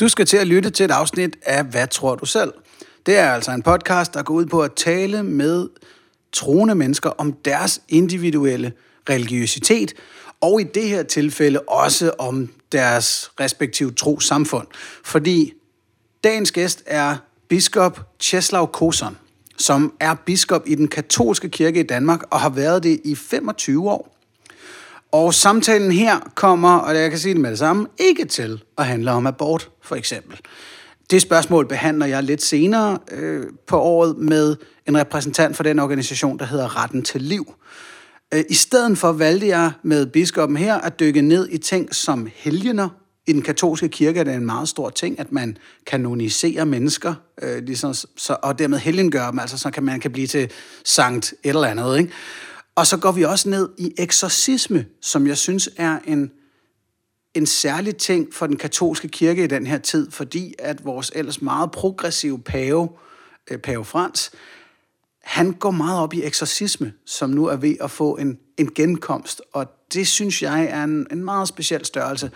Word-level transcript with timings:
Du 0.00 0.08
skal 0.08 0.26
til 0.26 0.36
at 0.36 0.46
lytte 0.46 0.70
til 0.70 0.84
et 0.84 0.90
afsnit 0.90 1.36
af 1.42 1.64
Hvad 1.64 1.86
tror 1.86 2.14
du 2.14 2.26
selv? 2.26 2.52
Det 3.06 3.16
er 3.16 3.32
altså 3.32 3.50
en 3.50 3.62
podcast, 3.62 4.14
der 4.14 4.22
går 4.22 4.34
ud 4.34 4.46
på 4.46 4.62
at 4.62 4.72
tale 4.72 5.22
med 5.22 5.68
troende 6.32 6.74
mennesker 6.74 7.10
om 7.10 7.32
deres 7.32 7.82
individuelle 7.88 8.72
religiøsitet, 9.10 9.94
og 10.40 10.60
i 10.60 10.64
det 10.64 10.88
her 10.88 11.02
tilfælde 11.02 11.60
også 11.60 12.12
om 12.18 12.48
deres 12.72 13.30
respektive 13.40 13.90
tro 13.90 14.20
samfund. 14.20 14.66
Fordi 15.04 15.52
dagens 16.24 16.52
gæst 16.52 16.82
er 16.86 17.16
biskop 17.48 18.00
Czeslaw 18.20 18.66
Koson, 18.66 19.16
som 19.58 19.92
er 20.00 20.14
biskop 20.14 20.62
i 20.66 20.74
den 20.74 20.88
katolske 20.88 21.48
kirke 21.48 21.80
i 21.80 21.86
Danmark 21.86 22.22
og 22.30 22.40
har 22.40 22.50
været 22.50 22.82
det 22.82 23.00
i 23.04 23.14
25 23.14 23.90
år. 23.90 24.19
Og 25.12 25.34
samtalen 25.34 25.92
her 25.92 26.18
kommer, 26.34 26.76
og 26.76 26.96
jeg 26.96 27.10
kan 27.10 27.18
sige 27.18 27.34
det 27.34 27.40
med 27.40 27.50
det 27.50 27.58
samme, 27.58 27.86
ikke 27.98 28.24
til 28.24 28.62
at 28.78 28.86
handle 28.86 29.10
om 29.10 29.26
abort, 29.26 29.70
for 29.82 29.96
eksempel. 29.96 30.40
Det 31.10 31.22
spørgsmål 31.22 31.68
behandler 31.68 32.06
jeg 32.06 32.22
lidt 32.22 32.42
senere 32.42 32.98
øh, 33.12 33.46
på 33.66 33.80
året 33.80 34.16
med 34.16 34.56
en 34.88 34.98
repræsentant 34.98 35.56
for 35.56 35.62
den 35.62 35.78
organisation, 35.78 36.38
der 36.38 36.44
hedder 36.44 36.82
Retten 36.82 37.02
til 37.02 37.22
Liv. 37.22 37.54
Øh, 38.34 38.44
I 38.48 38.54
stedet 38.54 38.98
for 38.98 39.12
valgte 39.12 39.46
jeg 39.46 39.72
med 39.82 40.06
biskoppen 40.06 40.56
her 40.56 40.74
at 40.74 41.00
dykke 41.00 41.22
ned 41.22 41.48
i 41.50 41.58
ting 41.58 41.94
som 41.94 42.28
helgener. 42.34 42.88
I 43.26 43.32
den 43.32 43.42
katolske 43.42 43.88
kirke 43.88 44.20
er 44.20 44.24
det 44.24 44.34
en 44.34 44.46
meget 44.46 44.68
stor 44.68 44.90
ting, 44.90 45.20
at 45.20 45.32
man 45.32 45.56
kanonisere 45.86 46.66
mennesker, 46.66 47.14
øh, 47.42 47.62
ligesom, 47.62 47.94
så, 48.16 48.36
og 48.42 48.58
dermed 48.58 48.78
helgengøre 48.78 49.30
dem, 49.30 49.38
altså 49.38 49.58
så 49.58 49.70
kan 49.70 49.82
man 49.82 50.00
kan 50.00 50.10
blive 50.10 50.26
til 50.26 50.50
sankt 50.84 51.34
et 51.42 51.48
eller 51.48 51.68
andet. 51.68 51.98
Ikke? 51.98 52.12
Og 52.80 52.86
så 52.86 52.96
går 52.96 53.12
vi 53.12 53.24
også 53.24 53.48
ned 53.48 53.68
i 53.78 53.92
eksorcisme, 53.98 54.86
som 55.00 55.26
jeg 55.26 55.36
synes 55.36 55.70
er 55.76 55.98
en, 56.04 56.30
en 57.34 57.46
særlig 57.46 57.96
ting 57.96 58.34
for 58.34 58.46
den 58.46 58.56
katolske 58.56 59.08
kirke 59.08 59.44
i 59.44 59.46
den 59.46 59.66
her 59.66 59.78
tid, 59.78 60.10
fordi 60.10 60.54
at 60.58 60.84
vores 60.84 61.12
ellers 61.14 61.42
meget 61.42 61.70
progressive 61.70 62.38
pave, 62.38 62.88
øh, 63.50 63.58
pave 63.58 63.84
Frans, 63.84 64.30
han 65.22 65.52
går 65.52 65.70
meget 65.70 66.00
op 66.00 66.14
i 66.14 66.22
eksorcisme, 66.22 66.92
som 67.06 67.30
nu 67.30 67.46
er 67.46 67.56
ved 67.56 67.76
at 67.80 67.90
få 67.90 68.16
en, 68.16 68.38
en 68.58 68.72
genkomst, 68.74 69.42
og 69.52 69.66
det 69.92 70.08
synes 70.08 70.42
jeg 70.42 70.64
er 70.64 70.84
en, 70.84 71.06
en 71.12 71.24
meget 71.24 71.48
speciel 71.48 71.84
størrelse. 71.84 72.30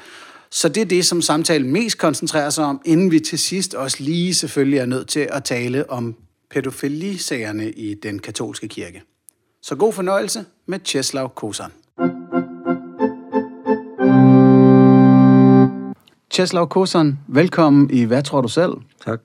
Så 0.51 0.69
det 0.69 0.81
er 0.81 0.85
det, 0.87 1.07
som 1.07 1.23
samtalen 1.23 1.73
mest 1.73 1.99
koncentrerer 1.99 2.51
sig 2.51 2.65
om, 2.65 2.81
inden 2.85 3.11
vi 3.11 3.21
til 3.21 3.39
sidst 3.39 3.75
også 3.75 3.97
lige 4.01 4.35
selvfølgelig 4.35 4.79
er 4.79 4.87
nødt 4.87 5.09
til 5.09 5.29
at 5.31 5.45
tale 5.45 5.91
om 5.91 6.17
pædofilisagerne 6.51 7.71
i 7.71 7.95
den 7.95 8.19
katolske 8.19 8.69
kirke. 8.69 9.03
Så 9.67 9.77
god 9.77 9.93
fornøjelse 9.93 10.45
med 10.67 10.79
Czeslaw 10.85 11.29
Kosan. 11.29 11.71
Czeslaw 16.31 16.65
Kosan, 16.65 17.19
velkommen 17.29 17.91
i 17.91 18.05
Hvad 18.05 18.23
tror 18.23 18.41
du 18.41 18.49
selv? 18.49 18.73
Tak. 19.05 19.21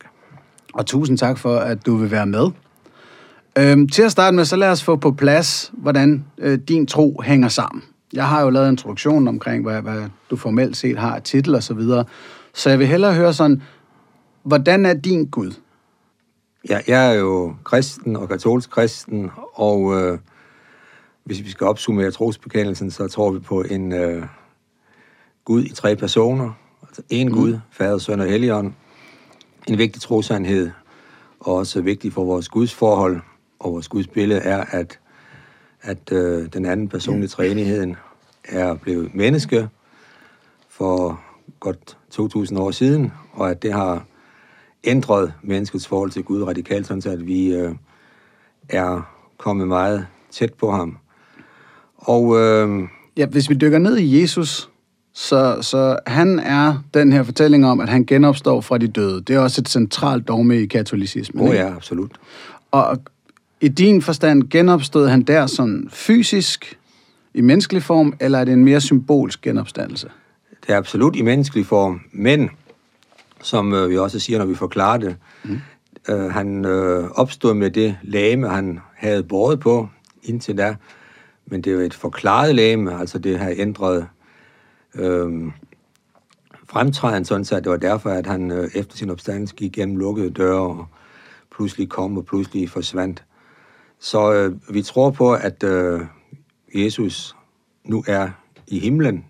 Og 0.74 0.86
tusind 0.86 1.18
tak 1.18 1.38
for, 1.38 1.56
at 1.56 1.86
du 1.86 1.96
vil 1.96 2.12
være 2.12 2.26
med. 2.26 2.48
Øhm, 3.58 3.88
til 3.88 4.02
at 4.02 4.12
starte 4.12 4.36
med, 4.36 4.46
så 4.46 4.56
lad 4.56 4.72
os 4.72 4.84
få 4.84 4.96
på 4.96 5.12
plads, 5.12 5.72
hvordan 5.74 6.26
øh, 6.38 6.60
din 6.68 6.88
tro 6.88 7.22
hænger 7.24 7.48
sammen. 7.48 7.84
Jeg 8.14 8.28
har 8.28 8.42
jo 8.42 8.50
lavet 8.50 8.68
en 8.68 8.74
introduktion 8.74 9.28
omkring, 9.28 9.64
hvad, 9.64 9.82
hvad 9.82 10.10
du 10.30 10.36
formelt 10.36 10.78
set 10.78 10.98
har 10.98 11.16
af 11.16 11.24
titel 11.24 11.56
og 11.56 11.64
så 11.64 11.74
videre. 11.74 12.06
Så 12.54 12.70
jeg 12.70 12.80
vil 12.80 12.88
hellere 12.88 13.14
høre 13.14 13.34
sådan, 13.34 13.62
hvordan 14.44 14.86
er 14.86 14.94
din 14.94 15.26
Gud? 15.26 15.52
Ja, 16.70 16.80
jeg 16.88 17.16
er 17.16 17.20
jo 17.20 17.56
kristen 17.64 18.16
og 18.16 18.30
katolsk 18.30 18.70
kristen, 18.70 19.32
og 19.54 20.02
øh, 20.02 20.20
hvis 21.24 21.44
vi 21.44 21.50
skal 21.50 21.68
opsummere 21.68 22.12
trosbekendelsen, 22.12 22.92
så 22.92 23.08
tror 23.08 23.32
vi 23.32 23.40
på 23.40 23.62
en 23.62 23.92
øh, 23.92 24.26
Gud 25.46 25.64
i 25.64 25.74
tre 25.74 25.96
personer. 25.96 26.52
Altså 26.82 27.02
en 27.10 27.28
mm. 27.28 27.34
Gud, 27.34 27.60
Fader, 27.72 27.98
Søn 27.98 28.20
og 28.20 28.28
Helligånd. 28.28 28.74
En 29.68 29.78
vigtig 29.78 30.02
trosandhed, 30.02 30.72
og 31.40 31.56
også 31.56 31.82
vigtig 31.82 32.14
for 32.14 32.24
vores 32.24 32.50
Guds 32.50 32.74
forhold 32.74 33.20
og 33.60 33.74
vores 33.74 33.88
Guds 33.88 34.08
billede 34.08 34.40
er, 34.40 34.64
at, 34.72 35.00
at 35.82 36.12
øh, 36.12 36.54
den 36.54 36.66
anden 36.66 36.90
person 36.90 37.24
i 37.24 37.28
træenigheden 37.28 37.96
er 38.44 38.76
blevet 38.76 39.16
menneske 39.16 39.70
for 40.70 41.22
godt 41.60 41.98
2000 42.10 42.60
år 42.60 42.72
siden, 42.72 43.12
og 43.34 43.50
at 43.50 43.64
det 43.64 43.74
har 43.74 44.06
ændret 44.84 45.34
menneskets 45.44 45.88
forhold 45.88 46.12
til 46.12 46.24
Gud 46.24 46.44
radikalt, 46.44 46.88
sådan 46.88 47.14
at 47.14 47.28
vi 47.28 47.54
øh, 47.54 47.72
er 48.70 49.02
kommet 49.38 49.68
meget 49.68 50.08
tæt 50.32 50.54
på 50.54 50.72
ham. 50.72 50.98
Og 51.98 52.40
øh, 52.40 52.88
ja, 53.18 53.26
hvis 53.26 53.50
vi 53.50 53.56
dykker 53.56 53.80
ned 53.80 53.98
i 53.98 54.22
Jesus, 54.22 54.70
så, 55.14 55.58
så 55.62 56.00
han 56.08 56.40
er 56.40 56.84
den 56.94 57.12
her 57.12 57.24
fortælling 57.24 57.66
om, 57.66 57.80
at 57.80 57.90
han 57.90 58.06
genopstår 58.06 58.62
fra 58.62 58.78
de 58.78 58.88
døde. 58.88 59.22
Det 59.22 59.36
er 59.36 59.40
også 59.40 59.62
et 59.62 59.70
centralt 59.70 60.28
dogme 60.28 60.62
i 60.62 60.66
katolicismen. 60.66 61.48
Oh 61.48 61.56
ja, 61.56 61.76
absolut. 61.76 62.12
Og 62.72 62.98
i 63.62 63.68
din 63.68 64.02
forstand 64.02 64.50
genopstod 64.50 65.08
han 65.08 65.22
der 65.22 65.48
sådan 65.48 65.88
fysisk, 65.92 66.80
i 67.34 67.42
menneskelig 67.42 67.84
form, 67.84 68.14
eller 68.20 68.40
er 68.40 68.46
det 68.46 68.54
en 68.54 68.66
mere 68.66 68.82
symbolsk 68.82 69.42
genopstandelse? 69.42 70.08
Det 70.62 70.74
er 70.74 70.78
absolut 70.78 71.16
i 71.16 71.22
menneskelig 71.22 71.66
form, 71.66 72.02
men 72.12 72.50
som 73.42 73.74
øh, 73.74 73.90
vi 73.90 73.98
også 73.98 74.20
siger, 74.20 74.40
når 74.40 74.46
vi 74.46 74.56
forklarer 74.56 74.98
det, 74.98 75.16
mm. 75.44 75.60
øh, 76.10 76.32
han 76.32 76.66
øh, 76.66 77.10
opstod 77.10 77.54
med 77.54 77.72
det 77.72 77.98
lame, 78.04 78.50
han 78.50 78.80
havde 78.96 79.24
båret 79.24 79.60
på 79.60 79.90
indtil 80.24 80.58
da, 80.58 80.76
men 81.46 81.62
det 81.62 81.70
er 81.70 81.76
jo 81.76 81.82
et 81.82 81.94
forklaret 81.94 82.56
lame, 82.56 83.00
altså 83.00 83.20
det 83.20 83.40
har 83.40 83.54
ændret 83.58 84.08
øh, 84.96 85.52
fremtræden, 86.70 87.26
sådan 87.26 87.46
så 87.46 87.60
det 87.60 87.72
var 87.72 87.78
derfor, 87.78 88.10
at 88.10 88.26
han 88.26 88.52
øh, 88.52 88.70
efter 88.76 88.98
sin 88.98 89.10
opstandelse 89.10 89.56
gik 89.56 89.72
gennem 89.72 89.98
lukkede 89.98 90.30
døre 90.30 90.62
og 90.62 90.86
pludselig 91.56 91.90
kom 91.90 92.18
og 92.18 92.26
pludselig 92.26 92.70
forsvandt. 92.70 93.24
Så 94.00 94.34
øh, 94.34 94.76
vi 94.76 94.82
tror 94.82 95.10
på, 95.10 95.34
at 95.34 95.64
øh, 95.64 96.02
Jesus 96.76 97.36
nu 97.84 98.04
er 98.08 98.30
i 98.68 98.80
himlen, 98.80 99.26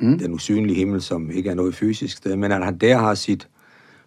mm. 0.00 0.18
den 0.18 0.32
usynlige 0.32 0.76
himmel, 0.76 1.02
som 1.02 1.30
ikke 1.30 1.50
er 1.50 1.54
noget 1.54 1.74
fysisk 1.74 2.16
sted, 2.16 2.36
men 2.36 2.52
at 2.52 2.64
han 2.64 2.78
der 2.78 2.98
har 2.98 3.14
sit 3.14 3.48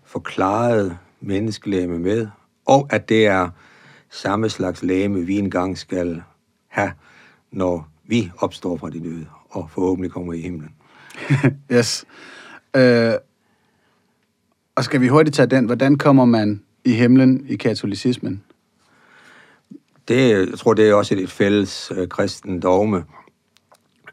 forklarede 0.06 0.98
menneskelæme 1.22 2.00
med, 2.00 2.28
og 2.66 2.88
at 2.90 3.10
det 3.10 3.28
er 3.28 3.50
samme 4.10 4.50
slags 4.50 4.84
læme, 4.84 5.26
vi 5.26 5.38
engang 5.38 5.78
skal 5.78 6.24
have, 6.68 6.92
når 7.52 7.90
vi 8.06 8.32
opstår 8.38 8.78
fra 8.78 8.90
de 8.90 9.00
døde, 9.00 9.26
og 9.50 9.70
forhåbentlig 9.72 10.12
kommer 10.12 10.34
i 10.34 10.42
himlen. 10.42 10.70
yes. 11.74 12.06
Øh, 12.76 13.14
og 14.76 14.84
skal 14.84 15.02
vi 15.02 15.08
hurtigt 15.08 15.36
tage 15.36 15.48
den, 15.48 15.66
hvordan 15.66 15.98
kommer 15.98 16.26
man 16.26 16.64
i 16.86 16.94
himlen 16.94 17.46
i 17.48 17.56
katolicismen? 17.56 18.44
Det, 20.08 20.30
jeg 20.30 20.58
tror, 20.58 20.74
det 20.74 20.90
er 20.90 20.94
også 20.94 21.16
et 21.16 21.30
fælles 21.30 21.92
øh, 21.96 22.08
kristen 22.08 22.60
dogme. 22.60 23.04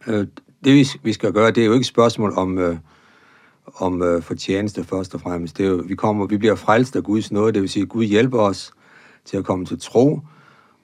Øh, 0.06 0.26
det 0.64 0.98
vi, 1.02 1.12
skal 1.12 1.32
gøre, 1.32 1.50
det 1.50 1.62
er 1.62 1.66
jo 1.66 1.72
ikke 1.72 1.82
et 1.82 1.86
spørgsmål 1.86 2.32
om, 2.36 2.58
øh, 2.58 2.76
om 3.76 4.02
øh, 4.02 4.22
fortjeneste 4.22 4.84
først 4.84 5.14
og 5.14 5.20
fremmest. 5.20 5.58
Det 5.58 5.66
er 5.66 5.70
jo, 5.70 5.82
vi, 5.86 5.94
kommer, 5.94 6.26
vi 6.26 6.36
bliver 6.36 6.54
frelst 6.54 6.96
af 6.96 7.02
Guds 7.02 7.32
nåde, 7.32 7.52
det 7.52 7.62
vil 7.62 7.68
sige, 7.68 7.82
at 7.82 7.88
Gud 7.88 8.04
hjælper 8.04 8.38
os 8.38 8.72
til 9.24 9.36
at 9.36 9.44
komme 9.44 9.64
til 9.64 9.80
tro 9.80 10.20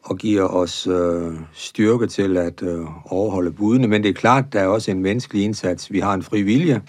og 0.03 0.19
giver 0.19 0.45
os 0.45 0.87
øh, 0.87 1.35
styrke 1.53 2.07
til 2.07 2.37
at 2.37 2.63
øh, 2.63 3.13
overholde 3.13 3.51
budene. 3.51 3.89
Men 3.89 4.03
det 4.03 4.09
er 4.09 4.13
klart, 4.13 4.53
der 4.53 4.61
er 4.61 4.67
også 4.67 4.91
en 4.91 5.03
menneskelig 5.03 5.45
indsats. 5.45 5.93
Vi 5.93 6.01
har 6.01 6.15
en 6.15 6.23
fri 6.23 6.43
vilje, 6.43 6.83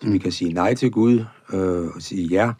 så 0.00 0.06
mm. 0.06 0.12
vi 0.12 0.18
kan 0.18 0.32
sige 0.32 0.52
nej 0.52 0.74
til 0.74 0.90
Gud 0.90 1.24
øh, 1.52 1.86
og 1.94 2.02
sige 2.02 2.26
ja. 2.26 2.52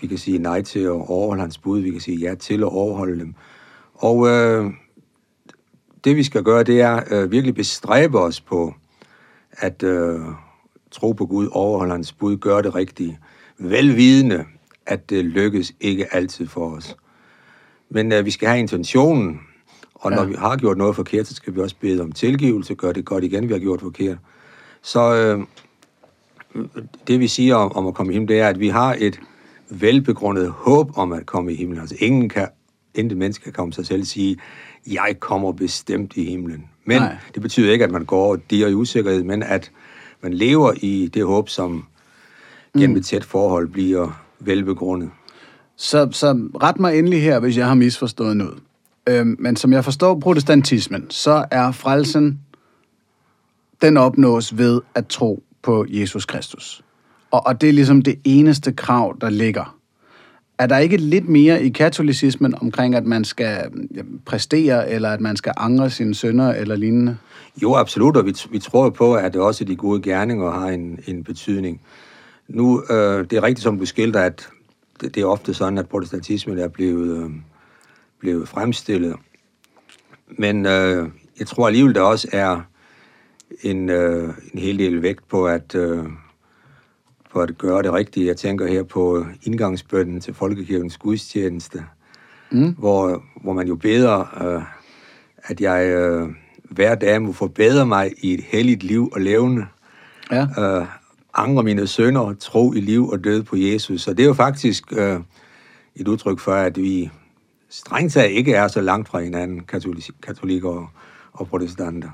Vi 0.00 0.06
kan 0.06 0.18
sige 0.18 0.38
nej 0.38 0.62
til 0.62 0.80
at 0.80 0.90
overholde 0.90 1.40
hans 1.40 1.58
bud. 1.58 1.80
Vi 1.80 1.90
kan 1.90 2.00
sige 2.00 2.18
ja 2.18 2.34
til 2.34 2.60
at 2.60 2.68
overholde 2.68 3.20
dem. 3.20 3.34
Og 3.94 4.28
øh, 4.28 4.70
det 6.04 6.16
vi 6.16 6.22
skal 6.22 6.42
gøre, 6.42 6.62
det 6.62 6.80
er 6.80 7.00
øh, 7.10 7.30
virkelig 7.30 7.54
bestræbe 7.54 8.18
os 8.18 8.40
på 8.40 8.74
at 9.52 9.82
øh, 9.82 10.20
tro 10.90 11.12
på 11.12 11.26
Gud, 11.26 11.48
overholde 11.52 11.92
hans 11.92 12.12
bud, 12.12 12.36
gøre 12.36 12.62
det 12.62 12.74
rigtige. 12.74 13.18
Velvidende, 13.58 14.44
at 14.86 15.10
det 15.10 15.24
lykkes 15.24 15.72
ikke 15.80 16.14
altid 16.14 16.46
for 16.46 16.70
os. 16.76 16.96
Men 17.90 18.12
øh, 18.12 18.24
vi 18.24 18.30
skal 18.30 18.48
have 18.48 18.60
intentionen, 18.60 19.40
og 19.94 20.10
når 20.10 20.22
ja. 20.22 20.28
vi 20.28 20.34
har 20.38 20.56
gjort 20.56 20.76
noget 20.76 20.96
forkert, 20.96 21.26
så 21.26 21.34
skal 21.34 21.54
vi 21.54 21.60
også 21.60 21.76
bede 21.80 22.02
om 22.02 22.12
tilgivelse, 22.12 22.74
gøre 22.74 22.92
det 22.92 23.04
godt 23.04 23.24
igen, 23.24 23.48
vi 23.48 23.52
har 23.52 23.60
gjort 23.60 23.80
forkert. 23.80 24.18
Så 24.82 25.14
øh, 25.14 25.40
det 27.06 27.20
vi 27.20 27.28
siger 27.28 27.56
om, 27.56 27.72
om 27.72 27.86
at 27.86 27.94
komme 27.94 28.12
i 28.12 28.14
himlen, 28.14 28.28
det 28.28 28.40
er, 28.40 28.48
at 28.48 28.60
vi 28.60 28.68
har 28.68 28.96
et 28.98 29.20
velbegrundet 29.70 30.50
håb 30.50 30.98
om 30.98 31.12
at 31.12 31.26
komme 31.26 31.52
i 31.52 31.56
himlen. 31.56 31.80
Altså 31.80 31.96
ingen 31.98 32.28
kan, 32.28 32.48
intet 32.94 33.18
menneske 33.18 33.52
kan 33.52 33.62
om 33.62 33.72
sig 33.72 33.86
selv 33.86 34.04
sige, 34.04 34.36
jeg 34.86 35.16
kommer 35.20 35.52
bestemt 35.52 36.16
i 36.16 36.24
himlen. 36.24 36.64
Men 36.84 37.02
Nej. 37.02 37.16
det 37.34 37.42
betyder 37.42 37.72
ikke, 37.72 37.84
at 37.84 37.90
man 37.90 38.04
går 38.04 38.32
og 38.32 38.40
i 38.50 38.74
usikkerhed, 38.74 39.22
men 39.22 39.42
at 39.42 39.70
man 40.20 40.34
lever 40.34 40.72
i 40.76 41.10
det 41.14 41.24
håb, 41.26 41.48
som 41.48 41.84
gennem 42.74 42.90
mm. 42.90 42.96
et 42.96 43.06
tæt 43.06 43.24
forhold 43.24 43.68
bliver 43.68 44.24
velbegrundet. 44.40 45.10
Så, 45.76 46.08
så 46.12 46.48
ret 46.62 46.80
mig 46.80 46.98
endelig 46.98 47.22
her, 47.22 47.40
hvis 47.40 47.56
jeg 47.56 47.66
har 47.66 47.74
misforstået 47.74 48.36
noget. 48.36 48.58
Øhm, 49.08 49.36
men 49.38 49.56
som 49.56 49.72
jeg 49.72 49.84
forstår 49.84 50.20
protestantismen, 50.20 51.10
så 51.10 51.44
er 51.50 51.72
frelsen, 51.72 52.40
den 53.82 53.96
opnås 53.96 54.58
ved 54.58 54.80
at 54.94 55.06
tro 55.06 55.42
på 55.62 55.86
Jesus 55.88 56.24
Kristus. 56.24 56.82
og, 57.30 57.46
og 57.46 57.60
det 57.60 57.68
er 57.68 57.72
ligesom 57.72 58.02
det 58.02 58.18
eneste 58.24 58.72
krav, 58.72 59.16
der 59.20 59.30
ligger. 59.30 59.77
Er 60.58 60.66
der 60.66 60.78
ikke 60.78 60.96
lidt 60.96 61.28
mere 61.28 61.62
i 61.62 61.68
katolicismen 61.68 62.54
omkring, 62.60 62.94
at 62.94 63.06
man 63.06 63.24
skal 63.24 63.70
præstere, 64.26 64.90
eller 64.90 65.10
at 65.10 65.20
man 65.20 65.36
skal 65.36 65.52
angre 65.56 65.90
sine 65.90 66.14
sønner, 66.14 66.54
eller 66.54 66.76
lignende? 66.76 67.16
Jo, 67.62 67.74
absolut, 67.74 68.16
og 68.16 68.26
vi, 68.26 68.34
vi 68.50 68.58
tror 68.58 68.90
på, 68.90 69.14
at 69.14 69.36
også 69.36 69.64
de 69.64 69.76
gode 69.76 70.02
gerninger 70.02 70.50
har 70.50 70.68
en, 70.68 70.98
en 71.06 71.24
betydning. 71.24 71.80
Nu, 72.48 72.82
øh, 72.90 73.30
det 73.30 73.32
er 73.32 73.42
rigtigt, 73.42 73.62
som 73.62 73.78
du 73.78 73.86
skildrer, 73.86 74.22
at 74.22 74.48
det, 75.00 75.14
det 75.14 75.20
er 75.20 75.26
ofte 75.26 75.54
sådan, 75.54 75.78
at 75.78 75.88
protestantismen 75.88 76.58
er 76.58 76.68
blevet, 76.68 77.24
øh, 77.24 77.30
blevet 78.18 78.48
fremstillet. 78.48 79.16
Men 80.28 80.66
øh, 80.66 81.08
jeg 81.38 81.46
tror 81.46 81.66
alligevel, 81.66 81.94
der 81.94 82.00
også 82.00 82.28
er 82.32 82.60
en, 83.62 83.90
øh, 83.90 84.34
en 84.52 84.58
hel 84.58 84.78
del 84.78 85.02
vægt 85.02 85.28
på 85.28 85.46
at, 85.46 85.74
øh, 85.74 86.04
på 87.38 87.42
at 87.42 87.58
gøre 87.58 87.82
det 87.82 87.92
rigtige. 87.92 88.26
Jeg 88.26 88.36
tænker 88.36 88.66
her 88.66 88.82
på 88.82 89.26
indgangsbønden 89.42 90.20
til 90.20 90.34
Folkekirkens 90.34 90.96
gudstjeneste, 90.96 91.84
mm. 92.50 92.74
hvor, 92.78 93.22
hvor 93.42 93.52
man 93.52 93.68
jo 93.68 93.74
beder, 93.74 94.44
øh, 94.44 94.62
at 95.44 95.60
jeg 95.60 95.86
øh, 95.86 96.28
hver 96.70 96.94
dag 96.94 97.22
må 97.22 97.32
forbedre 97.32 97.86
mig 97.86 98.12
i 98.18 98.34
et 98.34 98.44
helligt 98.44 98.82
liv 98.82 99.10
og 99.12 99.20
levende. 99.20 99.66
Ja. 100.30 100.46
Øh, 100.58 100.86
angre 101.34 101.62
mine 101.62 101.86
sønder, 101.86 102.34
tro 102.40 102.72
i 102.72 102.80
liv 102.80 103.08
og 103.08 103.24
død 103.24 103.42
på 103.42 103.56
Jesus. 103.56 104.02
Så 104.02 104.12
det 104.12 104.22
er 104.22 104.26
jo 104.26 104.34
faktisk 104.34 104.92
øh, 104.92 105.20
et 105.96 106.08
udtryk 106.08 106.38
for, 106.38 106.52
at 106.52 106.76
vi 106.76 107.10
strengt 107.70 108.12
taget 108.12 108.30
ikke 108.30 108.52
er 108.52 108.68
så 108.68 108.80
langt 108.80 109.08
fra 109.08 109.20
hinanden, 109.20 109.62
katolikker 110.22 110.68
og, 110.68 110.88
og 111.32 111.48
protestanter. 111.48 112.10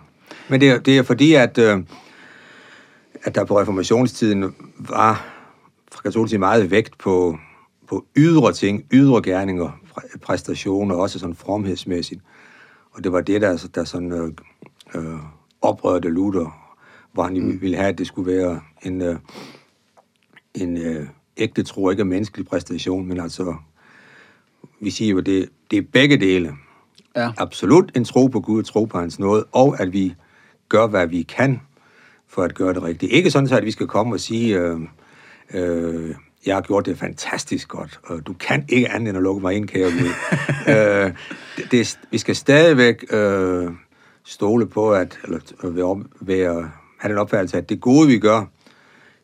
Men 0.48 0.60
det 0.60 0.70
er, 0.70 0.78
det 0.78 0.98
er 0.98 1.02
fordi, 1.02 1.34
at, 1.34 1.58
øh, 1.58 1.78
at 3.24 3.34
der 3.34 3.44
på 3.44 3.60
reformationstiden 3.60 4.54
var 4.78 5.26
fra 5.92 6.02
katolisk 6.02 6.38
meget 6.38 6.70
vægt 6.70 6.98
på, 6.98 7.38
på 7.86 8.04
ydre 8.16 8.52
ting, 8.52 8.84
ydre 8.92 9.22
gerninger, 9.22 9.80
præstationer, 10.22 10.94
også 10.94 11.18
sådan 11.18 11.34
fromhedsmæssigt. 11.34 12.20
Og 12.92 13.04
det 13.04 13.12
var 13.12 13.20
det, 13.20 13.40
der, 13.40 13.68
der 13.74 13.84
sådan 13.84 14.12
øh, 14.12 14.32
øh, 14.94 15.18
oprørte 15.62 16.08
Luther, 16.08 16.74
hvor 17.12 17.22
han 17.22 17.34
mm. 17.34 17.60
ville 17.60 17.76
have, 17.76 17.88
at 17.88 17.98
det 17.98 18.06
skulle 18.06 18.32
være 18.32 18.60
en, 18.82 19.02
øh, 19.02 19.16
en 20.54 20.76
øh, 20.76 21.06
ægte 21.36 21.62
tro, 21.62 21.90
ikke 21.90 22.00
en 22.00 22.08
menneskelig 22.08 22.46
præstation, 22.46 23.06
men 23.06 23.20
altså, 23.20 23.54
vi 24.80 24.90
siger 24.90 25.10
jo, 25.10 25.20
det, 25.20 25.48
det 25.70 25.78
er 25.78 25.82
begge 25.92 26.16
dele. 26.16 26.52
Ja. 27.16 27.32
Absolut 27.36 27.92
en 27.96 28.04
tro 28.04 28.26
på 28.26 28.40
Gud, 28.40 28.62
tro 28.62 28.84
på 28.84 28.98
hans 28.98 29.18
nåde, 29.18 29.44
og 29.52 29.80
at 29.80 29.92
vi 29.92 30.14
gør, 30.68 30.86
hvad 30.86 31.06
vi 31.06 31.22
kan 31.22 31.60
for 32.34 32.42
at 32.42 32.54
gøre 32.54 32.74
det 32.74 32.82
rigtigt. 32.82 33.12
Ikke 33.12 33.30
sådan, 33.30 33.52
at 33.52 33.64
vi 33.64 33.70
skal 33.70 33.86
komme 33.86 34.14
og 34.14 34.20
sige, 34.20 34.58
øh, 34.58 34.80
øh, 35.54 36.14
jeg 36.46 36.54
har 36.54 36.60
gjort 36.60 36.86
det 36.86 36.98
fantastisk 36.98 37.68
godt, 37.68 38.00
og 38.04 38.26
du 38.26 38.32
kan 38.32 38.64
ikke 38.68 38.90
andet 38.90 39.08
end 39.08 39.16
at 39.16 39.22
lukke 39.22 39.40
mig 39.40 39.54
ind, 39.54 39.68
kære 39.68 39.90
Gud. 39.90 40.10
øh, 40.74 41.12
det, 41.56 41.70
det, 41.70 41.98
vi 42.10 42.18
skal 42.18 42.36
stadigvæk 42.36 43.04
øh, 43.12 43.70
stole 44.24 44.66
på, 44.66 44.92
at, 44.92 45.18
eller 45.24 45.38
være, 45.62 46.04
være, 46.20 46.70
have 46.98 47.12
den 47.12 47.18
opfattelse, 47.18 47.58
at 47.58 47.68
det 47.68 47.80
gode, 47.80 48.08
vi 48.08 48.18
gør, 48.18 48.44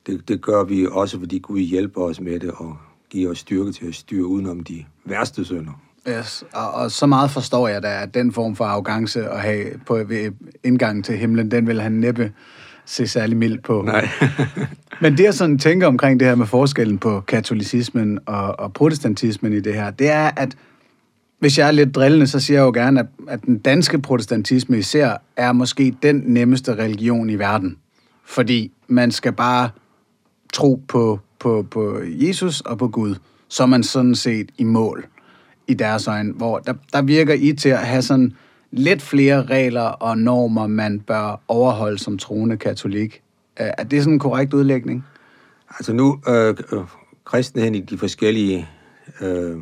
det, 0.06 0.28
det 0.28 0.42
gør 0.42 0.64
vi 0.64 0.86
også, 0.90 1.18
fordi 1.18 1.38
Gud 1.38 1.60
hjælper 1.60 2.02
os 2.02 2.20
med 2.20 2.40
det, 2.40 2.50
og 2.50 2.76
giver 3.10 3.30
os 3.30 3.38
styrke 3.38 3.72
til 3.72 3.86
at 3.86 3.94
styre 3.94 4.26
udenom 4.26 4.60
de 4.60 4.84
værste 5.04 5.44
synder. 5.44 5.72
Yes, 6.08 6.44
og, 6.52 6.70
og 6.70 6.90
så 6.90 7.06
meget 7.06 7.30
forstår 7.30 7.68
jeg 7.68 7.82
da, 7.82 8.02
at 8.02 8.14
den 8.14 8.32
form 8.32 8.56
for 8.56 8.64
arrogance 8.64 9.28
at 9.28 9.40
have 9.40 9.64
på 9.86 9.94
ved 9.94 10.32
indgangen 10.64 11.02
til 11.02 11.16
himlen, 11.16 11.50
den 11.50 11.66
vil 11.66 11.80
han 11.80 11.92
næppe 11.92 12.32
se 12.90 13.06
særlig 13.06 13.36
mildt 13.36 13.62
på. 13.62 13.82
Nej. 13.82 14.08
Men 15.02 15.16
det, 15.16 15.24
jeg 15.24 15.34
sådan 15.34 15.58
tænker 15.58 15.86
omkring 15.86 16.20
det 16.20 16.28
her 16.28 16.34
med 16.34 16.46
forskellen 16.46 16.98
på 16.98 17.20
katolicismen 17.20 18.18
og, 18.26 18.60
og 18.60 18.72
protestantismen 18.72 19.52
i 19.52 19.60
det 19.60 19.74
her, 19.74 19.90
det 19.90 20.08
er, 20.08 20.30
at 20.36 20.56
hvis 21.38 21.58
jeg 21.58 21.66
er 21.66 21.70
lidt 21.70 21.94
drillende, 21.94 22.26
så 22.26 22.40
siger 22.40 22.60
jeg 22.60 22.66
jo 22.66 22.70
gerne, 22.70 23.00
at, 23.00 23.06
at 23.28 23.42
den 23.44 23.58
danske 23.58 23.98
protestantisme 23.98 24.78
især 24.78 25.16
er 25.36 25.52
måske 25.52 25.94
den 26.02 26.22
nemmeste 26.26 26.74
religion 26.74 27.30
i 27.30 27.34
verden. 27.34 27.76
Fordi 28.24 28.72
man 28.88 29.10
skal 29.10 29.32
bare 29.32 29.70
tro 30.52 30.82
på, 30.88 31.20
på, 31.38 31.66
på 31.70 32.00
Jesus 32.04 32.60
og 32.60 32.78
på 32.78 32.88
Gud, 32.88 33.14
så 33.48 33.62
er 33.62 33.66
man 33.66 33.82
sådan 33.82 34.14
set 34.14 34.50
i 34.58 34.64
mål 34.64 35.06
i 35.66 35.74
deres 35.74 36.08
øjne, 36.08 36.32
hvor 36.32 36.58
der, 36.58 36.74
der 36.92 37.02
virker 37.02 37.34
I 37.34 37.52
til 37.52 37.68
at 37.68 37.86
have 37.86 38.02
sådan 38.02 38.32
lidt 38.70 39.02
flere 39.02 39.42
regler 39.42 39.82
og 39.82 40.18
normer, 40.18 40.66
man 40.66 41.00
bør 41.00 41.40
overholde 41.48 41.98
som 41.98 42.18
troende 42.18 42.56
katolik. 42.56 43.22
Er 43.56 43.84
det 43.84 44.02
sådan 44.02 44.12
en 44.12 44.18
korrekt 44.18 44.54
udlægning? 44.54 45.04
Altså 45.70 45.92
nu, 45.92 46.20
øh, 46.28 46.56
kristenheden 47.24 47.74
i 47.74 47.80
de 47.80 47.98
forskellige 47.98 48.68
øh, 49.20 49.56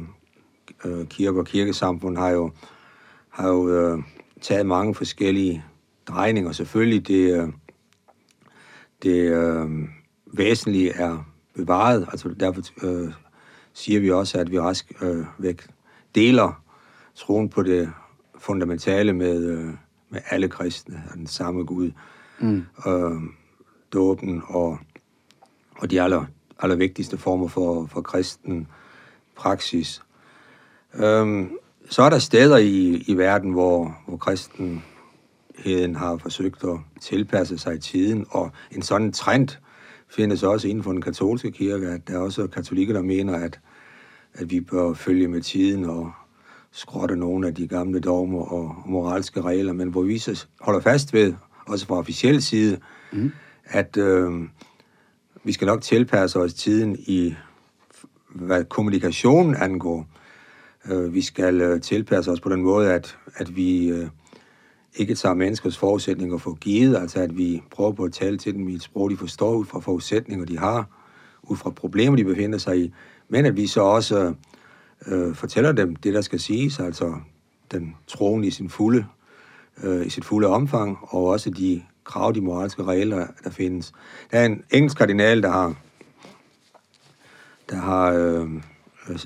øh, 0.84 1.06
kirker 1.06 1.40
og 1.40 1.46
kirkesamfund 1.46 2.16
har 2.16 2.28
jo, 2.28 2.50
har 3.28 3.49
jo 3.49 3.69
øh, 3.69 3.99
taget 4.40 4.66
mange 4.66 4.94
forskellige 4.94 5.64
drejninger. 6.08 6.52
Selvfølgelig 6.52 7.08
det, 7.08 7.43
øh, 7.43 7.49
det 9.02 9.31
øh, 9.31 9.70
væsentlige 10.32 10.93
er 10.93 11.26
bevaret, 11.56 12.08
altså 12.10 12.28
derfor 12.28 12.62
øh, 12.82 13.12
siger 13.72 14.00
vi 14.00 14.10
også, 14.10 14.38
at 14.38 14.50
vi 14.50 14.58
rask 14.60 14.93
øh, 15.02 15.25
væk 15.38 15.66
deler 16.14 16.62
troen 17.14 17.49
på 17.49 17.62
det 17.62 17.93
fundamentale 18.49 19.12
med, 19.12 19.45
øh, 19.45 19.71
med 20.11 20.21
alle 20.31 20.49
kristne, 20.49 21.03
den 21.15 21.27
samme 21.27 21.65
Gud. 21.65 21.91
Mm. 22.41 22.65
Øh, 22.87 23.23
dåben 23.93 24.43
og, 24.47 24.79
og 25.79 25.91
de 25.91 26.03
aller, 26.03 26.25
aller 26.61 26.77
vigtigste 26.77 27.19
former 27.19 27.49
for, 27.49 27.87
for 27.87 28.00
kristen 28.00 28.67
praksis. 29.37 30.03
Øhm, 30.95 31.50
så 31.91 32.03
er 32.03 32.11
der 32.11 32.19
steder 32.19 32.56
i, 32.56 33.05
i 33.06 33.15
verden, 33.15 33.50
hvor, 33.50 33.97
hvor 34.06 34.17
kristenheden 34.17 35.97
har 35.97 36.17
forsøgt 36.17 36.65
at 36.65 36.79
tilpasse 37.01 37.59
sig 37.59 37.81
tiden, 37.81 38.27
og 38.31 38.51
en 38.71 38.83
sådan 38.83 39.12
trend 39.12 39.49
findes 40.09 40.43
også 40.43 40.69
inden 40.69 40.85
for 40.85 40.93
den 40.93 41.03
katolske 41.03 41.51
kirke, 41.51 41.89
at 41.89 42.09
der 42.09 42.15
er 42.15 42.19
også 42.19 42.47
katolikker, 42.47 42.94
der 42.94 43.03
mener, 43.03 43.37
at 43.37 43.61
at 44.35 44.51
vi 44.51 44.61
bør 44.61 44.93
følge 44.93 45.29
med 45.29 45.41
tiden 45.41 45.85
og 45.85 46.12
skrotte 46.79 47.17
nogle 47.17 47.47
af 47.47 47.55
de 47.55 47.69
gamle 47.69 48.01
dogmer 48.01 48.43
og 48.43 48.77
moralske 48.87 49.41
regler, 49.41 49.73
men 49.73 49.89
hvor 49.89 50.03
vi 50.03 50.19
så 50.19 50.47
holder 50.61 50.81
fast 50.81 51.13
ved, 51.13 51.35
også 51.67 51.87
fra 51.87 51.99
officiel 51.99 52.43
side, 52.43 52.79
mm. 53.13 53.33
at 53.65 53.97
øh, 53.97 54.31
vi 55.44 55.53
skal 55.53 55.67
nok 55.67 55.82
tilpasse 55.82 56.39
os 56.39 56.55
tiden 56.55 56.97
i, 56.99 57.35
hvad 58.29 58.65
kommunikationen 58.65 59.55
angår. 59.55 60.06
Øh, 60.91 61.15
vi 61.15 61.23
skal 61.23 61.61
øh, 61.61 61.81
tilpasse 61.81 62.31
os 62.31 62.41
på 62.41 62.49
den 62.49 62.63
måde, 62.63 62.93
at, 62.93 63.19
at 63.35 63.56
vi 63.56 63.89
øh, 63.89 64.08
ikke 64.97 65.15
tager 65.15 65.35
menneskers 65.35 65.79
forudsætninger 65.79 66.39
for 66.39 66.55
givet, 66.55 66.97
altså 66.97 67.20
at 67.20 67.37
vi 67.37 67.63
prøver 67.70 67.93
på 67.93 68.05
at 68.05 68.13
tale 68.13 68.39
til 68.39 68.55
dem 68.55 68.69
i 68.69 68.75
et 68.75 68.82
sprog, 68.82 69.11
de 69.11 69.17
forstår 69.17 69.55
ud 69.55 69.65
fra 69.65 69.81
forudsætninger, 69.81 70.47
de 70.47 70.58
har, 70.58 70.89
ud 71.43 71.56
fra 71.56 71.70
problemer, 71.70 72.17
de 72.17 72.25
befinder 72.25 72.58
sig 72.58 72.79
i, 72.79 72.93
men 73.29 73.47
at 73.47 73.56
vi 73.56 73.67
så 73.67 73.81
også 73.81 74.35
øh, 75.06 75.34
fortæller 75.34 75.72
dem 75.72 75.96
det, 75.96 76.14
der 76.14 76.20
skal 76.20 76.40
siges, 76.40 76.81
altså 76.81 77.14
den 77.72 77.96
troen 78.06 78.44
i 78.44 78.50
sin 78.50 78.69
fulde, 78.69 79.06
øh, 79.82 80.06
i 80.06 80.10
sit 80.10 80.24
fulde 80.24 80.48
omfang, 80.48 80.98
og 81.02 81.24
også 81.24 81.50
de 81.50 81.82
krav, 82.05 82.32
de 82.34 82.40
moralske 82.40 82.84
regler, 82.84 83.26
der 83.44 83.50
findes. 83.50 83.93
Der 84.31 84.38
er 84.38 84.46
en 84.46 84.62
engelsk 84.70 84.96
kardinal, 84.96 85.43
der 85.43 85.50
har, 85.50 85.74
der 87.70 87.76
har 87.76 88.12
øh, 88.12 88.48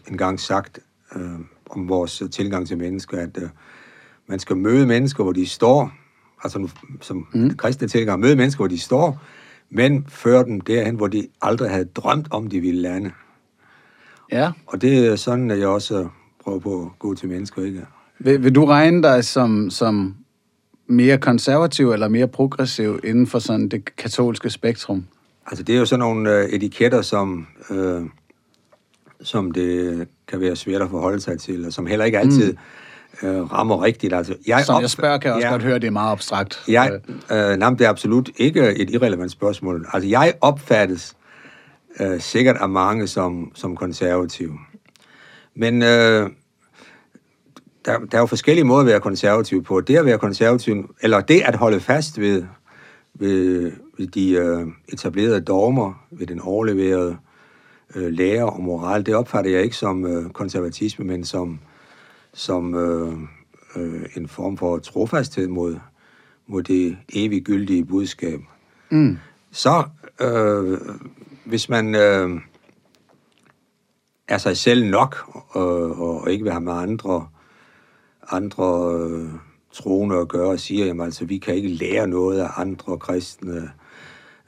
engang 0.08 0.40
sagt 0.40 0.78
øh, 1.16 1.40
om 1.70 1.88
vores 1.88 2.22
tilgang 2.32 2.66
til 2.66 2.78
mennesker, 2.78 3.18
at 3.18 3.38
øh, 3.42 3.48
man 4.26 4.38
skal 4.38 4.56
møde 4.56 4.86
mennesker, 4.86 5.22
hvor 5.22 5.32
de 5.32 5.46
står, 5.46 5.92
altså 6.44 6.68
som 7.00 7.26
mm. 7.34 7.56
kristne 7.56 7.88
tilgang, 7.88 8.20
møde 8.20 8.36
mennesker, 8.36 8.58
hvor 8.58 8.68
de 8.68 8.78
står, 8.78 9.22
men 9.70 10.06
føre 10.08 10.44
dem 10.44 10.60
derhen, 10.60 10.96
hvor 10.96 11.06
de 11.06 11.28
aldrig 11.42 11.70
havde 11.70 11.84
drømt 11.84 12.28
om, 12.30 12.46
de 12.46 12.60
ville 12.60 12.80
lande. 12.80 13.12
Ja. 14.32 14.50
Og 14.66 14.82
det 14.82 15.06
er 15.06 15.16
sådan, 15.16 15.50
at 15.50 15.58
jeg 15.58 15.68
også 15.68 16.08
prøver 16.44 16.58
på 16.58 16.82
at 16.82 16.98
gå 16.98 17.14
til 17.14 17.28
mennesker, 17.28 17.64
ikke? 17.64 17.86
Vil, 18.18 18.42
vil 18.42 18.54
du 18.54 18.64
regne 18.64 19.02
dig 19.02 19.24
som, 19.24 19.70
som 19.70 20.14
mere 20.86 21.18
konservativ 21.18 21.90
eller 21.90 22.08
mere 22.08 22.28
progressiv 22.28 23.00
inden 23.04 23.26
for 23.26 23.38
sådan 23.38 23.68
det 23.68 23.96
katolske 23.96 24.50
spektrum? 24.50 25.06
Altså, 25.46 25.62
det 25.62 25.74
er 25.74 25.78
jo 25.78 25.86
sådan 25.86 25.98
nogle 25.98 26.38
øh, 26.38 26.48
etiketter, 26.48 27.02
som, 27.02 27.46
øh, 27.70 28.02
som 29.22 29.50
det 29.50 30.08
kan 30.28 30.40
være 30.40 30.56
svært 30.56 30.82
at 30.82 30.90
forholde 30.90 31.20
sig 31.20 31.40
til, 31.40 31.66
og 31.66 31.72
som 31.72 31.86
heller 31.86 32.04
ikke 32.04 32.18
altid 32.18 32.54
mm. 33.22 33.28
øh, 33.28 33.52
rammer 33.52 33.82
rigtigt. 33.82 34.14
Altså, 34.14 34.34
jeg 34.46 34.64
som 34.64 34.82
jeg 34.82 34.90
spørger, 34.90 35.18
kan 35.18 35.28
jeg 35.28 35.34
også 35.34 35.46
ja, 35.46 35.52
godt 35.52 35.62
høre, 35.62 35.78
det 35.78 35.86
er 35.86 35.90
meget 35.90 36.12
abstrakt. 36.12 36.64
Jeg, 36.68 37.00
øh, 37.32 37.56
nej, 37.56 37.70
det 37.70 37.80
er 37.80 37.88
absolut 37.88 38.30
ikke 38.36 38.60
et 38.60 38.90
irrelevant 38.90 39.30
spørgsmål. 39.30 39.86
Altså, 39.92 40.08
jeg 40.08 40.34
opfattes 40.40 41.16
øh, 42.00 42.20
sikkert 42.20 42.56
er 42.60 42.66
mange 42.66 43.06
som, 43.06 43.52
som 43.54 43.76
konservative. 43.76 44.58
Men 45.54 45.82
øh, 45.82 46.30
der, 47.84 47.98
der 47.98 48.16
er 48.16 48.18
jo 48.18 48.26
forskellige 48.26 48.64
måder 48.64 48.80
at 48.80 48.86
være 48.86 49.00
konservativ 49.00 49.64
på. 49.64 49.80
Det 49.80 49.96
at 49.96 50.04
være 50.04 50.18
konservativ, 50.18 50.94
eller 51.02 51.20
det 51.20 51.40
at 51.40 51.54
holde 51.54 51.80
fast 51.80 52.20
ved, 52.20 52.44
ved, 53.14 53.72
ved 53.98 54.06
de 54.06 54.32
øh, 54.32 54.66
etablerede 54.88 55.40
dogmer, 55.40 56.06
ved 56.10 56.26
den 56.26 56.40
overleverede 56.40 57.16
øh, 57.94 58.12
lære 58.12 58.46
og 58.46 58.62
moral. 58.62 59.06
Det 59.06 59.14
opfatter 59.14 59.50
jeg 59.50 59.62
ikke 59.62 59.76
som 59.76 60.06
øh, 60.06 60.30
konservatisme, 60.30 61.04
men 61.04 61.24
som, 61.24 61.58
som 62.34 62.74
øh, 62.74 63.12
øh, 63.76 64.06
en 64.16 64.28
form 64.28 64.56
for 64.56 64.78
trofasthed 64.78 65.48
mod, 65.48 65.76
mod 66.46 66.62
det 66.62 66.96
evigt 67.12 67.44
gyldige 67.44 67.84
budskab. 67.84 68.40
Mm. 68.90 69.18
Så 69.50 69.84
øh, 70.20 70.78
hvis 71.44 71.68
man 71.68 71.94
øh, 71.94 72.40
er 74.28 74.38
sig 74.38 74.56
selv 74.56 74.90
nok, 74.90 75.16
øh, 75.56 76.00
og 76.00 76.30
ikke 76.30 76.42
vil 76.42 76.52
have 76.52 76.64
med 76.64 76.72
andre, 76.72 77.28
andre 78.30 78.94
øh, 78.94 79.28
troende 79.72 80.16
at 80.16 80.28
gøre, 80.28 80.48
og 80.50 80.60
siger, 80.60 80.86
jamen 80.86 81.04
altså, 81.04 81.24
vi 81.24 81.38
kan 81.38 81.54
ikke 81.54 81.68
lære 81.68 82.06
noget 82.06 82.40
af 82.40 82.48
andre 82.56 82.98
kristne, 82.98 83.70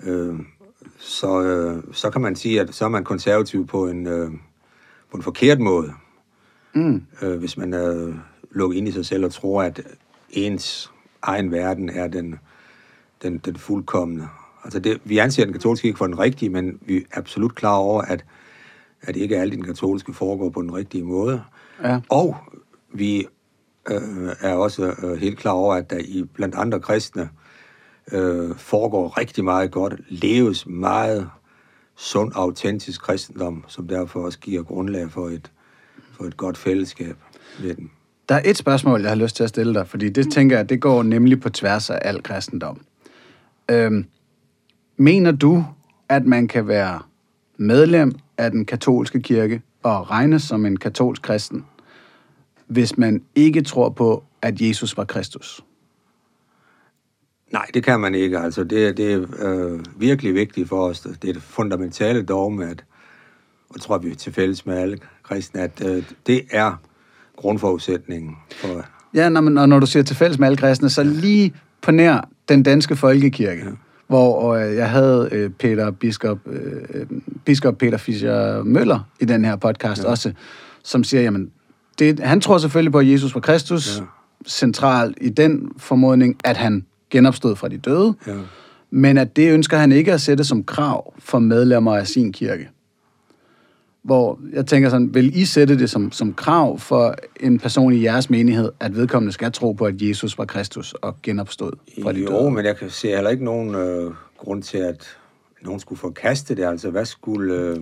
øh, 0.01 0.35
så, 0.99 1.43
øh, 1.43 1.83
så 1.93 2.11
kan 2.11 2.21
man 2.21 2.37
sige, 2.37 2.61
at 2.61 2.75
så 2.75 2.85
er 2.85 2.89
man 2.89 3.05
konservativ 3.05 3.67
på 3.67 3.87
en, 3.89 4.07
øh, 4.07 4.31
på 5.11 5.17
en 5.17 5.23
forkert 5.23 5.61
måde. 5.61 5.93
Mm. 6.75 7.03
Øh, 7.23 7.39
hvis 7.39 7.57
man 7.57 7.73
er 7.73 8.13
lukket 8.51 8.79
ind 8.79 8.89
i 8.89 8.93
sig 8.93 9.07
selv 9.07 9.25
og 9.25 9.33
tror, 9.33 9.63
at 9.63 9.81
ens 10.31 10.93
egen 11.23 11.51
verden 11.51 11.89
er 11.89 12.07
den, 12.07 12.39
den, 13.23 13.39
den 13.39 13.57
fuldkommende. 13.57 14.29
Altså 14.65 14.79
det, 14.79 15.01
vi 15.05 15.19
anser 15.19 15.45
den 15.45 15.53
katolske 15.53 15.89
ikke 15.89 15.99
for 15.99 16.07
den 16.07 16.19
rigtige, 16.19 16.51
men 16.51 16.79
vi 16.81 16.97
er 16.97 17.01
absolut 17.13 17.55
klar 17.55 17.75
over, 17.75 18.03
at, 18.03 18.25
at 19.03 19.17
ikke 19.17 19.37
alt 19.37 19.53
i 19.53 19.57
den 19.57 19.65
katolske 19.65 20.13
foregår 20.15 20.51
på 20.51 20.63
den 20.63 20.75
rigtige 20.75 21.05
måde. 21.05 21.43
Ja. 21.83 22.01
Og 22.09 22.37
vi 22.93 23.27
øh, 23.91 24.29
er 24.41 24.55
også 24.55 24.95
øh, 25.03 25.21
helt 25.21 25.39
klar 25.39 25.53
over, 25.53 25.75
at 25.75 25.91
der 25.91 25.99
i 25.99 26.25
blandt 26.35 26.55
andre 26.55 26.81
kristne 26.81 27.29
øh, 28.13 28.57
foregår 28.57 29.19
rigtig 29.19 29.45
meget 29.45 29.71
godt, 29.71 29.95
leves 30.09 30.67
meget 30.67 31.31
sund, 31.97 32.33
autentisk 32.35 33.03
kristendom, 33.03 33.65
som 33.69 33.89
derfor 33.89 34.25
også 34.25 34.39
giver 34.39 34.63
grundlag 34.63 35.11
for 35.11 35.29
et, 35.29 35.51
for 36.13 36.25
et 36.25 36.37
godt 36.37 36.57
fællesskab 36.59 37.17
med 37.63 37.75
dem. 37.75 37.91
Der 38.29 38.35
er 38.35 38.43
et 38.45 38.57
spørgsmål, 38.57 39.01
jeg 39.01 39.11
har 39.11 39.17
lyst 39.17 39.37
til 39.37 39.43
at 39.43 39.49
stille 39.49 39.75
dig, 39.75 39.89
fordi 39.89 40.09
det 40.09 40.33
tænker 40.33 40.57
jeg, 40.57 40.69
det 40.69 40.81
går 40.81 41.03
nemlig 41.03 41.41
på 41.41 41.51
tværs 41.51 41.91
af 41.91 41.99
al 42.03 42.23
kristendom. 42.23 42.81
Øhm, 43.71 44.07
mener 44.97 45.31
du, 45.31 45.65
at 46.09 46.27
man 46.27 46.49
kan 46.49 46.69
være 46.69 47.01
medlem 47.57 48.13
af 48.39 48.51
den 48.51 48.65
katolske 48.65 49.23
kirke 49.23 49.63
og 49.83 50.11
regnes 50.11 50.43
som 50.43 50.67
en 50.67 50.77
katolsk 50.77 51.23
kristen, 51.23 51.65
hvis 52.67 52.99
man 52.99 53.23
ikke 53.35 53.63
tror 53.63 53.89
på, 53.89 54.25
at 54.43 54.61
Jesus 54.61 54.97
var 54.97 55.05
Kristus? 55.05 55.65
Nej, 57.53 57.67
det 57.75 57.85
kan 57.85 58.01
man 58.01 58.15
ikke. 58.15 58.39
Altså, 58.39 58.65
det, 58.65 58.97
det 58.97 59.13
er 59.13 59.27
øh, 59.39 59.81
virkelig 59.97 60.35
vigtigt 60.35 60.69
for 60.69 60.89
os. 60.89 61.01
Det 61.01 61.29
er 61.29 61.33
det 61.33 61.43
fundamentale 61.43 62.23
dogme, 62.23 62.71
at, 62.71 62.85
og 63.69 63.81
tror 63.81 63.99
vi 63.99 64.15
til 64.15 64.33
fælles 64.33 64.67
med 64.67 64.79
alle 64.79 64.99
kristne, 65.23 65.61
at 65.61 65.85
øh, 65.87 66.05
det 66.27 66.43
er 66.51 66.81
grundforudsætningen 67.37 68.37
for... 68.51 68.85
Ja, 69.15 69.29
når, 69.29 69.41
man, 69.41 69.59
og 69.59 69.69
når 69.69 69.81
du 69.81 69.87
siger 69.87 70.03
til 70.03 70.17
fælles 70.17 70.39
med 70.39 70.47
alle 70.47 70.57
kristne, 70.57 70.91
så 70.91 71.03
lige 71.03 71.55
på 71.83 71.91
nær 71.91 72.29
den 72.49 72.63
danske 72.63 72.97
folkekirke, 72.97 73.65
ja. 73.65 73.71
Hvor 74.07 74.55
øh, 74.55 74.75
jeg 74.75 74.91
havde 74.91 75.29
øh, 75.33 75.51
Peter 75.51 75.91
Biskop, 75.91 76.39
øh, 76.47 77.07
Biskop 77.45 77.79
Peter 77.79 77.99
Fischer 77.99 78.63
Møller 78.63 79.09
i 79.21 79.25
den 79.25 79.45
her 79.45 79.57
podcast 79.57 80.05
ja. 80.05 80.09
også, 80.09 80.33
som 80.83 81.05
siger, 81.05 81.23
jamen, 81.23 81.51
det, 81.99 82.21
han 82.21 82.41
tror 82.41 82.59
selvfølgelig 82.59 82.93
på, 82.93 82.99
at 82.99 83.09
Jesus 83.09 83.35
var 83.35 83.41
Kristus, 83.41 83.99
ja. 83.99 84.05
centralt 84.49 85.19
i 85.21 85.29
den 85.29 85.71
formodning, 85.77 86.37
at 86.45 86.57
han 86.57 86.87
genopstod 87.11 87.57
fra 87.57 87.69
de 87.69 87.79
døde, 87.79 88.15
ja. 88.27 88.33
men 88.91 89.19
at 89.19 89.37
det 89.37 89.53
ønsker 89.53 89.79
han 89.79 89.93
ikke 89.93 90.13
at 90.13 90.21
sætte 90.21 90.45
som 90.45 90.65
krav 90.65 91.15
for 91.19 91.39
medlemmer 91.39 91.97
af 91.97 92.07
sin 92.07 92.33
kirke. 92.33 92.69
Hvor 94.05 94.39
jeg 94.53 94.67
tænker 94.67 94.89
sådan, 94.89 95.15
vil 95.15 95.37
I 95.37 95.45
sætte 95.45 95.79
det 95.79 95.91
som, 95.91 96.13
som 96.13 96.35
krav 96.35 96.79
for 96.79 97.15
en 97.41 97.59
person 97.59 97.93
i 97.93 98.03
jeres 98.03 98.31
menighed, 98.31 98.71
at 98.81 98.97
vedkommende 98.97 99.33
skal 99.33 99.53
tro 99.53 99.73
på, 99.73 99.85
at 99.85 100.03
Jesus 100.03 100.39
var 100.39 100.45
Kristus 100.45 100.93
og 100.93 101.17
genopstod 101.23 101.73
fra 102.03 102.13
de 102.13 102.19
døde? 102.19 102.33
Jo, 102.33 102.49
men 102.49 102.65
jeg 102.65 102.77
kan 102.77 102.91
se 102.91 103.09
heller 103.09 103.31
ikke 103.31 103.45
nogen 103.45 103.75
øh, 103.75 104.11
grund 104.39 104.63
til, 104.63 104.79
at 104.79 105.17
nogen 105.63 105.81
skulle 105.81 105.99
forkaste 105.99 106.55
det. 106.55 106.65
Altså, 106.65 106.91
hvad 106.91 107.05
skulle 107.05 107.55
øh, 107.55 107.77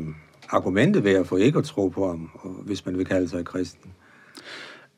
argumentet 0.50 1.04
være 1.04 1.24
for 1.24 1.36
ikke 1.36 1.58
at 1.58 1.64
tro 1.64 1.88
på 1.88 2.08
ham, 2.08 2.30
hvis 2.64 2.86
man 2.86 2.98
vil 2.98 3.06
kalde 3.06 3.28
sig 3.28 3.44
kristen? 3.44 3.90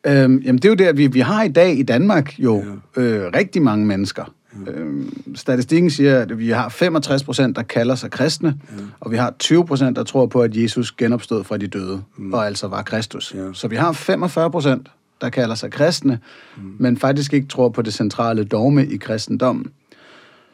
Øhm, 0.07 0.39
jamen 0.39 0.57
det 0.57 0.65
er 0.65 0.69
jo 0.69 0.75
det, 0.75 0.85
at 0.85 0.97
vi, 0.97 1.07
vi 1.07 1.21
har 1.21 1.43
i 1.43 1.49
dag 1.49 1.79
i 1.79 1.83
Danmark 1.83 2.39
jo 2.39 2.65
ja. 2.97 3.03
øh, 3.03 3.33
rigtig 3.35 3.63
mange 3.63 3.87
mennesker. 3.87 4.35
Ja. 4.67 4.73
Øhm, 4.73 5.35
statistikken 5.35 5.91
siger, 5.91 6.21
at 6.21 6.39
vi 6.39 6.51
har 6.51 6.69
65 6.69 7.25
procent, 7.25 7.57
der 7.57 7.63
kalder 7.63 7.95
sig 7.95 8.11
kristne, 8.11 8.61
ja. 8.79 8.83
og 9.01 9.11
vi 9.11 9.17
har 9.17 9.35
20 9.39 9.67
procent, 9.67 9.97
der 9.97 10.03
tror 10.03 10.27
på, 10.27 10.43
at 10.43 10.57
Jesus 10.57 10.93
genopstod 10.93 11.45
fra 11.45 11.57
de 11.57 11.67
døde, 11.67 12.03
mm. 12.17 12.33
og 12.33 12.47
altså 12.47 12.69
var 12.69 12.83
Kristus. 12.83 13.35
Ja. 13.35 13.53
Så 13.53 13.69
vi 13.69 13.77
har 13.77 13.93
45 13.93 14.51
procent, 14.51 14.89
der 15.21 15.29
kalder 15.29 15.55
sig 15.55 15.71
kristne, 15.71 16.19
mm. 16.57 16.63
men 16.79 16.97
faktisk 16.97 17.33
ikke 17.33 17.47
tror 17.47 17.69
på 17.69 17.83
det 17.83 17.95
centrale 17.95 18.45
dogme 18.45 18.87
i 18.87 18.97
kristendommen. 18.97 19.67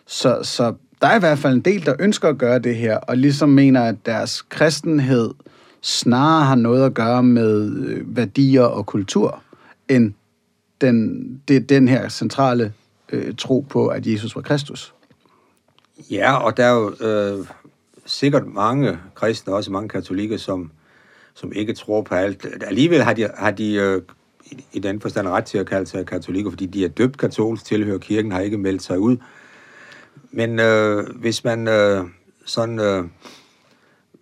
Så, 0.07 0.39
så 0.43 0.75
der 1.01 1.07
er 1.07 1.17
i 1.17 1.21
hvert 1.21 1.39
fald 1.39 1.55
en 1.55 1.61
del, 1.61 1.87
der 1.87 1.95
ønsker 1.99 2.29
at 2.29 2.39
gøre 2.39 2.59
det 2.59 2.77
her, 2.77 2.97
og 2.97 3.17
ligesom 3.17 3.49
mener, 3.49 3.83
at 3.83 4.07
deres 4.07 4.43
kristenhed 4.43 5.31
snarere 5.83 6.45
har 6.45 6.55
noget 6.55 6.87
at 6.87 6.95
gøre 6.95 7.23
med 7.23 7.73
øh, 7.73 8.17
værdier 8.17 8.63
og 8.63 8.87
kultur, 8.87 9.43
end 9.89 10.13
den, 10.81 11.27
det, 11.49 11.69
den 11.69 11.89
her 11.89 12.09
centrale 12.09 12.73
øh, 13.13 13.35
tro 13.39 13.67
på, 13.69 13.87
at 13.87 14.07
Jesus 14.07 14.37
var 14.37 14.43
Kristus. 14.43 14.95
Ja, 16.11 16.37
og 16.37 16.57
der 16.57 16.65
er 16.65 16.75
jo 16.75 17.07
øh, 17.07 17.47
sikkert 18.07 18.47
mange 18.47 18.99
kristne, 19.15 19.55
også 19.55 19.73
mange 19.73 19.89
katolikker, 19.89 20.37
som, 20.37 20.71
som 21.35 21.53
ikke 21.53 21.75
tror 21.75 22.03
på 22.03 22.15
alt. 22.15 22.47
Alligevel 22.67 23.03
har 23.03 23.13
de, 23.13 23.29
har 23.37 23.51
de 23.51 23.75
øh, 23.75 24.03
i 24.73 24.79
den 24.79 25.01
forstand 25.01 25.29
ret 25.29 25.45
til 25.45 25.59
at 25.59 25.67
kalde 25.67 25.87
sig 25.87 26.07
katolikker, 26.07 26.51
fordi 26.51 26.67
de 26.67 26.85
er 26.85 26.89
døbt 26.89 27.19
katolsk, 27.19 27.65
tilhører 27.65 27.99
kirken, 27.99 28.33
har 28.33 28.41
ikke 28.41 28.59
meldt 28.59 28.83
sig 28.83 28.99
ud. 28.99 29.17
Men 30.31 30.59
øh, 30.59 31.07
hvis 31.17 31.45
man 31.45 31.69
øh, 31.69 32.05
sådan 32.45 32.79
øh, 32.79 33.05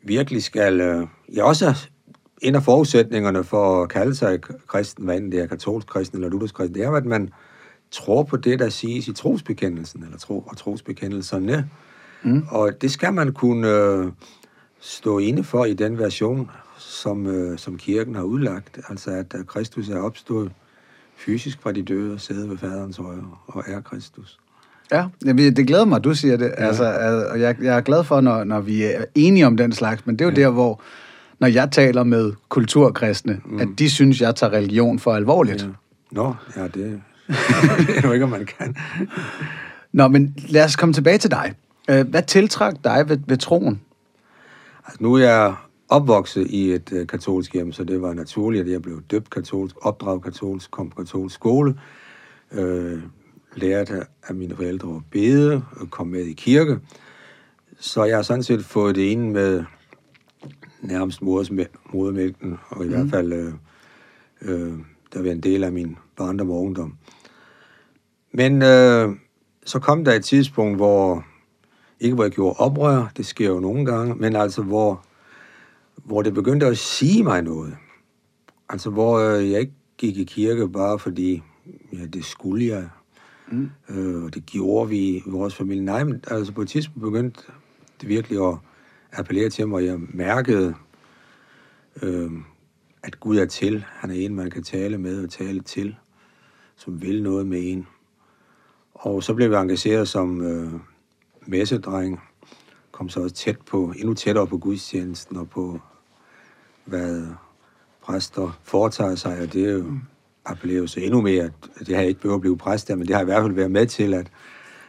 virkelig 0.03 0.43
skal... 0.43 0.81
Øh, 0.81 1.07
ja, 1.35 1.45
også 1.45 1.89
en 2.43 2.55
af 2.55 2.63
forudsætningerne 2.63 3.45
for 3.45 3.83
at 3.83 3.89
kalde 3.89 4.15
sig 4.15 4.41
kristen, 4.67 5.05
hvad 5.05 5.17
enten 5.17 5.33
det 5.33 5.41
er 5.41 5.47
katolsk 5.47 5.87
kristen 5.87 6.19
eller 6.19 6.31
luthersk 6.31 6.55
kristen, 6.55 6.75
det 6.75 6.85
er, 6.85 6.91
at 6.91 7.05
man 7.05 7.31
tror 7.91 8.23
på 8.23 8.37
det, 8.37 8.59
der 8.59 8.69
siges 8.69 9.09
i 9.09 9.13
trosbekendelsen, 9.13 10.03
eller 10.03 10.19
tro 10.19 10.41
og 10.41 10.57
trosbekendelserne. 10.57 11.69
Mm. 12.23 12.43
Og 12.51 12.83
det 12.83 12.91
skal 12.91 13.15
man 13.15 13.33
kunne 13.33 13.69
øh, 13.69 14.07
stå 14.81 15.19
inde 15.19 15.45
for 15.45 15.65
i 15.65 15.75
den 15.75 15.99
version, 15.99 16.51
som, 16.79 17.27
øh, 17.27 17.59
som 17.59 17.79
kirken 17.79 18.15
har 18.15 18.23
udlagt. 18.23 18.79
Altså, 18.89 19.11
at 19.11 19.35
Kristus 19.47 19.89
er 19.89 19.99
opstået 19.99 20.53
fysisk 21.17 21.63
fra 21.63 21.73
de 21.73 21.83
døde 21.83 22.15
og 22.15 22.21
sidder 22.21 22.49
ved 22.49 22.59
faderens 22.59 22.97
højre 22.97 23.31
og 23.47 23.65
er 23.67 23.81
Kristus. 23.81 24.39
Ja, 24.93 25.07
det 25.21 25.67
glæder 25.67 25.85
mig, 25.85 25.97
at 25.97 26.05
du 26.05 26.15
siger 26.15 26.37
det. 26.37 26.53
Ja. 26.59 26.67
Altså, 26.67 26.85
og 27.31 27.41
jeg, 27.41 27.57
jeg 27.63 27.77
er 27.77 27.81
glad 27.81 28.05
for, 28.05 28.21
når, 28.21 28.45
når 28.45 28.61
vi 28.61 28.83
er 28.83 29.05
enige 29.15 29.47
om 29.47 29.57
den 29.57 29.73
slags, 29.73 30.07
men 30.07 30.19
det 30.19 30.25
er 30.25 30.29
jo 30.29 30.37
ja. 30.37 30.43
der, 30.43 30.51
hvor 30.51 30.81
når 31.39 31.49
jeg 31.49 31.69
taler 31.73 32.05
med 32.05 32.33
kulturkristne, 32.49 33.41
mm. 33.45 33.61
at 33.61 33.69
de 33.79 33.91
synes, 33.91 34.21
jeg 34.21 34.35
tager 34.35 34.53
religion 34.53 34.99
for 34.99 35.13
alvorligt. 35.13 35.63
Ja. 35.63 35.69
Nå, 36.11 36.35
ja, 36.57 36.69
det, 36.69 37.03
det 37.87 37.97
er 37.97 38.03
jo 38.05 38.13
ikke, 38.13 38.25
om 38.25 38.31
man 38.31 38.47
kan. 38.47 38.77
Nå, 39.93 40.09
men 40.09 40.35
lad 40.49 40.65
os 40.65 40.77
komme 40.77 40.93
tilbage 40.93 41.19
til 41.19 41.31
dig. 41.31 41.55
Øh, 41.91 42.09
hvad 42.09 42.23
tiltrak 42.23 42.75
dig 42.85 43.09
ved, 43.09 43.19
ved 43.27 43.37
troen? 43.37 43.81
Altså, 44.87 45.03
nu 45.03 45.15
er 45.15 45.19
jeg 45.19 45.55
opvokset 45.89 46.47
i 46.47 46.73
et 46.73 46.93
uh, 46.93 47.07
katolsk 47.07 47.53
hjem, 47.55 47.73
så 47.73 47.85
det 47.85 48.03
var 48.03 48.15
naturligt, 48.15 48.65
at 48.65 48.73
jeg 48.73 48.83
blev 48.83 49.03
døbt 49.11 49.31
katolsk, 49.31 49.77
opdraget 49.81 50.23
katolsk, 50.23 50.71
kom 50.71 50.91
på 50.91 50.97
katolsk 50.97 51.35
skole, 51.35 51.81
øh, 52.53 53.01
lærte 53.57 54.03
af 54.29 54.35
mine 54.35 54.57
forældre 54.57 54.97
at 54.97 55.03
bede, 55.11 55.63
og 55.73 55.91
kom 55.91 56.07
med 56.07 56.21
i 56.21 56.33
kirke. 56.33 56.79
Så 57.81 58.05
jeg 58.05 58.17
har 58.17 58.23
sådan 58.23 58.43
set 58.43 58.65
fået 58.65 58.95
det 58.95 59.13
ene 59.13 59.31
med 59.31 59.65
nærmest 60.81 61.23
modermælken, 61.23 62.59
og 62.69 62.85
i 62.85 62.89
mm. 62.89 62.95
hvert 62.95 63.11
fald 63.11 63.33
øh, 63.33 63.53
øh, 64.43 64.73
der 65.13 65.23
var 65.23 65.31
en 65.31 65.41
del 65.41 65.65
af 65.65 65.73
min 65.73 65.97
barndom 66.17 66.51
og 66.51 66.63
ungdom. 66.63 66.95
Men 68.33 68.63
øh, 68.63 69.17
så 69.67 69.79
kom 69.79 70.05
der 70.05 70.13
et 70.13 70.25
tidspunkt, 70.25 70.77
hvor, 70.77 71.27
ikke 72.01 72.15
hvor 72.15 72.25
jeg 72.25 72.33
gjorde 72.33 72.57
oprør, 72.59 73.13
det 73.17 73.27
sker 73.27 73.49
jo 73.49 73.61
nogle 73.61 73.87
gange, 73.87 74.15
men 74.15 74.37
altså 74.37 74.63
hvor, 74.63 75.05
hvor 75.95 76.23
det 76.23 76.35
begyndte 76.35 76.67
at 76.67 76.79
sige 76.79 77.25
mig 77.25 77.43
noget. 77.43 77.77
Altså 78.69 78.91
hvor 78.91 79.19
øh, 79.19 79.51
jeg 79.51 79.61
ikke 79.61 79.73
gik 79.99 80.17
i 80.17 80.25
kirke 80.25 80.69
bare 80.69 80.99
fordi, 80.99 81.43
ja, 81.93 82.07
det 82.07 82.25
skulle 82.25 82.67
jeg, 82.67 82.89
Mm. 83.51 83.71
Øh, 83.89 84.33
det 84.35 84.47
gjorde 84.47 84.89
vi 84.89 84.99
i 84.99 85.23
vores 85.27 85.55
familie. 85.55 85.85
Nej, 85.85 86.05
men 86.05 86.25
altså 86.31 86.53
på 86.53 86.63
et 86.63 86.69
tidspunkt 86.69 87.01
begyndte 87.01 87.43
det 88.01 88.09
virkelig 88.09 88.49
at 88.49 88.55
appellere 89.13 89.51
til 89.51 89.69
mig, 89.69 89.77
og 89.77 89.85
jeg 89.85 89.99
mærkede, 90.01 90.75
øh, 92.03 92.31
at 93.03 93.21
Gud 93.21 93.37
er 93.37 93.47
til. 93.47 93.85
Han 93.89 94.11
er 94.11 94.15
en, 94.15 94.35
man 94.35 94.51
kan 94.51 94.63
tale 94.63 94.99
med 94.99 95.25
og 95.25 95.31
tale 95.31 95.61
til, 95.61 95.97
som 96.77 97.03
vil 97.03 97.23
noget 97.23 97.47
med 97.47 97.61
en. 97.63 97.87
Og 98.99 99.23
så 99.23 99.35
blev 99.35 99.51
jeg 99.51 99.63
engageret 99.63 100.09
som, 100.09 100.43
øh, 100.43 100.73
messedreng, 101.47 102.21
kom 102.93 103.09
så 103.09 103.21
også 103.21 103.35
tæt 103.35 103.57
på, 103.61 103.93
endnu 103.97 104.15
tættere 104.15 104.47
på 104.47 104.59
gudstjenesten 104.59 105.37
og 105.37 105.51
på, 105.51 105.81
hvad 106.85 107.27
præster 108.03 108.59
foretager 108.63 109.15
sig, 109.15 109.41
og 109.41 109.53
det 109.53 109.69
er 109.69 109.73
jo 109.73 109.85
appellerer 110.45 110.87
så 110.87 111.01
endnu 111.01 111.21
mere, 111.21 111.45
at 111.45 111.53
det 111.79 111.89
har 111.89 112.03
jeg 112.03 112.09
ikke 112.09 112.21
behøvet 112.21 112.37
at 112.37 112.41
blive 112.41 112.59
præst 112.59 112.89
der, 112.89 112.97
men 112.97 113.07
det 113.07 113.15
har 113.15 113.23
i 113.23 113.25
hvert 113.25 113.43
fald 113.43 113.53
været 113.53 113.71
med 113.71 113.87
til 113.87 114.15
at, 114.15 114.31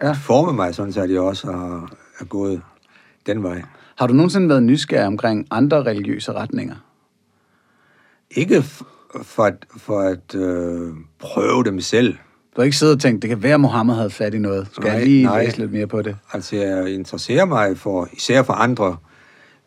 ja. 0.02 0.12
forme 0.12 0.54
mig, 0.54 0.76
sådan 0.76 0.94
så 0.94 1.04
jeg 1.04 1.20
også 1.20 1.52
har, 1.52 1.94
er 2.20 2.26
gået 2.26 2.62
den 3.26 3.44
vej. 3.44 3.64
Har 3.96 4.08
du 4.08 4.14
nogensinde 4.14 4.50
været 4.50 4.64
nysgerrig 4.64 5.08
omkring 5.08 5.48
andre 5.52 5.84
religiøse 5.84 6.34
retninger? 6.34 6.76
Ikke 8.32 8.62
for 9.22 9.44
at, 9.44 9.66
for 9.78 10.00
at 10.00 10.36
øh, 10.36 10.94
prøve 11.20 11.64
dem 11.64 11.80
selv. 11.80 12.18
Du 12.56 12.62
har 12.62 12.64
ikke 12.64 12.78
siddet 12.78 12.96
og 12.96 13.02
tænkt, 13.02 13.22
det 13.22 13.30
kan 13.30 13.44
være, 13.44 13.54
at 13.54 13.60
Mohammed 13.60 13.96
havde 13.96 14.10
fat 14.10 14.34
i 14.34 14.38
noget. 14.38 14.68
Skal 14.72 14.84
nej, 14.84 14.94
jeg 14.94 15.06
lige 15.06 15.24
nej. 15.24 15.44
læse 15.44 15.58
lidt 15.58 15.72
mere 15.72 15.88
på 15.88 16.02
det? 16.02 16.18
Altså, 16.34 16.56
jeg 16.56 16.94
interesserer 16.94 17.46
mig 17.46 17.78
for, 17.78 18.10
især 18.14 18.44
for 18.44 18.54
andre 18.54 18.98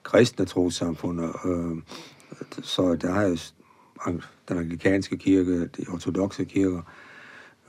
kristne 0.02 0.44
trosamfund. 0.44 1.20
Øh, 1.20 1.82
så 2.62 2.94
der 2.94 3.12
har 3.12 3.22
jeg 3.22 3.38
den 4.48 4.58
anglikanske 4.58 5.18
kirke, 5.18 5.66
de 5.66 5.84
ortodoxe 5.92 6.44
kirker, 6.44 6.82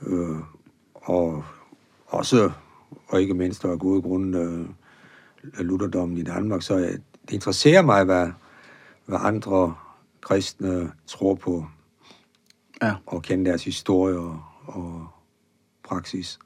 øh, 0.06 0.36
og 0.94 1.44
også, 2.06 2.50
og 3.08 3.20
ikke 3.20 3.34
mindst 3.34 3.64
af 3.64 3.78
gode 3.78 4.02
grunde, 4.02 4.38
øh, 4.38 4.66
Lutherdommen 5.58 6.18
i 6.18 6.22
Danmark. 6.22 6.62
Så 6.62 6.76
det 6.76 7.32
interesserer 7.32 7.82
mig, 7.82 8.04
hvad, 8.04 8.28
hvad 9.06 9.18
andre 9.22 9.74
kristne 10.20 10.92
tror 11.06 11.34
på, 11.34 11.66
ja. 12.82 12.94
og 13.06 13.22
kende 13.22 13.50
deres 13.50 13.64
historie 13.64 14.18
og, 14.18 14.42
og 14.64 15.06
praksis. 15.84 16.38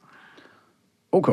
Okay. 1.13 1.33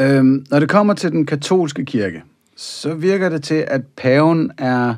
Øhm, 0.00 0.46
når 0.50 0.60
det 0.60 0.68
kommer 0.68 0.94
til 0.94 1.12
den 1.12 1.26
katolske 1.26 1.84
kirke, 1.84 2.22
så 2.56 2.94
virker 2.94 3.28
det 3.28 3.42
til, 3.42 3.64
at 3.68 3.86
paven 3.86 4.52
er 4.58 4.94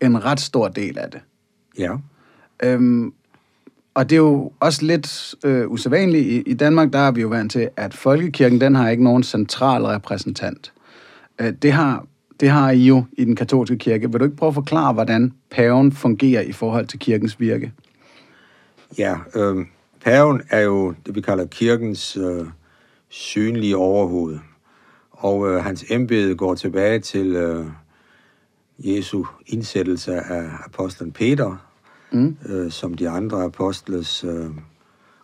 en 0.00 0.24
ret 0.24 0.40
stor 0.40 0.68
del 0.68 0.98
af 0.98 1.10
det. 1.10 1.20
Ja. 1.78 1.96
Øhm, 2.62 3.12
og 3.94 4.10
det 4.10 4.16
er 4.16 4.20
jo 4.20 4.52
også 4.60 4.84
lidt 4.84 5.34
øh, 5.44 5.70
usædvanligt. 5.70 6.26
I, 6.26 6.50
I 6.50 6.54
Danmark, 6.54 6.92
der 6.92 6.98
er 6.98 7.10
vi 7.10 7.20
jo 7.20 7.28
vant 7.28 7.52
til, 7.52 7.68
at 7.76 7.94
folkekirken, 7.94 8.60
den 8.60 8.74
har 8.74 8.88
ikke 8.88 9.04
nogen 9.04 9.22
central 9.22 9.82
repræsentant. 9.82 10.72
Øh, 11.38 11.52
det, 11.62 11.72
har, 11.72 12.06
det 12.40 12.50
har 12.50 12.70
I 12.70 12.86
jo 12.86 13.04
i 13.12 13.24
den 13.24 13.36
katolske 13.36 13.78
kirke. 13.78 14.10
Vil 14.10 14.20
du 14.20 14.24
ikke 14.24 14.36
prøve 14.36 14.48
at 14.48 14.54
forklare, 14.54 14.92
hvordan 14.92 15.32
paven 15.50 15.92
fungerer 15.92 16.42
i 16.42 16.52
forhold 16.52 16.86
til 16.86 16.98
kirkens 16.98 17.40
virke? 17.40 17.72
Ja, 18.98 19.16
øh, 19.34 19.66
paven 20.08 20.42
er 20.50 20.60
jo 20.60 20.94
det, 21.06 21.14
vi 21.14 21.20
kalder 21.20 21.46
kirkens 21.46 22.16
øh, 22.16 22.46
synlige 23.08 23.76
overhoved. 23.76 24.38
Og 25.10 25.48
øh, 25.48 25.64
hans 25.64 25.84
embede 25.90 26.34
går 26.34 26.54
tilbage 26.54 26.98
til 26.98 27.36
øh, 27.36 27.66
Jesu 28.78 29.24
indsættelse 29.46 30.14
af 30.14 30.50
apostlen 30.64 31.12
Peter, 31.12 31.56
mm. 32.12 32.36
øh, 32.48 32.70
som 32.70 32.94
de 32.94 33.08
andre 33.08 33.44
apostles 33.44 34.24
øh, 34.24 34.50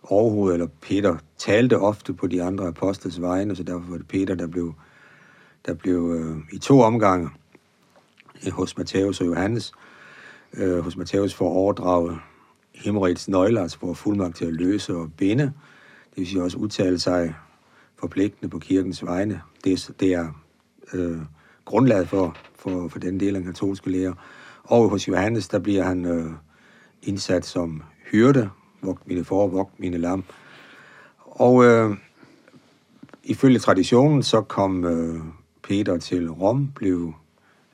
overhoved, 0.03 0.53
eller 0.53 0.67
Peter 0.81 1.17
talte 1.37 1.79
ofte 1.79 2.13
på 2.13 2.27
de 2.27 2.43
andre 2.43 2.67
apostles 2.67 3.21
vegne, 3.21 3.55
så 3.55 3.63
derfor 3.63 3.89
var 3.89 3.97
det 3.97 4.07
Peter, 4.07 4.35
der 4.35 4.47
blev, 4.47 4.73
der 5.65 5.73
blev 5.73 6.11
øh, 6.19 6.37
i 6.53 6.57
to 6.57 6.81
omgange 6.81 7.29
hos 8.51 8.77
Matthæus 8.77 9.21
og 9.21 9.27
Johannes. 9.27 9.71
Øh, 10.53 10.79
hos 10.79 10.97
Matthæus 10.97 11.33
for 11.33 11.45
at 11.45 11.55
overdrage 11.55 12.19
himmerigets 12.75 13.29
nøgler, 13.29 13.61
altså 13.61 13.79
får 13.79 13.93
fuldmagt 13.93 14.35
til 14.35 14.45
at 14.45 14.53
løse 14.53 14.95
og 14.95 15.11
binde. 15.17 15.43
Det 15.43 16.21
vil 16.21 16.27
sige 16.27 16.43
også 16.43 16.57
udtale 16.57 16.99
sig 16.99 17.35
forpligtende 17.99 18.49
på 18.49 18.59
kirkens 18.59 19.05
vegne. 19.05 19.41
Det, 19.63 19.91
det 19.99 20.13
er 20.13 20.27
øh, 20.93 21.17
grundlaget 21.65 22.09
for, 22.09 22.37
for, 22.55 22.87
for 22.87 22.99
den 22.99 23.19
del 23.19 23.35
af 23.35 23.41
den 23.41 23.51
katolske 23.51 23.89
lære. 23.89 24.15
Og 24.63 24.89
hos 24.89 25.07
Johannes, 25.07 25.47
der 25.47 25.59
bliver 25.59 25.83
han 25.83 26.05
øh, 26.05 26.31
indsat 27.03 27.45
som 27.45 27.83
hyrde, 28.11 28.49
vogt 28.81 29.07
mine 29.07 29.23
for, 29.23 29.47
vogt 29.47 29.79
mine 29.79 29.97
lam. 29.97 30.23
Og 31.17 31.65
øh, 31.65 31.97
ifølge 33.23 33.59
traditionen, 33.59 34.23
så 34.23 34.41
kom 34.41 34.85
øh, 34.85 35.19
Peter 35.63 35.97
til 35.97 36.31
Rom, 36.31 36.71
blev 36.75 37.13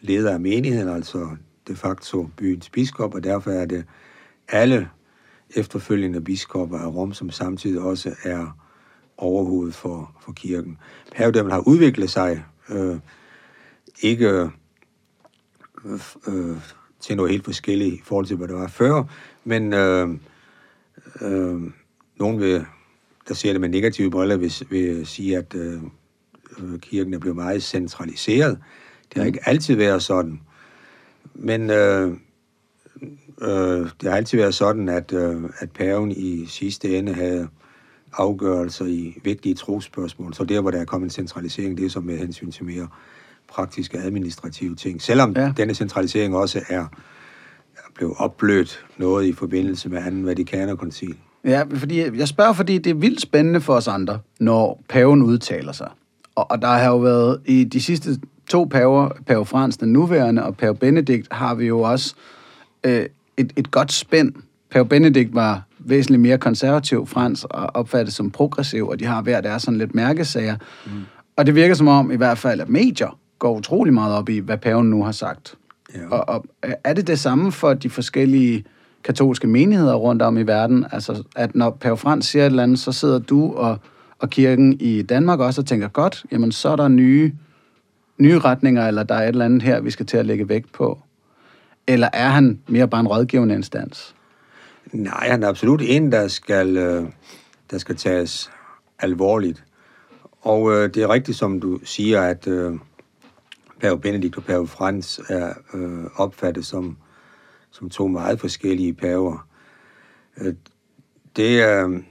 leder 0.01 0.33
af 0.33 0.39
menigheden, 0.39 0.89
altså 0.89 1.29
de 1.67 1.75
facto 1.75 2.29
byens 2.37 2.69
biskop, 2.69 3.15
og 3.15 3.23
derfor 3.23 3.51
er 3.51 3.65
det 3.65 3.85
alle 4.51 4.89
efterfølgende 5.55 6.21
biskopper 6.21 6.77
af 6.77 6.87
Rom, 6.87 7.13
som 7.13 7.29
samtidig 7.29 7.81
også 7.81 8.15
er 8.23 8.57
overhovedet 9.17 9.75
for, 9.75 10.15
for 10.21 10.31
kirken. 10.31 10.77
Pavedømmet 11.15 11.53
har 11.53 11.67
udviklet 11.67 12.09
sig 12.09 12.45
øh, 12.69 12.97
ikke 14.01 14.29
øh, 14.29 14.49
øh, 16.27 16.57
til 16.99 17.15
noget 17.15 17.31
helt 17.31 17.45
forskelligt 17.45 17.93
i 17.93 18.01
forhold 18.03 18.25
til, 18.25 18.37
hvad 18.37 18.47
det 18.47 18.55
var 18.55 18.67
før. 18.67 19.03
Men 19.43 19.73
øh, 19.73 20.09
øh, 21.21 21.61
nogen 22.19 22.39
vil, 22.39 22.65
der 23.27 23.33
ser 23.33 23.51
det 23.51 23.61
med 23.61 23.69
negative 23.69 24.11
briller, 24.11 24.37
vil, 24.37 24.53
vil 24.69 25.05
sige, 25.05 25.37
at 25.37 25.55
øh, 25.55 25.81
øh, 26.59 26.79
kirken 26.79 27.13
er 27.13 27.19
blevet 27.19 27.35
meget 27.35 27.63
centraliseret. 27.63 28.59
Det 29.03 29.13
har 29.13 29.23
mm. 29.23 29.27
ikke 29.27 29.49
altid 29.49 29.75
været 29.75 30.03
sådan. 30.03 30.41
Men 31.33 31.69
øh, 31.69 32.17
øh, 33.41 33.89
det 34.01 34.09
har 34.09 34.17
altid 34.17 34.37
været 34.37 34.55
sådan, 34.55 34.89
at, 34.89 35.13
øh, 35.13 35.43
at 35.59 35.71
paven 35.71 36.11
i 36.11 36.45
sidste 36.45 36.97
ende 36.97 37.13
havde 37.13 37.47
afgørelser 38.13 38.85
i 38.85 39.17
vigtige 39.23 39.55
trospørgsmål. 39.55 40.33
Så 40.33 40.43
der, 40.43 40.61
hvor 40.61 40.71
der 40.71 40.81
er 40.81 40.85
kommet 40.85 41.05
en 41.05 41.11
centralisering, 41.11 41.77
det 41.77 41.85
er 41.85 41.89
så 41.89 41.99
med 41.99 42.17
hensyn 42.17 42.51
til 42.51 42.65
mere 42.65 42.87
praktiske 43.47 43.97
administrative 43.97 44.75
ting. 44.75 45.01
Selvom 45.01 45.33
ja. 45.35 45.53
denne 45.57 45.73
centralisering 45.73 46.35
også 46.35 46.61
er 46.69 46.85
blev 47.95 48.15
opblødt 48.17 48.85
noget 48.97 49.25
i 49.25 49.33
forbindelse 49.33 49.89
med 49.89 49.97
anden 49.97 50.25
Vatikanerkoncil. 50.25 51.15
Ja, 51.45 51.63
fordi 51.73 52.17
jeg 52.17 52.27
spørger, 52.27 52.53
fordi 52.53 52.77
det 52.77 52.89
er 52.89 52.93
vildt 52.93 53.21
spændende 53.21 53.61
for 53.61 53.73
os 53.73 53.87
andre, 53.87 54.19
når 54.39 54.83
paven 54.89 55.23
udtaler 55.23 55.71
sig. 55.71 55.89
Og, 56.35 56.51
og 56.51 56.61
der 56.61 56.67
har 56.67 56.87
jo 56.87 56.97
været 56.97 57.41
i 57.45 57.63
de 57.63 57.81
sidste 57.81 58.19
to 58.49 58.63
paver, 58.63 59.09
pave 59.27 59.45
Frans 59.45 59.77
den 59.77 59.93
nuværende 59.93 60.43
og 60.43 60.57
pave 60.57 60.75
Benedikt, 60.75 61.27
har 61.31 61.55
vi 61.55 61.65
jo 61.65 61.81
også 61.81 62.15
øh, 62.83 63.05
et, 63.37 63.53
et 63.55 63.71
godt 63.71 63.91
spænd. 63.91 64.33
Pave 64.71 64.85
Benedikt 64.85 65.35
var 65.35 65.63
væsentligt 65.79 66.21
mere 66.21 66.37
konservativ, 66.37 67.07
Frans 67.07 67.43
og 67.43 67.75
opfattet 67.75 68.13
som 68.13 68.31
progressiv, 68.31 68.87
og 68.87 68.99
de 68.99 69.05
har 69.05 69.21
hver 69.21 69.41
deres 69.41 69.63
sådan 69.63 69.77
lidt 69.77 69.95
mærkesager. 69.95 70.55
Mm. 70.85 70.91
Og 71.35 71.45
det 71.45 71.55
virker 71.55 71.75
som 71.75 71.87
om, 71.87 72.11
i 72.11 72.15
hvert 72.15 72.37
fald, 72.37 72.61
at 72.61 72.69
medier 72.69 73.17
går 73.39 73.57
utrolig 73.57 73.93
meget 73.93 74.15
op 74.15 74.29
i, 74.29 74.39
hvad 74.39 74.57
paven 74.57 74.89
nu 74.89 75.03
har 75.03 75.11
sagt. 75.11 75.55
Ja. 75.95 76.07
Og, 76.07 76.29
og 76.29 76.45
er 76.83 76.93
det 76.93 77.07
det 77.07 77.19
samme 77.19 77.51
for 77.51 77.73
de 77.73 77.89
forskellige 77.89 78.63
katolske 79.03 79.47
menigheder 79.47 79.95
rundt 79.95 80.21
om 80.21 80.37
i 80.37 80.43
verden? 80.43 80.85
Altså, 80.91 81.23
at 81.35 81.55
når 81.55 81.69
Pave 81.69 81.97
Frans 81.97 82.25
siger 82.25 82.45
et 82.45 82.49
eller 82.49 82.63
andet, 82.63 82.79
så 82.79 82.91
sidder 82.91 83.19
du 83.19 83.53
og, 83.53 83.79
og 84.19 84.29
kirken 84.29 84.73
i 84.79 85.01
Danmark 85.01 85.39
også 85.39 85.61
og 85.61 85.65
tænker, 85.65 85.87
godt, 85.87 86.25
jamen 86.31 86.51
så 86.51 86.69
er 86.69 86.75
der 86.75 86.87
nye, 86.87 87.33
nye 88.17 88.39
retninger, 88.39 88.87
eller 88.87 89.03
der 89.03 89.15
er 89.15 89.23
et 89.23 89.27
eller 89.27 89.45
andet 89.45 89.63
her, 89.63 89.81
vi 89.81 89.91
skal 89.91 90.05
til 90.05 90.17
at 90.17 90.25
lægge 90.25 90.49
vægt 90.49 90.71
på. 90.71 90.99
Eller 91.87 92.09
er 92.13 92.29
han 92.29 92.61
mere 92.67 92.87
bare 92.87 93.01
en 93.01 93.07
rådgivende 93.07 93.55
instans? 93.55 94.15
Nej, 94.93 95.29
han 95.29 95.43
er 95.43 95.47
absolut 95.47 95.81
en, 95.81 96.11
der 96.11 96.27
skal, 96.27 96.77
øh, 96.77 97.05
der 97.71 97.77
skal 97.77 97.95
tages 97.95 98.51
alvorligt. 98.99 99.63
Og 100.41 100.71
øh, 100.71 100.93
det 100.93 101.03
er 101.03 101.13
rigtigt, 101.13 101.37
som 101.37 101.59
du 101.59 101.79
siger, 101.83 102.21
at 102.21 102.47
øh, 102.47 102.73
Pave 103.81 103.99
Benedikt 103.99 104.37
og 104.37 104.43
Pave 104.43 104.67
Frans 104.67 105.21
er 105.29 105.53
øh, 105.73 106.05
opfattet 106.15 106.65
som, 106.65 106.97
som 107.71 107.89
to 107.89 108.07
meget 108.07 108.39
forskellige 108.39 108.93
paver. 108.93 109.47
Øh, 110.37 110.53
det 111.35 111.61
er, 111.61 112.01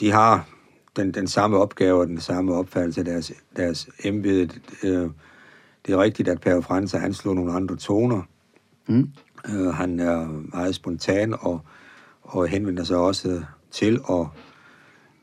de 0.00 0.10
har 0.10 0.48
den, 0.96 1.14
den 1.14 1.26
samme 1.26 1.58
opgave 1.58 2.00
og 2.00 2.06
den 2.06 2.20
samme 2.20 2.54
opfattelse 2.54 3.00
af 3.00 3.04
deres, 3.04 3.32
deres 3.56 3.88
embede. 4.04 4.60
Øh, 4.82 5.10
det 5.86 5.92
er 5.94 6.02
rigtigt, 6.02 6.28
at 6.28 6.40
Pave 6.40 6.62
Frans 6.62 6.92
han 6.92 7.14
slår 7.14 7.34
nogle 7.34 7.52
andre 7.52 7.76
toner. 7.76 8.22
Mm. 8.88 9.10
Øh, 9.48 9.66
han 9.66 10.00
er 10.00 10.26
meget 10.56 10.74
spontan 10.74 11.34
og, 11.40 11.60
og 12.22 12.48
henvender 12.48 12.84
sig 12.84 12.96
også 12.96 13.42
til 13.70 14.00
at 14.10 14.26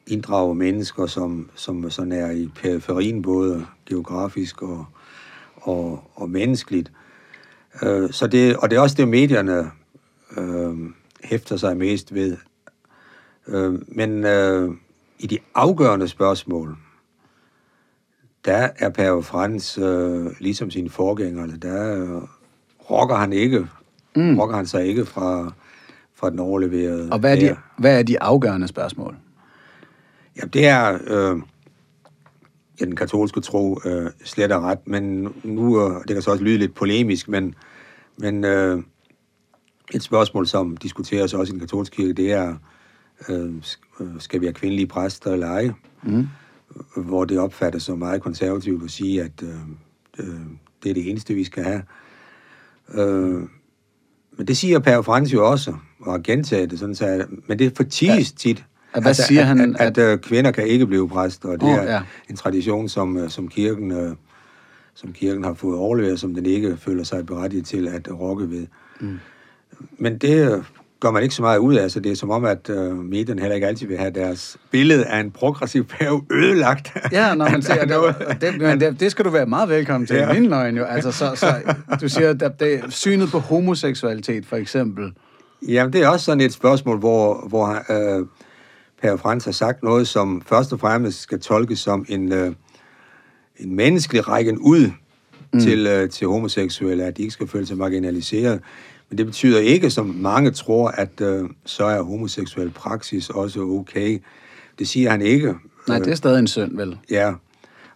inddrage 0.08 0.56
mennesker, 0.56 1.06
som, 1.06 1.50
som 1.56 1.90
sådan 1.90 2.12
er 2.12 2.32
i 2.32 2.50
periferien, 2.56 3.22
både 3.22 3.66
geografisk 3.86 4.62
og, 4.62 4.86
og, 5.56 6.04
og 6.16 6.30
menneskeligt. 6.30 6.92
Øh, 7.84 8.12
så 8.12 8.28
det, 8.28 8.58
og 8.58 8.70
det 8.70 8.76
er 8.76 8.82
også 8.82 8.96
det, 8.96 9.08
medierne 9.08 9.72
øh, 10.38 10.78
hæfter 11.24 11.58
sig 11.58 11.78
mest 11.78 12.14
ved. 12.14 12.38
Øh, 13.48 13.80
men 13.88 14.26
øh, 14.26 14.72
i 15.20 15.28
de 15.28 15.38
afgørende 15.56 16.08
spørgsmål, 16.08 16.78
der 18.46 18.70
er 18.80 18.90
Pave 18.90 19.24
Frans 19.24 19.78
øh, 19.78 20.26
ligesom 20.40 20.72
sine 20.72 20.90
forgængere, 20.90 21.48
der 21.48 21.96
øh, 21.96 22.22
rokker 22.92 23.16
han 23.16 23.34
ikke, 23.34 23.68
mm. 24.16 24.40
rokker 24.40 24.56
han 24.56 24.66
sig 24.66 24.86
ikke 24.86 25.06
fra, 25.06 25.54
fra 26.16 26.30
den 26.30 26.40
overleverede. 26.40 27.10
Og 27.12 27.20
hvad 27.20 27.38
er, 27.38 27.40
de, 27.40 27.56
hvad 27.78 28.00
er 28.00 28.04
de 28.04 28.22
afgørende 28.22 28.68
spørgsmål? 28.68 29.16
Jamen, 30.38 30.50
det 30.50 30.68
er, 30.68 30.98
øh, 31.08 31.42
ja, 32.80 32.86
den 32.86 32.96
katolske 32.96 33.42
tro 33.42 33.80
øh, 33.86 34.12
slet 34.24 34.52
og 34.52 34.64
ret, 34.64 34.88
men 34.88 35.34
nu, 35.44 35.82
øh, 35.82 36.02
det 36.08 36.14
kan 36.14 36.22
så 36.22 36.32
også 36.32 36.44
lyde 36.44 36.58
lidt 36.58 36.76
polemisk, 36.76 37.30
men, 37.30 37.56
men 38.18 38.46
øh, 38.46 38.84
et 39.94 40.04
spørgsmål, 40.04 40.48
som 40.48 40.78
diskuteres 40.78 41.34
også 41.34 41.52
i 41.52 41.54
den 41.54 41.60
katolske 41.60 41.96
kirke, 41.96 42.14
det 42.14 42.32
er, 42.32 42.56
øh, 43.30 43.54
skal 44.20 44.42
vi 44.42 44.46
have 44.46 44.54
kvindelige 44.54 44.88
præster 44.88 45.32
eller 45.32 45.48
ej? 45.48 45.72
Mm. 46.04 46.28
Hvor 46.96 47.26
det 47.26 47.40
opfattes 47.40 47.84
som 47.84 48.00
meget 48.00 48.22
konservativt 48.22 48.84
at 48.84 48.92
sige, 48.92 49.22
at 49.22 49.44
øh, 49.44 49.50
øh, 50.20 50.40
det 50.84 50.90
er 50.90 50.94
det 50.94 51.10
eneste, 51.10 51.34
vi 51.34 51.44
skal 51.44 51.64
have. 51.64 51.84
Øh, 52.94 53.42
men 54.38 54.48
det 54.48 54.58
siger 54.58 54.80
Pave 54.80 55.04
Frans 55.04 55.34
jo 55.34 55.50
også, 55.50 55.74
og 56.00 56.12
har 56.12 56.20
gentaget 56.20 56.72
det 56.72 56.80
sådan, 56.80 56.96
så, 56.96 57.26
men 57.48 57.60
det 57.60 57.78
forties 57.78 58.32
ja. 58.32 58.38
tit, 58.38 58.66
hvad 58.92 59.10
at, 59.10 59.16
siger 59.16 59.42
at, 59.42 59.48
han? 59.48 59.76
At, 59.76 59.82
at, 59.82 59.98
at, 59.98 60.10
at 60.10 60.22
kvinder 60.22 60.52
kan 60.52 60.68
ikke 60.68 60.88
blive 60.88 61.10
præster, 61.10 61.50
og 61.50 61.62
det 61.62 61.70
oh, 61.70 61.76
er 61.76 61.94
ja. 61.94 62.02
en 62.30 62.36
tradition, 62.36 62.90
som, 62.90 63.18
øh, 63.18 63.30
som 63.30 63.48
kirken 63.48 63.92
øh, 63.92 64.16
som 64.94 65.14
kirken 65.14 65.44
har 65.44 65.54
fået 65.54 65.78
overleveret, 65.78 66.20
som 66.20 66.34
den 66.34 66.46
ikke 66.46 66.78
føler 66.78 67.04
sig 67.04 67.26
berettiget 67.26 67.66
til 67.66 67.88
at 67.88 68.20
rokke 68.20 68.50
ved. 68.50 68.68
Mm. 69.00 69.20
Men 69.98 70.18
det 70.18 70.66
gør 71.02 71.12
man 71.12 71.24
ikke 71.24 71.36
så 71.36 71.42
meget 71.42 71.58
ud 71.58 71.76
af, 71.76 71.92
så 71.92 72.00
det 72.00 72.12
er 72.12 72.16
som 72.16 72.30
om, 72.30 72.46
at 72.46 72.70
uh, 72.70 72.98
medierne 72.98 73.42
heller 73.42 73.56
ikke 73.56 73.68
altid 73.68 73.88
vil 73.88 73.98
have 73.98 74.12
deres 74.12 74.58
billede 74.72 75.06
af 75.06 75.20
en 75.20 75.32
progressiv 75.32 75.86
pave 75.86 76.22
ødelagt. 76.32 76.92
Ja, 77.12 77.36
når 77.36 77.50
man 77.50 77.62
siger, 77.68 77.86
det, 77.86 78.42
det, 78.42 78.62
men 78.62 78.80
det, 78.80 79.00
det 79.00 79.12
skal 79.12 79.26
du 79.26 79.30
være 79.30 79.46
meget 79.46 79.70
velkommen 79.70 80.08
til 80.08 80.16
ja. 80.16 80.34
min 80.34 80.78
jo. 80.78 80.84
Altså, 80.84 81.12
så, 81.12 81.32
så, 81.36 81.76
du 82.02 82.10
siger, 82.10 82.30
at 82.30 82.60
det, 82.60 82.82
synet 82.90 83.30
på 83.30 83.40
homoseksualitet 83.40 84.46
for 84.46 84.56
eksempel. 84.56 85.14
Jamen, 85.68 85.94
det 85.94 86.04
er 86.04 86.08
også 86.08 86.26
sådan 86.26 86.42
et 86.42 86.54
spørgsmål, 86.54 86.98
hvor, 86.98 87.48
hvor 87.48 87.68
uh, 87.70 88.28
Pave 89.02 89.18
Frans 89.18 89.46
har 89.46 89.52
sagt 89.52 89.84
noget, 89.84 90.08
som 90.08 90.42
først 90.46 90.74
og 90.74 90.80
fremmest 90.80 91.20
skal 91.20 91.40
tolkes 91.40 91.80
som 91.80 92.06
en, 92.10 92.32
uh, 92.32 92.54
en 93.58 93.76
menneskelig 93.76 94.28
rækken 94.28 94.58
ud 94.58 94.92
mm. 95.54 95.60
til, 95.60 96.02
uh, 96.02 96.10
til 96.10 96.28
homoseksuelle, 96.28 97.04
at 97.04 97.18
de 97.18 97.22
ikke 97.22 97.34
skal 97.34 97.48
føle 97.48 97.66
sig 97.66 97.78
marginaliseret. 97.78 98.62
Men 99.12 99.18
det 99.18 99.26
betyder 99.26 99.60
ikke, 99.60 99.90
som 99.90 100.06
mange 100.06 100.52
tror, 100.52 100.88
at 100.88 101.22
øh, 101.22 101.50
så 101.66 101.86
er 101.86 102.02
homoseksuel 102.02 102.70
praksis 102.70 103.30
også 103.30 103.62
okay. 103.62 104.22
Det 104.80 104.88
siger 104.88 105.10
han 105.10 105.22
ikke. 105.22 105.56
Nej, 105.88 106.00
det 106.00 106.08
er 106.08 106.16
stadig 106.16 106.40
en 106.40 106.48
synd, 106.48 106.78
vel? 106.78 106.98
Ja. 107.10 107.34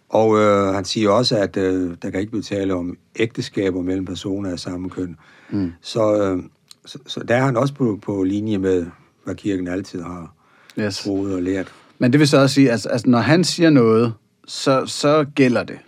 Og 0.08 0.38
øh, 0.38 0.74
han 0.74 0.84
siger 0.84 1.10
også, 1.10 1.36
at 1.36 1.56
øh, 1.56 1.96
der 2.02 2.10
kan 2.10 2.20
ikke 2.20 2.30
blive 2.30 2.42
tale 2.42 2.74
om 2.74 2.98
ægteskaber 3.16 3.82
mellem 3.82 4.04
personer 4.04 4.50
af 4.50 4.58
samme 4.58 4.90
køn. 4.90 5.16
Mm. 5.50 5.72
Så, 5.80 6.22
øh, 6.22 6.42
så, 6.86 6.98
så 7.06 7.20
der 7.20 7.36
er 7.36 7.44
han 7.44 7.56
også 7.56 7.74
på, 7.74 7.98
på 8.02 8.22
linje 8.22 8.58
med, 8.58 8.86
hvad 9.24 9.34
kirken 9.34 9.68
altid 9.68 10.02
har 10.02 10.34
yes. 10.78 10.98
troet 10.98 11.34
og 11.34 11.42
lært. 11.42 11.72
Men 11.98 12.12
det 12.12 12.20
vil 12.20 12.28
så 12.28 12.38
også 12.38 12.54
sige, 12.54 12.66
at 12.66 12.72
altså, 12.72 12.88
altså, 12.88 13.10
når 13.10 13.18
han 13.18 13.44
siger 13.44 13.70
noget, 13.70 14.14
så, 14.46 14.86
så 14.86 15.26
gælder 15.34 15.62
det. 15.62 15.78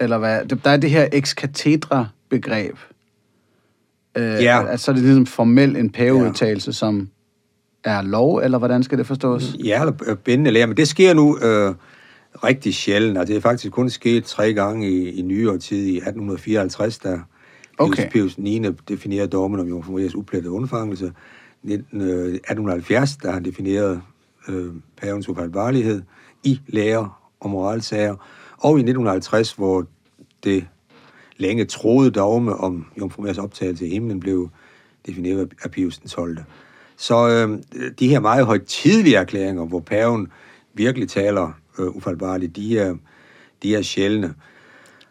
Eller 0.00 0.18
hvad? 0.18 0.44
Der 0.44 0.70
er 0.70 0.76
det 0.76 0.90
her 0.90 1.08
ex 1.12 1.34
cathedra 1.34 2.06
begreb, 2.28 2.76
Øh, 4.16 4.24
ja. 4.24 4.66
At 4.66 4.80
så 4.80 4.90
er 4.90 4.94
det 4.94 5.04
ligesom 5.04 5.26
formelt 5.26 5.76
en 5.76 5.90
paveudtalelse, 5.90 6.68
ja. 6.68 6.72
som 6.72 7.08
er 7.84 8.02
lov, 8.02 8.38
eller 8.38 8.58
hvordan 8.58 8.82
skal 8.82 8.98
det 8.98 9.06
forstås? 9.06 9.56
Ja, 9.64 9.80
eller 9.80 10.14
bindende 10.24 10.50
lære, 10.50 10.66
men 10.66 10.76
det 10.76 10.88
sker 10.88 11.14
nu 11.14 11.38
øh, 11.38 11.74
rigtig 12.44 12.74
sjældent, 12.74 13.18
og 13.18 13.26
det 13.26 13.36
er 13.36 13.40
faktisk 13.40 13.72
kun 13.72 13.90
sket 13.90 14.24
tre 14.24 14.54
gange 14.54 14.90
i, 14.90 15.10
i 15.10 15.22
nyere 15.22 15.58
tid, 15.58 15.84
i 15.86 15.96
1854, 15.96 16.98
da 16.98 17.18
okay. 17.78 18.10
Pius 18.10 18.38
9. 18.38 18.62
definerede 18.88 19.28
dommen 19.28 19.60
om 19.60 19.68
Jomfru 19.68 19.92
Marias 19.92 20.14
uplettede 20.14 20.52
undfangelse. 20.52 21.12
1870, 21.64 23.16
da 23.16 23.30
han 23.30 23.44
definerede 23.44 24.00
øh, 24.48 24.66
pavens 25.00 25.28
ufejlbarlighed 25.28 26.02
i 26.44 26.60
lærer 26.66 27.30
og 27.40 27.50
moralsager, 27.50 28.16
og 28.58 28.78
i 28.78 28.80
1950, 28.80 29.52
hvor 29.52 29.86
det 30.44 30.66
længe 31.36 31.64
troede 31.64 32.10
dogme 32.10 32.54
om 32.56 32.86
Jomfru 32.98 33.22
Marias 33.22 33.38
optagelse 33.38 33.86
i 33.86 33.90
himlen 33.90 34.20
blev 34.20 34.50
defineret 35.06 35.52
af 35.62 35.70
Pius 35.70 35.98
den 35.98 36.08
12. 36.08 36.38
Så 36.96 37.28
øh, 37.28 37.58
de 37.98 38.08
her 38.08 38.20
meget 38.20 38.46
højtidlige 38.46 39.16
erklæringer, 39.16 39.66
hvor 39.66 39.80
paven 39.80 40.28
virkelig 40.74 41.08
taler 41.08 41.52
øh, 41.78 41.96
ufaldbarligt, 41.96 42.56
de 42.56 42.78
er, 42.78 42.94
de 43.62 43.74
er 43.74 43.82
sjældne. 43.82 44.34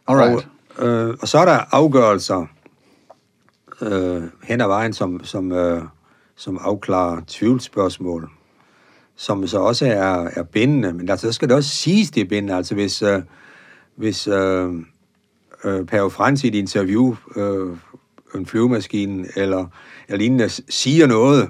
Alright. 0.08 0.48
Og, 0.78 0.88
øh, 0.88 1.18
og 1.22 1.28
så 1.28 1.38
er 1.38 1.46
der 1.46 1.60
afgørelser 1.72 2.46
øh, 3.82 4.24
hen 4.44 4.62
ad 4.62 4.68
vejen, 4.68 4.94
som, 4.94 5.24
som, 5.24 5.52
øh, 5.52 5.84
som 6.36 6.60
afklarer 6.62 7.22
tvivlsspørgsmål, 7.28 8.30
som 9.16 9.48
så 9.48 9.60
også 9.60 9.86
er, 9.86 10.30
er 10.36 10.44
bindende, 10.44 10.94
men 10.94 11.10
altså, 11.10 11.28
så 11.28 11.34
skal 11.34 11.48
det 11.48 11.56
også 11.56 11.70
siges, 11.70 12.12
det 12.12 12.22
er 12.22 12.26
bindende. 12.26 12.56
Altså 12.56 12.76
hvis, 12.76 13.02
øh, 13.02 13.22
hvis 13.96 14.28
øh, 14.28 14.74
øh, 15.64 15.86
Pave 15.86 16.12
Frans 16.12 16.44
i 16.44 16.48
et 16.48 16.56
interview, 16.56 17.16
øh, 17.36 17.78
en 18.36 18.46
flyvemaskine 18.46 19.28
eller, 19.36 19.66
eller 20.08 20.18
lignende, 20.18 20.50
siger 20.70 21.08
noget, 21.08 21.50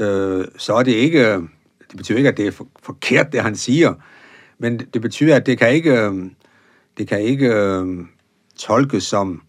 øh, 0.00 0.44
så 0.56 0.74
er 0.74 0.82
det 0.82 0.92
ikke, 0.92 1.32
det 1.88 1.96
betyder 1.96 2.18
ikke, 2.18 2.28
at 2.28 2.36
det 2.36 2.46
er 2.46 2.50
for, 2.50 2.66
forkert, 2.82 3.32
det 3.32 3.42
han 3.42 3.56
siger, 3.56 3.94
men 4.58 4.78
det 4.78 5.02
betyder, 5.02 5.36
at 5.36 5.46
det 5.46 5.58
kan 5.58 5.72
ikke, 5.72 6.00
øh, 6.00 6.30
det 6.98 7.08
kan 7.08 7.20
ikke 7.20 7.46
øh, 7.46 7.86
tolkes 8.56 9.02
som, 9.02 9.42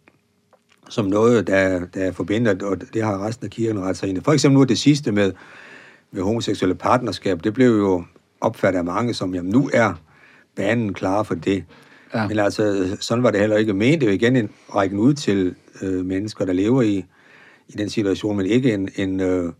som 0.90 1.06
noget, 1.06 1.48
der, 1.48 1.86
der 1.86 2.04
er 2.04 2.12
forbindet, 2.12 2.64
og 2.64 2.78
det 2.94 3.04
har 3.04 3.26
resten 3.26 3.46
af 3.46 3.52
kirken 3.52 3.82
ret 3.82 3.98
sig 3.98 4.10
ind. 4.10 4.22
For 4.24 4.32
eksempel 4.32 4.58
nu 4.58 4.64
det 4.64 4.80
sidste 4.80 5.12
med, 5.12 5.32
med 6.12 6.22
homoseksuelle 6.22 6.76
partnerskab, 6.76 7.44
det 7.44 7.54
blev 7.54 7.78
jo 7.78 8.04
opfattet 8.42 8.78
af 8.78 8.86
mange 8.86 9.14
som, 9.14 9.36
jamen 9.36 9.52
nu 9.52 9.70
er 9.74 9.94
banen 10.56 10.94
klar 10.94 11.24
for 11.24 11.36
det. 11.36 11.64
Ja. 12.14 12.28
Men 12.28 12.40
altså, 12.40 12.98
sådan 13.00 13.24
var 13.24 13.32
det 13.32 13.40
heller 13.40 13.58
ikke 13.58 13.74
ment. 13.74 14.02
Det 14.02 14.08
er 14.08 14.12
jo 14.12 14.16
igen 14.16 14.36
en 14.36 14.50
rækken 14.76 15.00
ud 15.00 15.14
til 15.14 15.56
øh, 15.82 16.06
mennesker, 16.06 16.46
der 16.46 16.54
lever 16.54 16.82
i, 16.82 17.06
i 17.68 17.74
den 17.78 17.90
situation, 17.90 18.38
men 18.38 18.46
ikke 18.46 18.74
en, 18.74 18.90
en, 18.96 19.20
øh, 19.20 19.54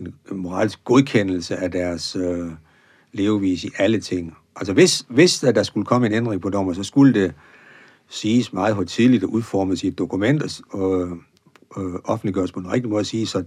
en 0.00 0.14
moralsk 0.30 0.84
godkendelse 0.84 1.56
af 1.56 1.70
deres 1.70 2.16
øh, 2.16 2.50
levevis 3.12 3.64
i 3.64 3.70
alle 3.78 4.00
ting. 4.00 4.36
Altså, 4.56 4.72
hvis, 4.72 5.04
hvis 5.08 5.38
der 5.40 5.62
skulle 5.62 5.86
komme 5.86 6.06
en 6.06 6.12
ændring 6.12 6.40
på 6.40 6.50
dommer, 6.50 6.72
så 6.72 6.82
skulle 6.82 7.14
det 7.14 7.34
siges 8.08 8.52
meget 8.52 8.74
højtidligt 8.74 9.24
og 9.24 9.32
udformes 9.32 9.84
i 9.84 9.86
et 9.86 9.98
dokument 9.98 10.62
og 10.70 11.08
øh, 11.78 11.94
offentliggøres 12.04 12.52
på 12.52 12.60
en 12.60 12.72
rigtig 12.72 12.90
måde 12.90 13.00
at 13.00 13.06
sige, 13.06 13.26
så 13.26 13.44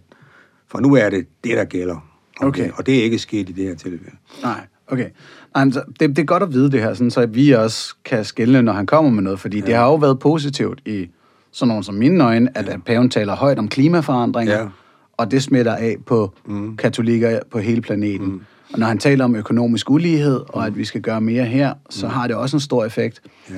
for 0.68 0.80
nu 0.80 0.96
er 0.96 1.10
det 1.10 1.28
det, 1.44 1.58
der 1.58 1.66
gælder. 1.66 2.10
Okay. 2.42 2.64
Det, 2.64 2.72
og 2.76 2.86
det 2.86 3.00
er 3.00 3.04
ikke 3.04 3.20
sket 3.20 3.50
i 3.50 3.52
det 3.52 3.64
her 3.64 3.76
tilfælde. 3.76 4.18
Nej. 4.42 4.68
Okay. 4.88 5.10
Altså, 5.56 5.84
det, 6.00 6.10
det 6.10 6.20
er 6.20 6.26
godt 6.26 6.44
at 6.44 6.54
vide 6.54 6.72
det 6.72 6.82
her, 6.82 6.94
sådan, 6.94 7.12
så 7.12 7.26
vi 7.26 7.52
også 7.52 7.96
kan 8.06 8.26
skille, 8.26 8.62
når 8.62 8.74
han 8.74 8.86
kommer 8.86 9.12
med 9.12 9.24
noget, 9.24 9.40
fordi 9.40 9.60
ja. 9.60 9.66
det 9.66 9.76
har 9.76 9.86
jo 9.86 9.96
været 9.96 10.20
positivt 10.20 10.82
i 10.86 11.10
sådan 11.52 11.68
nogen 11.68 11.84
som 11.84 11.96
mine 11.96 12.24
øjne, 12.24 12.58
at, 12.58 12.66
ja. 12.66 12.74
at 12.74 12.84
paven 12.84 13.10
taler 13.10 13.36
højt 13.36 13.60
om 13.60 13.68
klimaforandringer, 13.68 14.60
ja. 14.60 14.68
og 15.18 15.32
det 15.32 15.44
smitter 15.44 15.76
af 15.76 15.96
på 16.06 16.34
mm. 16.46 16.78
katolikker 16.78 17.40
på 17.52 17.60
hele 17.60 17.82
planeten. 17.82 18.28
Mm. 18.28 18.42
Og 18.74 18.80
når 18.80 18.88
han 18.88 18.98
taler 18.98 19.26
om 19.26 19.36
økonomisk 19.36 19.90
ulighed, 19.90 20.40
og 20.50 20.62
mm. 20.62 20.68
at 20.68 20.78
vi 20.78 20.86
skal 20.86 21.02
gøre 21.02 21.22
mere 21.22 21.46
her, 21.46 21.74
så 21.90 22.08
mm. 22.08 22.14
har 22.14 22.28
det 22.28 22.36
også 22.36 22.56
en 22.56 22.62
stor 22.62 22.86
effekt. 22.86 23.22
Ja. 23.50 23.56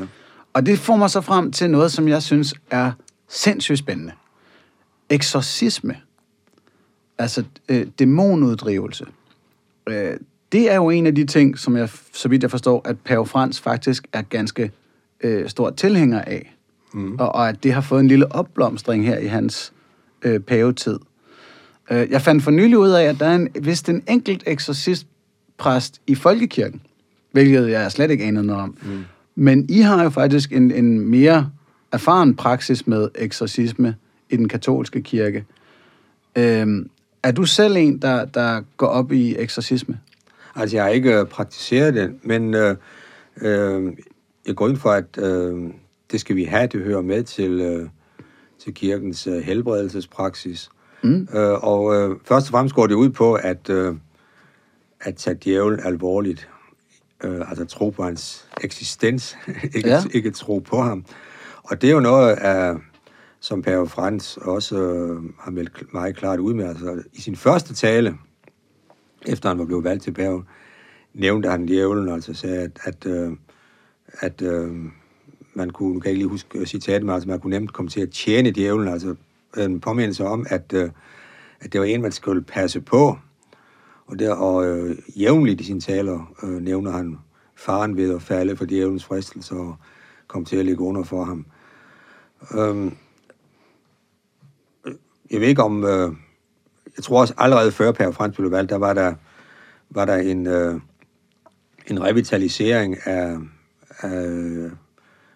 Og 0.53 0.65
det 0.65 0.79
får 0.79 0.95
mig 0.95 1.09
så 1.09 1.21
frem 1.21 1.51
til 1.51 1.69
noget, 1.69 1.91
som 1.91 2.07
jeg 2.07 2.23
synes 2.23 2.53
er 2.71 2.91
sindssygt 3.27 3.79
spændende. 3.79 4.11
Eksorcisme. 5.09 5.95
Altså 7.17 7.43
øh, 7.69 7.87
dæmonuddrivelse. 7.99 9.05
Øh, 9.89 10.17
det 10.51 10.71
er 10.71 10.75
jo 10.75 10.89
en 10.89 11.07
af 11.07 11.15
de 11.15 11.25
ting, 11.25 11.59
som 11.59 11.77
jeg, 11.77 11.89
så 12.13 12.29
vidt 12.29 12.43
jeg 12.43 12.51
forstår, 12.51 12.81
at 12.85 12.99
Pave 12.99 13.25
Frans 13.25 13.61
faktisk 13.61 14.07
er 14.13 14.21
ganske 14.21 14.71
øh, 15.21 15.49
stor 15.49 15.69
tilhænger 15.69 16.21
af. 16.21 16.55
Mm. 16.93 17.15
Og, 17.19 17.35
og 17.35 17.49
at 17.49 17.63
det 17.63 17.73
har 17.73 17.81
fået 17.81 17.99
en 17.99 18.07
lille 18.07 18.31
opblomstring 18.31 19.05
her 19.05 19.17
i 19.17 19.27
hans 19.27 19.73
øh, 20.21 20.39
pavetid. 20.39 20.99
Øh, 21.91 22.07
jeg 22.09 22.21
fandt 22.21 22.43
for 22.43 22.51
nylig 22.51 22.77
ud 22.77 22.89
af, 22.89 23.03
at 23.03 23.19
der 23.19 23.25
er 23.25 23.35
en, 23.35 23.49
vist 23.61 23.89
en 23.89 24.03
enkelt 24.07 24.43
eksorcistpræst 24.47 26.01
i 26.07 26.15
folkekirken, 26.15 26.81
hvilket 27.31 27.69
jeg 27.69 27.91
slet 27.91 28.11
ikke 28.11 28.23
anede 28.23 28.45
noget 28.45 28.63
om. 28.63 28.77
Mm. 28.81 29.03
Men 29.35 29.65
I 29.69 29.79
har 29.79 30.03
jo 30.03 30.09
faktisk 30.09 30.51
en, 30.51 30.71
en 30.71 30.99
mere 30.99 31.49
erfaren 31.91 32.35
praksis 32.35 32.87
med 32.87 33.09
eksorcisme 33.15 33.95
i 34.29 34.37
den 34.37 34.47
katolske 34.47 35.01
kirke. 35.01 35.45
Øh, 36.35 36.85
er 37.23 37.31
du 37.31 37.45
selv 37.45 37.77
en, 37.77 37.97
der, 37.97 38.25
der 38.25 38.61
går 38.77 38.87
op 38.87 39.11
i 39.11 39.35
eksorcisme? 39.37 39.99
Altså, 40.55 40.77
jeg 40.77 40.83
har 40.83 40.91
ikke 40.91 41.19
øh, 41.19 41.25
praktiseret 41.25 41.93
det, 41.93 42.19
men 42.23 42.53
øh, 42.53 42.75
øh, 43.41 43.93
jeg 44.47 44.55
går 44.55 44.67
ind 44.67 44.77
for, 44.77 44.91
at 44.91 45.17
øh, 45.17 45.69
det 46.11 46.19
skal 46.19 46.35
vi 46.35 46.43
have. 46.43 46.67
Det 46.67 46.81
hører 46.81 47.01
med 47.01 47.23
til, 47.23 47.51
øh, 47.51 47.89
til 48.63 48.73
kirkens 48.73 49.27
øh, 49.27 49.37
helbredelsespraksis. 49.37 50.69
Mm. 51.03 51.27
Øh, 51.33 51.63
og 51.63 51.95
øh, 51.95 52.15
først 52.25 52.47
og 52.47 52.51
fremmest 52.51 52.75
går 52.75 52.87
det 52.87 52.95
ud 52.95 53.09
på, 53.09 53.33
at, 53.33 53.69
øh, 53.69 53.95
at 55.01 55.15
tage 55.15 55.37
djævlen 55.43 55.79
alvorligt. 55.79 56.49
Øh, 57.23 57.49
altså 57.49 57.65
tro 57.65 57.89
på 57.89 58.03
hans 58.03 58.45
eksistens, 58.61 59.37
ikke, 59.75 59.89
ja. 59.89 60.01
ikke 60.13 60.31
tro 60.31 60.59
på 60.59 60.81
ham. 60.81 61.05
Og 61.63 61.81
det 61.81 61.89
er 61.89 61.93
jo 61.93 61.99
noget 61.99 62.35
af, 62.35 62.75
som 63.39 63.61
Pave 63.61 63.89
Frans 63.89 64.37
også 64.37 64.81
øh, 64.81 65.23
har 65.39 65.51
meldt 65.51 65.93
meget 65.93 66.15
klart 66.15 66.39
ud 66.39 66.53
med. 66.53 66.65
Altså, 66.65 67.03
I 67.13 67.21
sin 67.21 67.35
første 67.35 67.73
tale, 67.73 68.17
efter 69.25 69.49
han 69.49 69.59
var 69.59 69.65
blevet 69.65 69.83
valgt 69.83 70.03
til 70.03 70.11
pave, 70.11 70.43
nævnte 71.13 71.49
han 71.49 71.65
djævlen, 71.65 72.09
altså 72.09 72.33
sagde, 72.33 72.61
at, 72.61 72.79
at, 72.83 73.05
øh, 73.05 73.31
at 74.19 74.41
øh, 74.41 74.71
man 75.53 75.69
kunne, 75.69 75.93
nu 75.93 75.99
kan 75.99 76.05
jeg 76.05 76.11
ikke 76.11 76.19
lige 76.19 76.29
huske 76.29 76.59
øh, 76.59 76.65
citatet, 76.65 77.03
men 77.03 77.13
altså 77.13 77.29
man 77.29 77.39
kunne 77.39 77.59
nemt 77.59 77.73
komme 77.73 77.89
til 77.89 78.01
at 78.01 78.09
tjene 78.09 78.51
djævlen, 78.51 78.87
altså 78.87 79.15
en 79.57 79.79
påmindelse 79.79 80.25
om, 80.25 80.45
at, 80.49 80.73
øh, 80.73 80.89
at 81.59 81.73
det 81.73 81.81
var 81.81 81.85
en, 81.85 82.01
man 82.01 82.11
skulle 82.11 82.41
passe 82.41 82.81
på, 82.81 83.17
og, 84.05 84.19
der, 84.19 84.33
og 84.33 84.67
øh, 84.67 84.97
jævnligt 85.15 85.61
i 85.61 85.63
sine 85.63 85.81
taler 85.81 86.33
øh, 86.43 86.61
nævner 86.61 86.91
han 86.91 87.17
faren 87.55 87.97
ved 87.97 88.15
at 88.15 88.21
falde 88.21 88.57
for 88.57 88.65
djævelens 88.65 89.05
fristelse 89.05 89.55
og 89.55 89.75
komme 90.27 90.45
til 90.45 90.57
at 90.57 90.65
ligge 90.65 90.83
under 90.83 91.03
for 91.03 91.23
ham. 91.23 91.45
Øhm, 92.57 92.91
øh, 94.85 94.93
jeg 95.31 95.41
ved 95.41 95.47
ikke 95.47 95.63
om... 95.63 95.83
Øh, 95.83 96.11
jeg 96.99 97.03
tror 97.03 97.21
også 97.21 97.33
allerede 97.37 97.71
før 97.71 97.91
Per 97.91 98.11
Frans 98.11 98.35
blev 98.35 98.51
valgt, 98.51 98.69
der 98.69 98.77
var 98.77 98.93
der, 98.93 99.13
var 99.89 100.05
der 100.05 100.15
en, 100.15 100.47
øh, 100.47 100.79
en 101.87 102.03
revitalisering 102.03 102.97
af, 103.07 103.37
af 104.01 104.69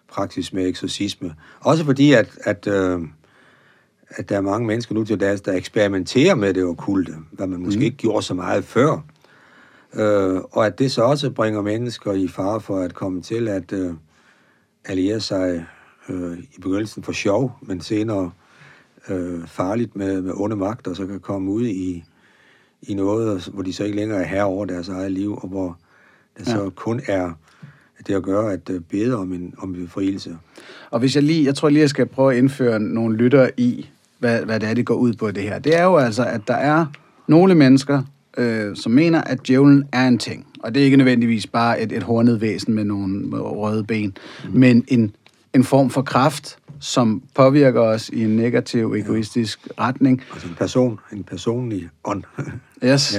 praksis 0.08 0.52
med 0.52 0.68
eksorcisme. 0.68 1.34
Også 1.60 1.84
fordi, 1.84 2.12
at, 2.12 2.38
at, 2.40 2.66
øh, 2.66 3.00
at 4.10 4.28
der 4.28 4.36
er 4.36 4.40
mange 4.40 4.66
mennesker 4.66 4.94
nu 4.94 5.04
til 5.04 5.20
dags, 5.20 5.40
der 5.40 5.52
eksperimenterer 5.52 6.34
med 6.34 6.54
det 6.54 6.64
okulte, 6.64 7.12
hvad 7.32 7.46
man 7.46 7.60
måske 7.60 7.78
mm. 7.78 7.84
ikke 7.84 7.96
gjorde 7.96 8.22
så 8.22 8.34
meget 8.34 8.64
før. 8.64 9.04
Øh, 9.94 10.40
og 10.52 10.66
at 10.66 10.78
det 10.78 10.92
så 10.92 11.02
også 11.02 11.30
bringer 11.30 11.62
mennesker 11.62 12.12
i 12.12 12.28
fare 12.28 12.60
for 12.60 12.78
at 12.80 12.94
komme 12.94 13.22
til 13.22 13.48
at 13.48 13.72
øh, 13.72 13.94
alliere 14.84 15.20
sig 15.20 15.66
øh, 16.08 16.38
i 16.38 16.60
begyndelsen 16.60 17.02
for 17.02 17.12
sjov, 17.12 17.58
men 17.62 17.80
senere 17.80 18.24
øh, 18.24 18.43
farligt 19.46 19.96
med, 19.96 20.22
med 20.22 20.32
onde 20.36 20.56
magter, 20.56 20.94
så 20.94 21.06
kan 21.06 21.20
komme 21.20 21.50
ud 21.50 21.66
i, 21.66 22.04
i 22.82 22.94
noget, 22.94 23.48
hvor 23.52 23.62
de 23.62 23.72
så 23.72 23.84
ikke 23.84 23.96
længere 23.96 24.20
er 24.20 24.26
herre 24.26 24.44
over 24.44 24.64
deres 24.64 24.88
eget 24.88 25.12
liv, 25.12 25.38
og 25.42 25.48
hvor 25.48 25.78
det 26.38 26.46
ja. 26.46 26.52
så 26.52 26.70
kun 26.74 27.00
er 27.06 27.32
det 28.06 28.14
at 28.14 28.22
gøre 28.22 28.52
at 28.52 28.70
øh, 28.70 28.80
bede 28.80 29.16
om 29.16 29.32
en, 29.32 29.54
om 29.58 29.72
befrielse. 29.72 30.36
Og 30.90 31.00
hvis 31.00 31.14
jeg 31.14 31.22
lige, 31.22 31.44
jeg 31.44 31.54
tror 31.54 31.68
lige, 31.68 31.80
jeg 31.80 31.90
skal 31.90 32.06
prøve 32.06 32.32
at 32.32 32.38
indføre 32.38 32.80
nogle 32.80 33.16
lytter 33.16 33.50
i, 33.56 33.88
hvad, 34.18 34.44
hvad 34.44 34.60
det 34.60 34.68
er, 34.68 34.74
det 34.74 34.86
går 34.86 34.94
ud 34.94 35.12
på 35.12 35.30
det 35.30 35.42
her. 35.42 35.58
Det 35.58 35.78
er 35.78 35.84
jo 35.84 35.96
altså, 35.96 36.24
at 36.24 36.40
der 36.48 36.54
er 36.54 36.86
nogle 37.28 37.54
mennesker, 37.54 38.02
øh, 38.36 38.76
som 38.76 38.92
mener, 38.92 39.20
at 39.20 39.46
djævlen 39.46 39.84
er 39.92 40.08
en 40.08 40.18
ting. 40.18 40.46
Og 40.60 40.74
det 40.74 40.80
er 40.80 40.84
ikke 40.84 40.96
nødvendigvis 40.96 41.46
bare 41.46 41.80
et, 41.80 41.92
et 41.92 42.02
hornet 42.02 42.40
væsen 42.40 42.74
med 42.74 42.84
nogle 42.84 43.38
røde 43.38 43.84
ben, 43.84 44.16
mm. 44.44 44.50
men 44.60 44.84
en, 44.88 45.16
en 45.54 45.64
form 45.64 45.90
for 45.90 46.02
kraft, 46.02 46.58
som 46.84 47.22
påvirker 47.34 47.80
os 47.80 48.08
i 48.08 48.24
en 48.24 48.36
negativ, 48.36 48.92
egoistisk 48.92 49.60
ja. 49.66 49.84
retning. 49.84 50.22
Altså 50.32 50.48
en 50.48 50.54
person, 50.54 51.00
en 51.12 51.24
personlig 51.24 51.88
ånd. 52.04 52.22
yes. 52.84 53.18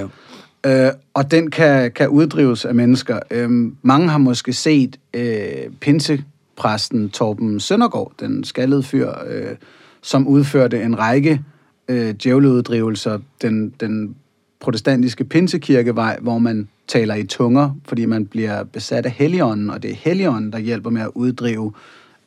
Ja. 0.65 0.87
Øh, 0.87 0.93
og 1.13 1.31
den 1.31 1.51
kan, 1.51 1.91
kan 1.91 2.09
uddrives 2.09 2.65
af 2.65 2.75
mennesker. 2.75 3.19
Øh, 3.31 3.49
mange 3.81 4.09
har 4.09 4.17
måske 4.17 4.53
set 4.53 4.99
øh, 5.13 5.71
pinsepræsten 5.81 7.09
Torben 7.09 7.59
Søndergaard, 7.59 8.11
den 8.19 8.43
skaldede 8.43 8.83
fyr, 8.83 9.11
øh, 9.27 9.55
som 10.01 10.27
udførte 10.27 10.83
en 10.83 10.99
række 10.99 11.41
øh, 11.87 12.15
djævleuddrivelser. 12.23 13.19
Den, 13.41 13.69
den 13.69 14.15
protestantiske 14.59 15.23
pinsekirkevej, 15.23 16.17
hvor 16.21 16.37
man 16.37 16.67
taler 16.87 17.15
i 17.15 17.23
tunger, 17.23 17.71
fordi 17.87 18.05
man 18.05 18.25
bliver 18.25 18.63
besat 18.63 19.05
af 19.05 19.11
helligånden, 19.11 19.69
og 19.69 19.83
det 19.83 19.91
er 19.91 19.95
helligånden, 19.95 20.51
der 20.51 20.59
hjælper 20.59 20.89
med 20.89 21.01
at 21.01 21.11
uddrive 21.13 21.73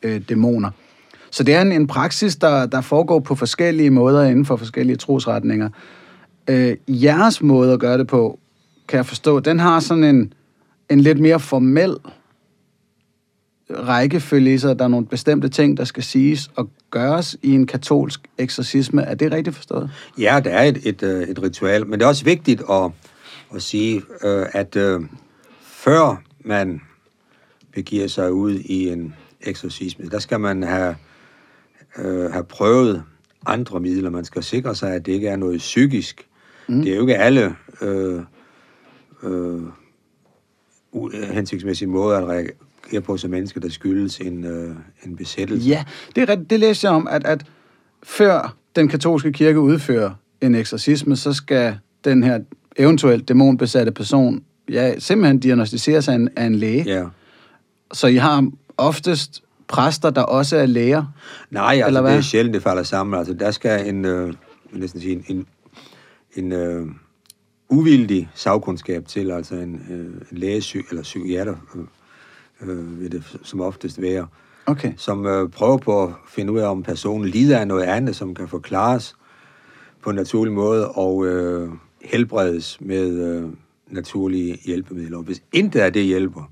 øh, 0.03 0.21
dæmoner. 0.29 0.71
Så 1.31 1.43
det 1.43 1.55
er 1.55 1.61
en, 1.61 1.71
en 1.71 1.87
praksis, 1.87 2.35
der, 2.35 2.65
der 2.65 2.81
foregår 2.81 3.19
på 3.19 3.35
forskellige 3.35 3.89
måder 3.89 4.23
inden 4.23 4.45
for 4.45 4.55
forskellige 4.55 4.95
trosretninger. 4.95 5.69
Øh, 6.49 6.77
jeres 6.87 7.41
måde 7.41 7.73
at 7.73 7.79
gøre 7.79 7.97
det 7.97 8.07
på, 8.07 8.39
kan 8.87 8.97
jeg 8.97 9.05
forstå, 9.05 9.39
den 9.39 9.59
har 9.59 9.79
sådan 9.79 10.03
en, 10.03 10.33
en 10.89 10.99
lidt 10.99 11.19
mere 11.19 11.39
formel 11.39 11.97
rækkefølge 13.71 14.59
så 14.59 14.73
der 14.73 14.83
er 14.83 14.87
nogle 14.87 15.05
bestemte 15.05 15.49
ting, 15.49 15.77
der 15.77 15.83
skal 15.83 16.03
siges 16.03 16.51
og 16.55 16.69
gøres 16.91 17.37
i 17.41 17.51
en 17.51 17.67
katolsk 17.67 18.21
eksorcisme. 18.37 19.01
Er 19.01 19.15
det 19.15 19.31
rigtigt 19.31 19.55
forstået? 19.55 19.91
Ja, 20.19 20.41
det 20.43 20.53
er 20.53 20.61
et, 20.61 20.79
et, 20.83 21.03
øh, 21.03 21.27
et 21.27 21.43
ritual, 21.43 21.87
men 21.87 21.99
det 21.99 22.05
er 22.05 22.09
også 22.09 22.25
vigtigt 22.25 22.61
at, 22.71 22.91
at 23.55 23.61
sige, 23.61 24.01
øh, 24.23 24.45
at 24.51 24.75
øh, 24.75 25.01
før 25.61 26.21
man 26.45 26.81
begiver 27.73 28.07
sig 28.07 28.33
ud 28.33 28.53
i 28.53 28.89
en 28.89 29.15
eksorcisme, 29.41 30.09
der 30.09 30.19
skal 30.19 30.39
man 30.39 30.63
have 30.63 30.95
øh, 31.97 32.31
have 32.31 32.43
prøvet 32.43 33.03
andre 33.45 33.79
midler. 33.79 34.09
Man 34.09 34.25
skal 34.25 34.43
sikre 34.43 34.75
sig, 34.75 34.93
at 34.93 35.05
det 35.05 35.11
ikke 35.11 35.27
er 35.27 35.35
noget 35.35 35.57
psykisk. 35.57 36.27
Mm. 36.67 36.81
Det 36.81 36.91
er 36.91 36.95
jo 36.95 37.01
ikke 37.01 37.17
alle 37.17 37.55
øh, 37.81 38.21
øh, 39.23 39.61
hensigtsmæssige 41.33 41.89
måder 41.89 42.17
at 42.17 42.27
reagere 42.27 43.01
på 43.01 43.17
som 43.17 43.31
mennesker, 43.31 43.61
der 43.61 43.69
skyldes 43.69 44.19
en, 44.19 44.45
øh, 44.45 44.75
en 45.05 45.15
besættelse. 45.15 45.69
Ja, 45.69 45.83
det, 46.15 46.29
er, 46.29 46.35
det 46.35 46.59
læste 46.59 46.87
jeg 46.87 46.95
om, 46.95 47.07
at, 47.07 47.25
at 47.25 47.45
før 48.03 48.55
den 48.75 48.87
katolske 48.87 49.31
kirke 49.31 49.59
udfører 49.59 50.11
en 50.41 50.55
eksorcisme, 50.55 51.15
så 51.15 51.33
skal 51.33 51.77
den 52.05 52.23
her 52.23 52.39
eventuelt 52.77 53.27
dæmonbesatte 53.27 53.91
person 53.91 54.43
ja, 54.69 54.99
simpelthen 54.99 55.39
diagnostiseres 55.39 56.07
af 56.07 56.13
en, 56.13 56.29
af 56.35 56.45
en 56.45 56.55
læge. 56.55 56.83
Ja. 56.83 57.05
Så 57.93 58.07
I 58.07 58.15
har 58.15 58.51
oftest 58.77 59.43
præster, 59.69 60.09
der 60.09 60.21
også 60.21 60.57
er 60.57 60.65
læger? 60.65 61.05
Nej, 61.51 61.73
altså, 61.73 61.87
eller 61.87 62.01
hvad? 62.01 62.11
det 62.11 62.17
er 62.17 62.21
sjældent, 62.21 62.53
det 62.53 62.63
falder 62.63 62.83
sammen. 62.83 63.19
Altså, 63.19 63.33
der 63.33 63.51
skal 63.51 63.87
en, 63.87 64.05
øh, 64.05 64.33
næsten 64.71 65.01
sige, 65.01 65.13
en, 65.13 65.25
en, 65.27 65.47
en 66.35 66.51
øh, 66.51 66.87
uvildig 67.69 68.29
sagkundskab 68.35 69.07
til, 69.07 69.31
altså 69.31 69.55
en, 69.55 69.81
øh, 69.89 70.21
en 70.31 70.37
læge 70.37 70.83
eller 70.89 71.03
psykiater, 71.03 71.55
øh, 71.75 72.69
øh, 72.69 73.01
vil 73.01 73.11
det 73.11 73.39
som 73.43 73.61
oftest 73.61 74.01
være, 74.01 74.27
okay. 74.65 74.93
som 74.97 75.25
øh, 75.25 75.49
prøver 75.49 75.77
på 75.77 76.03
at 76.03 76.09
finde 76.29 76.53
ud 76.53 76.59
af, 76.59 76.67
om 76.67 76.83
personen 76.83 77.27
lider 77.27 77.59
af 77.59 77.67
noget 77.67 77.83
andet, 77.83 78.15
som 78.15 78.35
kan 78.35 78.47
forklares 78.47 79.15
på 80.03 80.09
en 80.09 80.15
naturlig 80.15 80.53
måde, 80.53 80.89
og 80.89 81.25
øh, 81.25 81.69
helbredes 82.01 82.81
med 82.81 83.09
øh, 83.09 83.49
naturlige 83.87 84.57
hjælpemidler. 84.65 85.17
Hvis 85.17 85.41
intet 85.53 85.79
af 85.79 85.93
det 85.93 86.03
hjælper, 86.03 86.51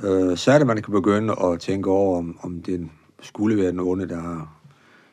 øh, 0.00 0.36
så 0.36 0.52
er 0.52 0.58
det, 0.58 0.66
man 0.66 0.82
kan 0.82 0.92
begynde 0.92 1.34
at 1.42 1.60
tænke 1.60 1.90
over, 1.90 2.18
om, 2.18 2.38
om 2.42 2.62
det 2.62 2.88
skulle 3.20 3.56
være 3.56 3.70
den 3.70 3.80
onde, 3.80 4.08
der 4.08 4.20
har 4.20 4.62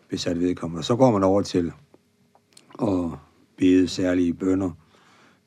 besat 0.09 0.39
vedkommende. 0.39 0.83
Så 0.83 0.95
går 0.95 1.11
man 1.11 1.23
over 1.23 1.41
til 1.41 1.71
at 2.81 3.09
bede 3.57 3.87
særlige 3.87 4.33
bønder. 4.33 4.71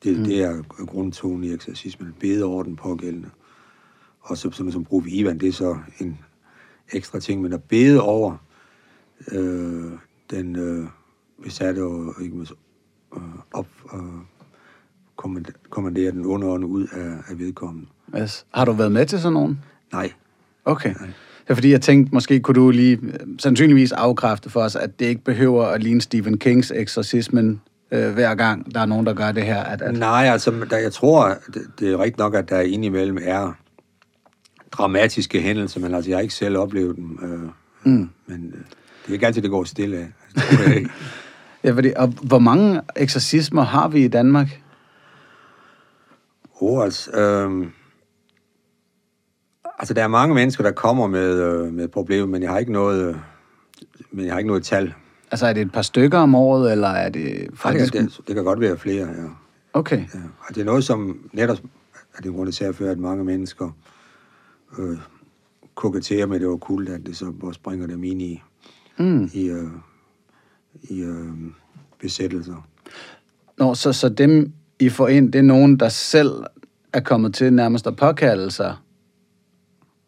Det, 0.03 0.17
mm. 0.17 0.23
det 0.23 0.43
er 0.43 0.61
grundtonen 0.85 1.43
i 1.43 1.53
eksorcismen. 1.53 2.15
Bede 2.19 2.43
over 2.43 2.63
den 2.63 2.75
pågældende. 2.75 3.29
Og 4.21 4.37
så, 4.37 4.51
som, 4.51 4.71
som 4.71 4.85
brug 4.85 5.07
Ivan, 5.07 5.39
det 5.39 5.47
er 5.47 5.53
så 5.53 5.77
en 5.99 6.19
ekstra 6.93 7.19
ting, 7.19 7.41
men 7.41 7.53
at 7.53 7.63
bede 7.63 8.01
over 8.01 8.37
øh, 9.31 9.91
den 10.29 10.55
øh, 10.55 10.87
besatte 11.43 11.83
og 11.83 12.21
ikke, 12.21 12.47
øh, 13.15 13.21
op, 13.53 13.67
øh, 13.93 13.99
kommandere 15.69 16.11
den 16.11 16.25
onde 16.25 16.47
ånd 16.47 16.65
ud 16.65 16.87
af, 16.87 17.31
af 17.31 17.39
vedkommende. 17.39 17.89
Yes. 18.17 18.45
Har 18.53 18.65
du 18.65 18.71
været 18.71 18.91
med 18.91 19.05
til 19.05 19.19
sådan 19.19 19.33
nogen? 19.33 19.59
Nej. 19.91 20.11
Okay. 20.65 20.93
Nej. 20.99 21.07
Det 21.43 21.49
er 21.49 21.53
fordi, 21.53 21.71
jeg 21.71 21.81
tænkte, 21.81 22.13
måske 22.13 22.39
kunne 22.39 22.55
du 22.55 22.69
lige 22.69 22.99
øh, 23.03 23.19
sandsynligvis 23.39 23.91
afkræfte 23.91 24.49
for 24.49 24.61
os, 24.61 24.75
at 24.75 24.99
det 24.99 25.05
ikke 25.05 25.23
behøver 25.23 25.65
at 25.65 25.83
ligne 25.83 26.01
Stephen 26.01 26.37
Kings 26.37 26.71
eksorcismen 26.75 27.61
øh, 27.91 28.13
hver 28.13 28.35
gang, 28.35 28.73
der 28.73 28.79
er 28.79 28.85
nogen, 28.85 29.05
der 29.05 29.13
gør 29.13 29.31
det 29.31 29.43
her. 29.43 29.63
At, 29.63 29.81
at... 29.81 29.93
Nej, 29.93 30.25
altså, 30.25 30.65
der, 30.69 30.77
jeg 30.77 30.91
tror, 30.91 31.37
det, 31.53 31.61
det 31.79 31.91
er 31.91 31.97
rigtigt 31.97 32.17
nok, 32.17 32.35
at 32.35 32.49
der 32.49 32.59
indimellem 32.59 33.17
er 33.21 33.53
dramatiske 34.71 35.41
hændelser, 35.41 35.79
men 35.79 35.93
altså, 35.93 36.09
jeg 36.09 36.17
har 36.17 36.21
ikke 36.21 36.33
selv 36.33 36.57
oplevet 36.57 36.95
dem. 36.95 37.19
Øh, 37.23 37.49
mm. 37.93 38.09
Men 38.27 38.53
øh, 38.55 38.59
det 39.03 39.09
er 39.09 39.13
ikke 39.13 39.27
altid, 39.27 39.41
det 39.41 39.51
går 39.51 39.63
stille 39.63 39.97
af. 39.97 40.07
Ja, 41.63 41.71
fordi, 41.71 41.91
og 41.95 42.07
hvor 42.07 42.39
mange 42.39 42.81
eksorcismer 42.95 43.61
har 43.61 43.87
vi 43.87 44.05
i 44.05 44.07
Danmark? 44.07 44.61
Oh, 46.61 46.83
altså, 46.83 47.11
øh, 47.11 47.67
Altså, 49.79 49.93
der 49.93 50.03
er 50.03 50.07
mange 50.07 50.35
mennesker, 50.35 50.63
der 50.63 50.71
kommer 50.71 51.07
med, 51.07 51.41
øh, 51.41 51.73
med 51.73 51.87
problemer, 51.87 52.25
men 52.25 52.41
jeg 52.41 52.51
har 52.51 52.59
ikke 52.59 52.71
noget, 52.71 53.07
øh, 53.07 53.15
men 54.11 54.25
jeg 54.25 54.33
har 54.33 54.39
ikke 54.39 54.47
noget 54.47 54.63
tal. 54.63 54.93
Altså, 55.31 55.47
er 55.47 55.53
det 55.53 55.61
et 55.61 55.71
par 55.71 55.81
stykker 55.81 56.17
om 56.17 56.35
året, 56.35 56.71
eller 56.71 56.87
er 56.87 57.09
det 57.09 57.49
faktisk... 57.53 57.95
Ja, 57.95 58.01
det, 58.01 58.17
det, 58.17 58.27
det 58.27 58.35
kan 58.35 58.43
godt 58.43 58.59
være 58.59 58.77
flere, 58.77 59.07
ja. 59.07 59.23
Okay. 59.73 59.97
Ja. 59.97 60.19
Og 60.47 60.55
det 60.55 60.61
er 60.61 60.65
noget, 60.65 60.83
som 60.83 61.29
netop 61.33 61.57
er 62.17 62.21
det 62.21 62.31
grund 62.33 62.51
til 62.51 62.63
at 62.63 62.75
føre, 62.75 62.91
at 62.91 62.99
mange 62.99 63.23
mennesker 63.23 63.69
øh, 64.77 64.97
koketterer 65.75 66.25
med 66.25 66.39
det 66.39 66.47
okult, 66.47 66.89
at 66.89 67.05
det 67.05 67.17
så 67.17 67.33
også 67.41 67.59
bringer 67.63 67.87
dem 67.87 68.03
ind 68.03 68.21
i, 68.21 68.41
mm. 68.97 69.29
i, 69.33 69.49
øh, 69.49 69.67
i 70.83 71.01
øh, 71.01 71.33
besættelser. 71.99 72.67
Nå, 73.57 73.75
så, 73.75 73.93
så 73.93 74.09
dem, 74.09 74.51
I 74.79 74.89
får 74.89 75.07
ind, 75.07 75.31
det 75.31 75.39
er 75.39 75.43
nogen, 75.43 75.79
der 75.79 75.89
selv 75.89 76.31
er 76.93 76.99
kommet 76.99 77.33
til 77.33 77.53
nærmest 77.53 77.87
at 77.87 77.95
påkalde 77.95 78.51
sig 78.51 78.75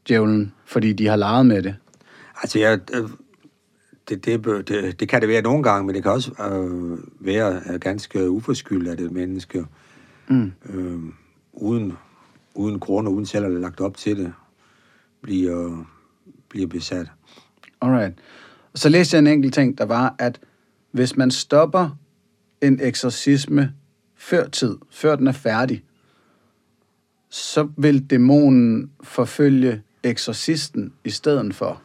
djævlen, 0.08 0.54
fordi 0.66 0.94
de 0.94 1.08
har 1.08 1.16
leget 1.16 1.46
med 1.46 1.64
det? 1.64 1.76
Altså, 2.42 2.60
jeg, 2.60 2.80
øh, 2.94 3.10
det, 4.10 4.26
det, 4.26 4.68
det, 4.68 5.00
det 5.00 5.10
kan 5.10 5.22
det 5.22 5.30
være 5.30 5.42
nogle 5.42 5.64
gange, 5.64 5.86
men 5.86 5.96
det 5.96 6.04
kan 6.04 6.12
også 6.12 6.32
øh, 6.32 6.98
være 7.20 7.80
ganske 7.80 8.30
uforskyldt, 8.30 8.88
at 8.88 9.00
et 9.00 9.12
menneske 9.12 9.66
mm. 10.28 10.52
øh, 10.70 11.00
uden, 11.54 11.94
uden 12.54 12.80
grund 12.80 13.08
og 13.08 13.14
uden 13.14 13.26
selv 13.26 13.44
har 13.46 13.52
lagt 13.52 13.82
op 13.82 13.98
til 13.98 14.18
det, 14.18 14.34
bliver, 15.22 15.86
bliver 16.50 16.68
besat. 16.68 17.12
Alright. 17.82 18.14
Så 18.76 18.90
læste 18.90 19.16
jeg 19.16 19.20
en 19.20 19.28
enkelt 19.28 19.54
ting, 19.54 19.78
der 19.78 19.86
var, 19.86 20.16
at 20.20 20.40
hvis 20.92 21.18
man 21.18 21.32
stopper 21.32 21.98
en 22.62 22.80
eksorcisme 22.82 23.74
før 24.16 24.48
tid, 24.48 24.78
før 24.92 25.16
den 25.16 25.28
er 25.28 25.32
færdig, 25.32 25.84
så 27.30 27.68
vil 27.78 28.10
dæmonen 28.10 28.92
forfølge 29.04 29.82
eksorcisten 30.06 30.94
i 31.04 31.10
stedet 31.10 31.56
for. 31.56 31.82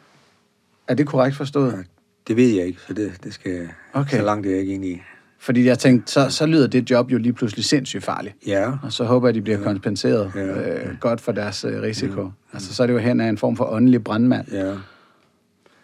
Er 0.87 0.93
det 0.95 1.07
korrekt 1.07 1.35
forstået? 1.35 1.85
Det 2.27 2.35
ved 2.37 2.47
jeg 2.47 2.65
ikke, 2.65 2.79
så 2.87 2.93
det, 2.93 3.11
det 3.23 3.33
skal 3.33 3.69
Okay. 3.93 4.17
så 4.17 4.23
langt 4.25 4.47
er 4.47 4.51
jeg 4.51 4.59
ikke 4.59 4.73
ind 4.73 4.85
i. 4.85 5.01
Fordi 5.39 5.65
jeg 5.65 5.79
tænkte, 5.79 6.11
så, 6.11 6.29
så 6.29 6.45
lyder 6.45 6.67
det 6.67 6.91
job 6.91 7.11
jo 7.11 7.17
lige 7.17 7.33
pludselig 7.33 7.65
sindssygt 7.65 8.03
farligt. 8.03 8.35
Ja, 8.47 8.71
Og 8.83 8.93
så 8.93 9.03
håber 9.03 9.27
jeg, 9.27 9.35
de 9.35 9.41
bliver 9.41 9.57
ja. 9.57 9.63
kompenseret 9.63 10.31
Ja. 10.35 10.41
øh, 10.41 10.97
godt 10.99 11.21
for 11.21 11.31
deres 11.31 11.65
øh, 11.65 11.81
risiko. 11.81 12.21
Ja. 12.21 12.27
Altså, 12.53 12.73
så 12.73 12.83
er 12.83 12.87
det 12.87 12.93
jo 12.93 12.99
hen 12.99 13.19
af 13.21 13.29
en 13.29 13.37
form 13.37 13.55
for 13.57 13.65
åndelig 13.65 14.03
brandmand. 14.03 14.47
ja. 14.51 14.75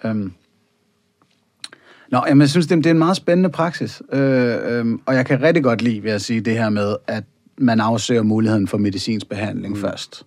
Øhm. 0.05 0.31
Nå, 2.11 2.21
jamen, 2.27 2.41
jeg 2.41 2.49
synes, 2.49 2.67
det, 2.67 2.77
det 2.77 2.85
er 2.85 2.91
en 2.91 2.97
meget 2.97 3.17
spændende 3.17 3.49
praksis. 3.49 4.01
Øh, 4.13 4.57
øhm, 4.79 5.01
og 5.05 5.15
jeg 5.15 5.25
kan 5.25 5.41
rigtig 5.41 5.63
godt 5.63 5.81
lide, 5.81 6.01
vil 6.01 6.09
jeg 6.11 6.21
sige, 6.21 6.41
det 6.41 6.53
her 6.53 6.69
med, 6.69 6.95
at 7.07 7.23
man 7.57 7.79
afsøger 7.79 8.23
muligheden 8.23 8.67
for 8.67 8.77
medicinsk 8.77 9.29
behandling 9.29 9.73
mm. 9.75 9.81
først. 9.81 10.25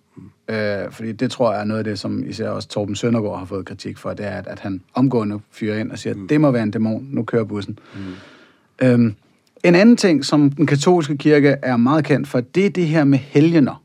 Øh, 0.51 0.91
fordi 0.91 1.11
det 1.11 1.31
tror 1.31 1.51
jeg 1.53 1.61
er 1.61 1.65
noget 1.65 1.79
af 1.79 1.83
det, 1.83 1.99
som 1.99 2.23
især 2.29 2.49
også 2.49 2.67
Torben 2.67 2.95
Søndergaard 2.95 3.39
har 3.39 3.45
fået 3.45 3.65
kritik 3.65 3.97
for, 3.97 4.13
det 4.13 4.25
er, 4.25 4.31
at, 4.31 4.47
at 4.47 4.59
han 4.59 4.81
omgående 4.93 5.39
fyrer 5.51 5.77
ind 5.77 5.91
og 5.91 5.99
siger, 5.99 6.15
mm. 6.15 6.27
det 6.27 6.41
må 6.41 6.51
være 6.51 6.63
en 6.63 6.71
dæmon, 6.71 7.07
nu 7.11 7.23
kører 7.23 7.43
bussen. 7.43 7.79
Mm. 7.95 8.01
Øhm, 8.87 9.15
en 9.63 9.75
anden 9.75 9.97
ting, 9.97 10.25
som 10.25 10.49
den 10.49 10.65
katolske 10.65 11.17
kirke 11.17 11.55
er 11.61 11.77
meget 11.77 12.05
kendt 12.05 12.27
for, 12.27 12.39
det 12.39 12.65
er 12.65 12.69
det 12.69 12.87
her 12.87 13.03
med 13.03 13.17
helgener. 13.17 13.83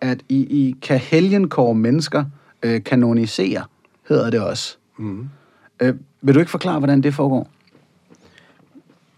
At 0.00 0.18
I, 0.28 0.36
I 0.36 0.76
kan 0.82 0.98
helgenkåre 0.98 1.74
mennesker 1.74 2.24
øh, 2.62 2.84
kanonisere, 2.84 3.64
hedder 4.08 4.30
det 4.30 4.40
også. 4.40 4.76
Mm. 4.98 5.28
Øh, 5.82 5.94
vil 6.22 6.34
du 6.34 6.40
ikke 6.40 6.50
forklare, 6.50 6.78
hvordan 6.78 7.00
det 7.00 7.14
foregår? 7.14 7.50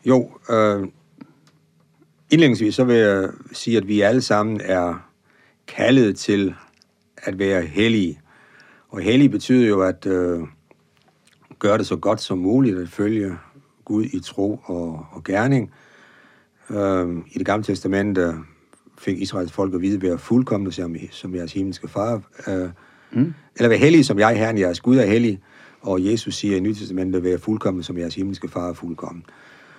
Jo, 0.05 0.31
øh, 0.51 0.89
indledningsvis 2.31 2.75
så 2.75 2.85
vil 2.85 2.97
jeg 2.97 3.29
sige, 3.53 3.77
at 3.77 3.89
vi 3.89 4.01
alle 4.01 4.23
sammen 4.23 4.61
er 4.65 5.09
kaldet 5.67 6.17
til 6.17 6.55
at 7.23 7.39
være 7.39 7.63
hellige. 7.63 8.21
Og 8.89 9.01
hellige 9.01 9.29
betyder 9.29 9.69
jo 9.69 9.81
at 9.81 10.07
øh, 10.07 10.41
gøre 11.59 11.79
det 11.79 11.87
så 11.87 11.97
godt 11.97 12.21
som 12.21 12.39
muligt, 12.39 12.79
at 12.79 12.89
følge 12.89 13.37
Gud 13.85 14.05
i 14.05 14.21
tro 14.21 14.61
og, 14.65 15.07
og 15.13 15.25
gerning. 15.25 15.73
Øh, 16.71 17.17
I 17.27 17.39
det 17.39 17.47
gamle 17.47 17.65
testament 17.65 18.19
øh, 18.19 18.35
fik 18.99 19.19
Israels 19.19 19.53
folk 19.53 19.75
at 19.75 19.81
vide, 19.81 19.97
at 19.97 20.03
være 20.03 20.19
fuldkommende 20.19 20.73
som, 20.73 20.97
som 21.11 21.35
jeres 21.35 21.53
himmelske 21.53 21.89
far. 21.89 22.23
Øh, 22.49 22.69
mm. 23.13 23.35
Eller 23.57 23.69
være 23.69 23.79
hellige, 23.79 24.05
som 24.05 24.19
jeg, 24.19 24.39
Herren, 24.39 24.59
jeres 24.59 24.81
Gud, 24.81 24.97
er 24.97 25.07
hellig. 25.07 25.41
Og 25.81 26.05
Jesus 26.05 26.35
siger 26.35 26.57
i 26.57 26.61
Nyt 26.61 26.77
Testamentet, 26.77 27.19
at 27.19 27.25
være 27.25 27.39
fuldkommende, 27.39 27.85
som 27.85 27.99
jeres 27.99 28.15
himmelske 28.15 28.49
far 28.49 28.69
er 28.69 28.73
fuldkommen. 28.73 29.25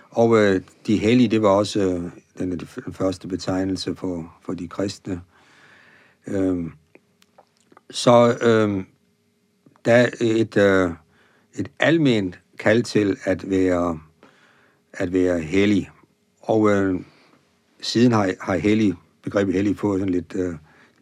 Og 0.09 0.37
øh, 0.37 0.61
de 0.87 0.97
hellige, 0.97 1.27
det 1.27 1.41
var 1.41 1.49
også 1.49 1.79
øh, 1.79 2.11
den, 2.39 2.59
den 2.85 2.93
første 2.93 3.27
betegnelse 3.27 3.95
for, 3.95 4.33
for 4.45 4.53
de 4.53 4.67
kristne. 4.67 5.21
Øh, 6.27 6.65
så 7.93 8.37
øh, 8.41 8.83
der 9.85 9.93
er 9.93 10.09
et, 10.21 10.57
øh, 10.57 10.91
et 11.55 11.71
alment 11.79 12.39
kald 12.59 12.83
til 12.83 13.17
at 13.23 13.49
være, 13.49 13.99
at 14.93 15.13
være 15.13 15.39
hellig. 15.39 15.89
Og 16.41 16.69
øh, 16.71 16.99
siden 17.81 18.11
har, 18.11 18.33
har 18.41 18.55
hellig, 18.57 18.93
begrebet 19.23 19.53
hellig 19.53 19.77
fået 19.77 19.99
sådan 19.99 20.13
lidt 20.13 20.35
øh, 20.35 20.55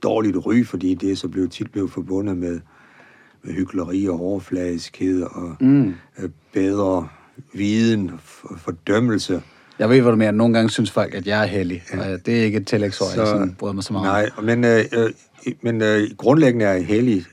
dårligt 0.03 0.37
ry, 0.45 0.65
fordi 0.65 0.93
det 0.95 1.11
er 1.11 1.15
så 1.15 1.27
blevet 1.27 1.51
tit 1.51 1.71
blevet 1.71 1.91
forbundet 1.91 2.37
med, 2.37 2.59
med 3.43 3.53
hyggeleri 3.53 4.07
og 4.09 4.19
overfladiskhed 4.19 5.23
og 5.23 5.55
mm. 5.59 5.93
øh, 6.19 6.29
bedre 6.53 7.07
viden, 7.53 8.11
for, 8.19 8.55
fordømmelse. 8.57 9.41
Jeg 9.81 9.89
ved, 9.89 10.01
hvad 10.01 10.11
du 10.11 10.17
mener. 10.17 10.31
Nogle 10.31 10.53
gange 10.53 10.69
synes 10.69 10.91
folk, 10.91 11.13
at 11.13 11.27
jeg 11.27 11.41
er 11.41 11.45
heldig. 11.45 11.83
Ja. 11.93 12.17
Det 12.17 12.39
er 12.39 12.43
ikke 12.43 12.57
et 12.57 12.67
tillægsord, 12.67 13.07
jeg 13.17 13.27
sådan 13.27 13.55
bryder 13.59 13.73
mig 13.73 13.83
så 13.83 13.93
meget 13.93 14.31
Nej, 14.37 14.55
men, 14.55 14.63
øh, 14.63 14.85
øh, 14.93 15.09
men 15.61 15.81
øh, 15.81 16.09
grundlæggende 16.17 16.65
er 16.65 16.77
hellig 16.77 17.25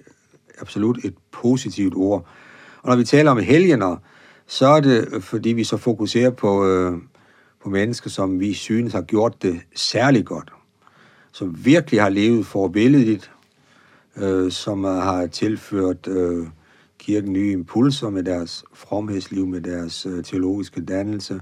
absolut 0.60 0.98
et 1.04 1.14
positivt 1.32 1.94
ord. 1.96 2.26
Og 2.82 2.88
når 2.88 2.96
vi 2.96 3.04
taler 3.04 3.30
om 3.30 3.38
helgener, 3.38 3.96
så 4.46 4.66
er 4.66 4.80
det, 4.80 5.22
fordi 5.22 5.48
vi 5.48 5.64
så 5.64 5.76
fokuserer 5.76 6.30
på, 6.30 6.66
øh, 6.66 6.92
på 7.62 7.68
mennesker, 7.70 8.10
som 8.10 8.40
vi 8.40 8.54
synes 8.54 8.92
har 8.92 9.02
gjort 9.02 9.42
det 9.42 9.60
særlig 9.74 10.24
godt. 10.24 10.52
Som 11.32 11.64
virkelig 11.64 12.02
har 12.02 12.08
levet 12.08 12.46
forbilledigt, 12.46 13.30
øh, 14.16 14.52
som 14.52 14.84
har 14.84 15.26
tilført 15.26 16.08
øh, 16.08 16.46
kirken 16.98 17.32
nye 17.32 17.52
impulser 17.52 18.10
med 18.10 18.22
deres 18.22 18.64
fromhedsliv, 18.74 19.46
med 19.46 19.60
deres 19.60 20.06
øh, 20.06 20.24
teologiske 20.24 20.84
dannelse, 20.84 21.40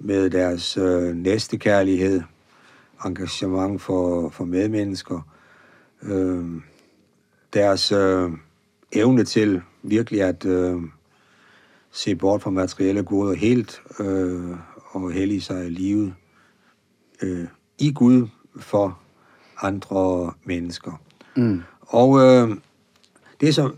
med 0.00 0.30
deres 0.30 0.76
øh, 0.76 1.14
næstekærlighed, 1.14 2.22
engagement 3.04 3.82
for, 3.82 4.28
for 4.28 4.44
medmennesker, 4.44 5.20
øh, 6.02 6.44
deres 7.52 7.92
øh, 7.92 8.30
evne 8.92 9.24
til 9.24 9.62
virkelig 9.82 10.22
at 10.22 10.44
øh, 10.44 10.76
se 11.90 12.16
bort 12.16 12.42
fra 12.42 12.50
materielle 12.50 13.02
goder 13.02 13.34
helt 13.34 13.82
øh, 14.00 14.56
og 14.90 15.12
hellige 15.12 15.40
sig 15.40 15.66
i 15.66 15.70
livet 15.70 16.14
øh, 17.22 17.46
i 17.78 17.92
Gud 17.92 18.28
for 18.56 18.98
andre 19.62 20.32
mennesker. 20.44 21.00
Mm. 21.36 21.62
Og 21.80 22.20
øh, 22.20 22.56
det 23.40 23.48
er 23.48 23.52
så 23.52 23.72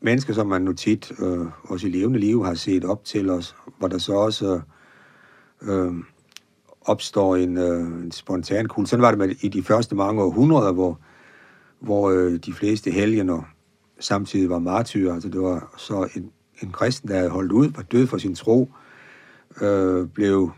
mennesker, 0.00 0.34
som 0.34 0.46
man 0.46 0.62
nu 0.62 0.72
tit, 0.72 1.12
øh, 1.18 1.46
også 1.62 1.86
i 1.86 1.90
levende 1.90 2.18
liv, 2.18 2.44
har 2.44 2.54
set 2.54 2.84
op 2.84 3.04
til 3.04 3.30
os, 3.30 3.56
hvor 3.78 3.88
der 3.88 3.98
så 3.98 4.12
også 4.12 4.60
øh, 5.64 5.92
opstår 6.84 7.36
en, 7.36 7.58
øh, 7.58 7.80
en 7.80 8.12
spontan 8.12 8.66
kult. 8.66 8.88
Sådan 8.88 9.02
var 9.02 9.10
det 9.10 9.18
med, 9.18 9.34
i 9.40 9.48
de 9.48 9.62
første 9.62 9.94
mange 9.94 10.22
århundreder, 10.22 10.72
hvor, 10.72 10.98
hvor 11.80 12.10
øh, 12.10 12.32
de 12.32 12.52
fleste 12.52 12.90
helgener 12.90 13.42
samtidig 14.00 14.50
var 14.50 14.58
martyrer. 14.58 15.14
Altså 15.14 15.28
det 15.28 15.40
var 15.40 15.74
så 15.76 16.08
en, 16.14 16.30
en 16.62 16.70
kristen, 16.72 17.08
der 17.08 17.16
havde 17.16 17.30
holdt 17.30 17.52
ud, 17.52 17.68
var 17.68 17.82
død 17.82 18.06
for 18.06 18.18
sin 18.18 18.34
tro, 18.34 18.70
øh, 19.60 20.08
blev 20.08 20.50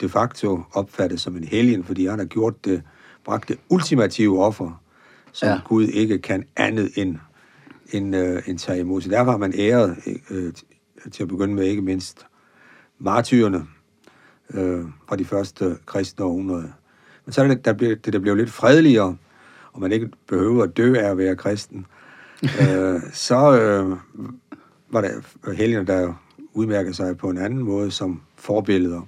de 0.00 0.08
facto 0.08 0.62
opfattet 0.72 1.20
som 1.20 1.36
en 1.36 1.44
helgen, 1.44 1.84
fordi 1.84 2.06
han 2.06 2.18
har 2.18 2.26
gjort 2.26 2.64
det, 2.64 2.82
bragt 3.24 3.48
det 3.48 3.58
ultimative 3.68 4.44
offer, 4.44 4.82
som 5.32 5.48
ja. 5.48 5.60
Gud 5.64 5.86
ikke 5.86 6.18
kan 6.18 6.44
andet 6.56 6.90
end, 6.96 7.18
end, 7.92 8.16
øh, 8.16 8.42
end 8.46 8.58
tage 8.58 8.80
imod. 8.80 9.00
Så 9.00 9.08
derfor 9.10 9.30
har 9.30 9.38
man 9.38 9.52
æret 9.56 9.96
øh, 10.30 10.52
til 11.12 11.22
at 11.22 11.28
begynde 11.28 11.54
med 11.54 11.64
ikke 11.64 11.82
mindst 11.82 12.26
martyrerne 12.98 13.66
øh, 14.54 14.84
fra 15.08 15.16
de 15.16 15.24
første 15.24 15.76
kristne 15.86 16.24
århundreder. 16.24 16.68
Men 17.24 17.32
så 17.32 17.42
er 17.42 17.48
det, 17.48 17.64
der 17.64 17.72
blev, 17.72 17.96
det 17.96 18.12
der 18.12 18.18
blev 18.18 18.34
lidt 18.34 18.50
fredeligere, 18.50 19.16
og 19.72 19.80
man 19.80 19.92
ikke 19.92 20.10
behøver 20.28 20.62
at 20.62 20.76
dø 20.76 20.94
af 20.94 21.10
at 21.10 21.18
være 21.18 21.36
kristen. 21.36 21.86
øh, 22.60 23.00
så 23.12 23.60
øh, 23.60 23.96
var 24.90 25.00
der 25.00 25.52
helgener, 25.52 25.84
der 25.84 26.14
udmærker 26.52 26.92
sig 26.92 27.18
på 27.18 27.30
en 27.30 27.38
anden 27.38 27.62
måde 27.62 27.90
som 27.90 28.22
forbilleder. 28.36 29.00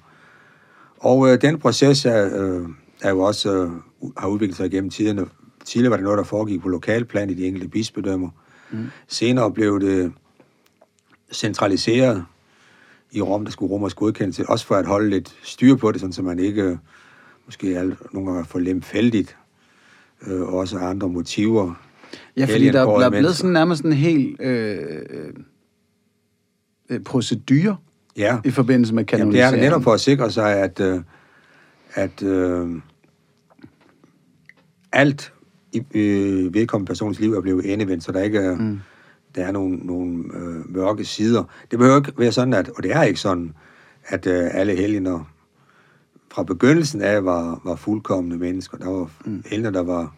Og 0.98 1.32
øh, 1.32 1.40
den 1.40 1.58
proces 1.58 2.04
er, 2.04 2.42
øh, 2.42 2.68
er 3.02 3.10
jo 3.10 3.20
også 3.20 3.52
øh, 3.52 3.70
har 4.16 4.28
udviklet 4.28 4.56
sig 4.56 4.70
gennem 4.70 4.90
tiderne. 4.90 5.26
Tidligere 5.64 5.90
var 5.90 5.96
det 5.96 6.04
noget, 6.04 6.18
der 6.18 6.24
foregik 6.24 6.60
på 6.60 6.68
lokalplan 6.68 7.30
i 7.30 7.34
de 7.34 7.46
enkelte 7.46 7.68
bispedømmer. 7.68 8.28
Mm. 8.70 8.86
Senere 9.08 9.52
blev 9.52 9.80
det 9.80 10.12
centraliseret 11.32 12.24
i 13.12 13.20
Rom, 13.20 13.44
der 13.44 13.52
skulle 13.52 13.70
romersk 13.70 13.96
godkendelse, 13.96 14.48
også 14.48 14.66
for 14.66 14.74
at 14.74 14.86
holde 14.86 15.10
lidt 15.10 15.34
styr 15.42 15.76
på 15.76 15.92
det, 15.92 16.00
sådan, 16.00 16.12
så 16.12 16.22
man 16.22 16.38
ikke 16.38 16.62
øh, 16.62 16.76
måske 17.46 17.78
alle, 17.78 17.96
nogle 18.12 18.30
gange 18.30 18.44
for 18.44 18.58
lemfældigt, 18.58 19.36
øh, 20.26 20.40
og 20.40 20.54
også 20.54 20.78
andre 20.78 21.08
motiver. 21.08 21.74
Ja, 22.36 22.44
fordi 22.44 22.66
der, 22.66 22.84
der 22.84 23.06
er 23.06 23.10
blevet 23.10 23.36
sådan 23.36 23.52
nærmest 23.52 23.84
en 23.84 23.92
helt 23.92 24.40
øh, 24.40 24.76
øh, 26.90 27.00
procedure 27.00 27.76
ja. 28.16 28.38
i 28.44 28.50
forbindelse 28.50 28.94
med 28.94 29.04
kanonisering. 29.04 29.36
Jamen, 29.36 29.60
det 29.60 29.66
er 29.66 29.70
netop 29.70 29.82
for 29.82 29.92
at 29.92 30.00
sikre 30.00 30.30
sig, 30.30 30.56
at, 30.56 30.80
øh, 30.80 31.00
at 31.94 32.22
øh, 32.22 32.68
alt 34.92 35.32
i 35.72 35.82
øh, 35.94 36.54
vedkommende 36.54 36.88
persons 36.88 37.20
liv 37.20 37.32
er 37.32 37.40
blevet 37.40 37.72
endevendt, 37.72 38.04
så 38.04 38.12
der 38.12 38.22
ikke 38.22 38.38
er, 38.38 38.56
mm. 38.56 38.80
Der 39.34 39.44
er 39.44 39.52
nogle, 39.52 39.76
nogle 39.76 40.24
øh, 40.34 40.74
mørke 40.74 41.04
sider. 41.04 41.44
Det 41.70 41.78
behøver 41.78 41.96
ikke 41.96 42.12
være 42.18 42.32
sådan, 42.32 42.54
at, 42.54 42.68
og 42.68 42.82
det 42.82 42.92
er 42.92 43.02
ikke 43.02 43.20
sådan, 43.20 43.52
at 44.04 44.26
øh, 44.26 44.50
alle 44.52 44.76
helgener 44.76 45.32
fra 46.32 46.42
begyndelsen 46.42 47.02
af 47.02 47.24
var, 47.24 47.60
var 47.64 47.76
fuldkommende 47.76 48.36
mennesker. 48.36 48.78
Der 48.78 48.88
var 48.88 49.10
mm. 49.24 49.42
helgener, 49.46 49.70
der 49.70 49.82
var 49.82 50.14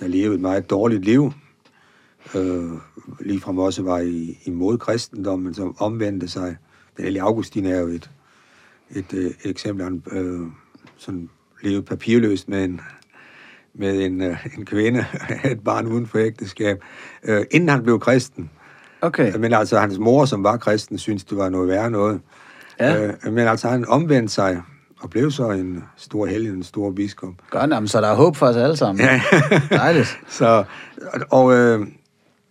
der 0.00 0.08
levede 0.08 0.34
et 0.34 0.40
meget 0.40 0.70
dårligt 0.70 1.04
liv, 1.04 1.32
øh, 2.34 2.70
ligefrem 3.20 3.58
også 3.58 3.82
var 3.82 3.98
i, 3.98 4.38
imod 4.44 4.78
kristendommen, 4.78 5.54
som 5.54 5.76
omvendte 5.78 6.28
sig. 6.28 6.56
Den 6.96 7.04
hellige 7.04 7.22
Augustin 7.22 7.66
er 7.66 7.80
jo 7.80 7.86
et, 7.86 8.10
et, 8.90 9.12
et 9.14 9.36
eksempel, 9.44 9.84
han 9.84 10.02
øh, 10.12 10.46
sådan 10.96 11.30
levede 11.62 11.82
papirløst 11.82 12.48
med 12.48 12.64
en, 12.64 12.80
med 13.78 14.04
en, 14.04 14.22
øh, 14.22 14.46
en 14.58 14.64
kvinde, 14.64 15.04
et 15.52 15.60
barn 15.64 15.86
uden 15.86 16.06
for 16.06 16.18
ægteskab, 16.18 16.84
øh, 17.24 17.44
inden 17.50 17.68
han 17.68 17.82
blev 17.82 18.00
kristen. 18.00 18.50
Okay. 19.00 19.36
Men 19.36 19.52
altså, 19.52 19.78
hans 19.78 19.98
mor, 19.98 20.24
som 20.24 20.44
var 20.44 20.56
kristen, 20.56 20.98
syntes, 20.98 21.24
det 21.24 21.38
var 21.38 21.48
noget 21.48 21.68
værre 21.68 21.90
noget. 21.90 22.20
Ja. 22.80 23.06
Øh, 23.06 23.32
men 23.32 23.48
altså, 23.48 23.68
han 23.68 23.88
omvendte 23.88 24.34
sig 24.34 24.62
og 25.00 25.10
blev 25.10 25.30
så 25.30 25.50
en 25.50 25.84
stor 25.96 26.26
helgen, 26.26 26.54
en 26.54 26.62
stor 26.62 26.90
biskop. 26.90 27.34
Godt, 27.50 27.70
jamen, 27.70 27.88
så 27.88 28.00
der 28.00 28.08
er 28.08 28.14
håb 28.14 28.36
for 28.36 28.46
os 28.46 28.56
alle 28.56 28.76
sammen. 28.76 29.04
Ja. 29.04 29.20
Dejligt. 29.70 30.18
Så, 30.28 30.64
og 31.30 31.54
øh, 31.54 31.86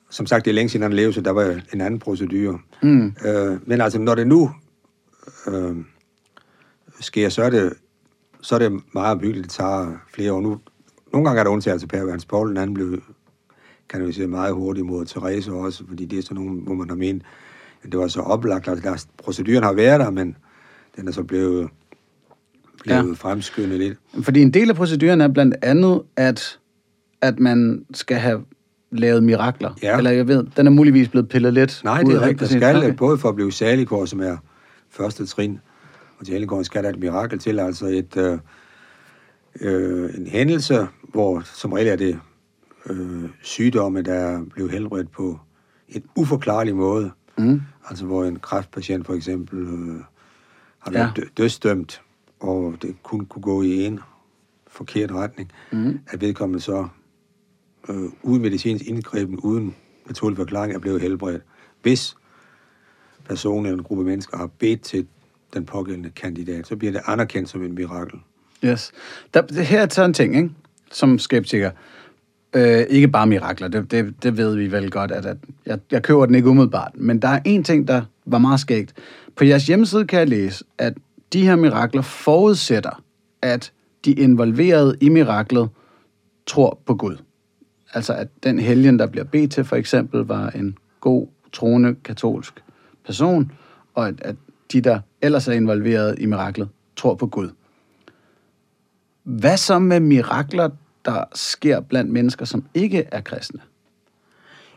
som 0.09 0.26
sagt, 0.26 0.45
det 0.45 0.51
er 0.51 0.55
længe 0.55 0.69
siden 0.69 0.84
han 0.84 0.93
levede, 0.93 1.13
så 1.13 1.21
der 1.21 1.32
var 1.32 1.61
en 1.73 1.82
anden 1.82 1.99
procedure. 1.99 2.59
Mm. 2.82 3.13
Øh, 3.26 3.57
men 3.67 3.82
altså, 3.82 3.99
når 3.99 4.15
det 4.15 4.28
nu 4.28 4.51
øh, 5.47 5.76
sker, 6.99 7.30
så 7.30 7.43
er 7.43 7.49
det, 7.49 7.73
så 8.41 8.55
er 8.55 8.59
det 8.59 8.82
meget 8.93 9.19
byggeligt, 9.19 9.43
det 9.43 9.51
tager 9.51 9.91
flere 10.13 10.34
år. 10.34 10.41
Nu, 10.41 10.59
nogle 11.16 11.30
gange 11.30 11.39
er 11.39 11.43
der 11.43 11.51
undtagelser 11.51 11.88
Hans 12.11 12.26
Paul, 12.26 12.49
den 12.49 12.57
anden 12.57 12.74
blev 12.74 13.01
kan 13.89 14.07
vi 14.07 14.11
sige, 14.13 14.28
meget 14.28 14.53
hurtigt 14.53 14.86
mod 14.86 15.05
Therese 15.05 15.51
også, 15.51 15.84
fordi 15.88 16.05
det 16.05 16.20
er 16.20 16.24
sådan 16.24 16.43
nogle, 16.43 16.61
hvor 16.61 16.74
man 16.74 16.89
har 16.89 16.95
ment, 16.95 17.24
at 17.84 17.91
det 17.91 17.99
var 17.99 18.07
så 18.07 18.22
oplagt. 18.22 18.68
Altså, 18.68 18.89
der, 18.89 19.05
proceduren 19.24 19.63
har 19.63 19.74
været 19.74 19.99
der, 19.99 20.09
men 20.09 20.36
den 20.95 21.07
er 21.07 21.11
så 21.11 21.24
blevet, 21.24 21.70
blevet 22.84 23.07
Ja. 23.07 23.13
fremskyndet 23.13 23.80
lidt. 23.80 23.97
Fordi 24.22 24.41
en 24.41 24.51
del 24.53 24.70
af 24.70 24.76
proceduren 24.76 25.22
er 25.22 25.28
blandt 25.28 25.55
andet, 25.61 26.01
at, 26.16 26.59
at 27.22 27.39
man 27.39 27.86
skal 27.93 28.18
have 28.18 28.45
lavet 28.91 29.24
mirakler. 29.24 29.74
Ja. 29.84 29.97
Eller 29.97 30.11
jeg 30.11 30.28
ved, 30.28 30.43
den 30.57 30.68
er 30.68 30.72
muligvis 30.72 31.09
blevet 31.09 31.30
pillet 31.30 31.53
lidt 31.53 31.82
Nej, 31.84 32.01
det 32.01 32.16
er 32.16 32.22
rigtigt. 32.22 32.39
Der 32.39 32.45
skal 32.45 32.78
Okay. 32.78 32.93
både 32.97 33.18
for 33.18 33.30
at 33.30 33.36
blive 33.36 33.51
saligkår, 33.51 34.05
som 34.05 34.20
er 34.20 34.38
første 34.89 35.26
trin, 35.26 35.59
og 36.20 36.26
til 36.26 36.47
skal 36.63 36.84
der 36.84 36.89
et 36.89 36.99
mirakel 36.99 37.39
til, 37.39 37.59
altså 37.59 37.86
et, 37.86 38.18
øh, 38.18 38.38
øh, 39.62 40.16
en 40.18 40.28
hændelse, 40.28 40.88
hvor 41.03 41.41
som 41.41 41.74
regel 41.74 41.88
er 41.88 41.95
det 41.95 42.20
øh, 42.86 43.30
sygdomme, 43.41 44.01
der 44.01 44.43
blev 44.43 44.70
helbredt 44.70 45.12
på 45.12 45.39
en 45.89 46.03
uforklarlig 46.16 46.76
måde. 46.76 47.12
Mm. 47.38 47.62
Altså 47.89 48.06
hvor 48.06 48.24
en 48.24 48.39
kræftpatient 48.39 49.06
for 49.06 49.14
eksempel 49.14 49.60
øh, 49.60 50.01
har 50.80 50.91
været 50.91 51.18
ja. 51.18 51.24
dødsdømt, 51.38 52.01
og 52.39 52.76
det 52.82 52.95
kun 53.03 53.26
kunne 53.26 53.41
gå 53.41 53.62
i 53.62 53.86
en 53.86 53.99
forkert 54.68 55.12
retning, 55.12 55.51
Mm. 55.72 55.99
at 56.08 56.22
vedkommende 56.22 56.60
så 56.64 56.88
øh, 57.89 58.10
uden 58.24 58.41
medicinsk 58.41 58.86
indgriben, 58.88 59.39
uden 59.39 59.76
naturlig 60.06 60.38
forklaring, 60.38 60.74
er 60.74 60.80
blevet 60.80 61.01
helbredt. 61.01 61.43
Hvis 61.82 62.16
personen 63.26 63.66
eller 63.66 63.78
en 63.78 63.84
gruppe 63.84 64.03
mennesker 64.03 64.38
har 64.38 64.47
bedt 64.47 64.82
til 64.82 65.08
den 65.53 65.66
pågældende 65.66 66.10
kandidat, 66.10 66.68
så 66.68 66.76
bliver 66.76 66.91
det 66.91 67.01
anerkendt 67.06 67.49
som 67.49 67.64
en 67.64 67.76
mirakel. 67.76 68.20
Yes. 68.66 68.91
Der, 69.34 69.41
det 69.41 69.66
her 69.66 69.82
er 69.82 69.89
sådan 69.89 70.09
en 70.09 70.13
ting, 70.13 70.36
ikke? 70.36 70.49
som 70.91 71.20
skeptiker. 71.20 71.72
Øh, 72.55 72.86
ikke 72.89 73.07
bare 73.07 73.28
mirakler, 73.28 73.68
det, 73.68 73.91
det, 73.91 74.24
det 74.24 74.38
ved 74.38 74.55
vi 74.55 74.72
vel 74.72 74.91
godt, 74.91 75.11
at, 75.11 75.26
at 75.26 75.38
jeg, 75.66 75.80
jeg 75.91 76.03
køber 76.03 76.26
den 76.26 76.36
ikke 76.36 76.49
umiddelbart. 76.49 76.91
Men 76.95 77.22
der 77.22 77.28
er 77.28 77.39
en 77.45 77.63
ting, 77.63 77.88
der 77.88 78.01
var 78.26 78.38
meget 78.38 78.59
skægt. 78.59 78.93
På 79.36 79.43
jeres 79.43 79.68
hjemmeside 79.68 80.07
kan 80.07 80.20
jeg 80.20 80.30
læse, 80.30 80.66
at 80.78 80.93
de 81.34 81.45
her 81.45 81.55
mirakler 81.55 82.01
forudsætter, 82.01 83.03
at 83.41 83.72
de 84.05 84.11
involverede 84.11 84.97
i 85.01 85.09
miraklet 85.09 85.70
tror 86.47 86.80
på 86.86 86.95
Gud. 86.95 87.18
Altså 87.93 88.13
at 88.13 88.28
den 88.43 88.59
helgen, 88.59 88.99
der 88.99 89.07
bliver 89.07 89.26
bedt 89.26 89.51
til, 89.51 89.63
for 89.63 89.76
eksempel, 89.76 90.20
var 90.20 90.49
en 90.49 90.78
god, 91.01 91.28
troende, 91.53 91.95
katolsk 92.03 92.63
person, 93.05 93.51
og 93.93 94.07
at, 94.07 94.16
at 94.22 94.36
de, 94.72 94.82
der 94.82 94.99
ellers 95.22 95.47
er 95.47 95.53
involveret 95.53 96.16
i 96.20 96.26
miraklet, 96.26 96.70
tror 96.95 97.16
på 97.16 97.28
Gud. 97.28 97.49
Hvad 99.26 99.57
så 99.57 99.80
med 99.80 99.99
mirakler, 99.99 100.69
der 101.05 101.23
sker 101.34 101.80
blandt 101.80 102.11
mennesker, 102.11 102.45
som 102.45 102.65
ikke 102.73 103.07
er 103.11 103.21
kristne? 103.21 103.59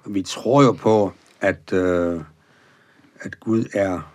Og 0.05 0.15
vi 0.15 0.23
tror 0.23 0.63
jo 0.63 0.73
på, 0.73 1.13
at, 1.41 1.73
øh, 1.73 2.21
at 3.21 3.41
Gud 3.41 3.65
er 3.75 4.13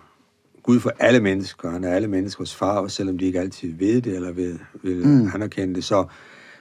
Gud 0.62 0.80
for 0.80 0.92
alle 0.98 1.20
mennesker. 1.20 1.70
Han 1.70 1.84
er 1.84 1.94
alle 1.94 2.08
menneskers 2.08 2.54
far, 2.54 2.78
også 2.78 2.96
selvom 2.96 3.18
de 3.18 3.24
ikke 3.24 3.40
altid 3.40 3.72
ved 3.72 4.02
det 4.02 4.14
eller 4.14 4.32
vil, 4.32 4.60
vil 4.82 5.06
mm. 5.06 5.30
anerkende 5.34 5.74
det. 5.74 5.84
Så, 5.84 6.06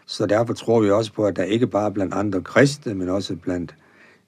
så 0.06 0.26
derfor 0.26 0.54
tror 0.54 0.82
vi 0.82 0.92
også 0.92 1.14
på, 1.14 1.26
at 1.26 1.36
der 1.36 1.44
ikke 1.44 1.68
bare 1.68 1.92
blandt 1.92 2.14
andre 2.14 2.42
kristne, 2.42 2.94
men 2.94 3.10
også 3.10 3.36
blandt 3.36 3.76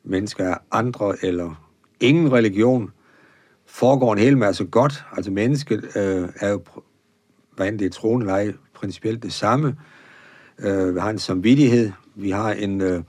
mennesker 0.03 0.49
af 0.49 0.57
andre 0.71 1.15
eller 1.21 1.67
ingen 1.99 2.31
religion, 2.31 2.91
foregår 3.65 4.13
en 4.13 4.19
hel 4.19 4.37
masse 4.37 4.65
godt. 4.65 5.05
Altså 5.15 5.31
mennesket 5.31 5.83
øh, 5.97 6.29
er 6.39 6.49
jo, 6.49 6.61
hvad 7.55 7.67
end 7.67 7.79
det 7.79 7.85
er 7.85 7.89
troende 7.89 8.23
eller 8.23 8.33
ej, 8.33 8.53
principielt 8.86 9.23
det 9.23 9.33
samme. 9.33 9.75
Øh, 10.59 10.95
vi 10.95 10.99
har 10.99 11.09
en 11.09 11.19
samvittighed, 11.19 11.91
vi 12.15 12.29
har 12.29 12.51
en, 12.51 12.81
øh, 12.81 13.03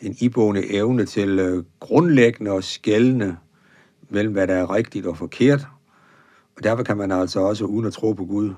en 0.00 0.16
iboende 0.20 0.72
evne 0.72 1.06
til 1.06 1.38
øh, 1.38 1.64
grundlæggende 1.80 2.50
og 2.50 2.64
skældende 2.64 3.36
mellem, 4.08 4.32
hvad 4.32 4.46
der 4.46 4.54
er 4.54 4.74
rigtigt 4.74 5.06
og 5.06 5.16
forkert. 5.16 5.66
Og 6.56 6.64
derfor 6.64 6.82
kan 6.82 6.96
man 6.96 7.12
altså 7.12 7.40
også, 7.40 7.64
uden 7.64 7.86
at 7.86 7.92
tro 7.92 8.12
på 8.12 8.24
Gud, 8.24 8.54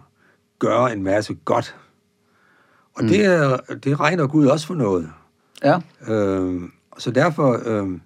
gøre 0.59 0.93
en 0.93 1.03
masse 1.03 1.35
godt. 1.45 1.77
Og 2.95 3.03
mm. 3.03 3.09
det, 3.09 3.25
er, 3.25 3.57
det 3.57 4.01
regner 4.01 4.27
Gud 4.27 4.47
også 4.47 4.67
for 4.67 4.75
noget. 4.75 5.11
Ja. 5.65 5.81
Øh, 6.09 6.63
så 6.99 7.11
derfor, 7.11 7.63
øh, 7.67 8.01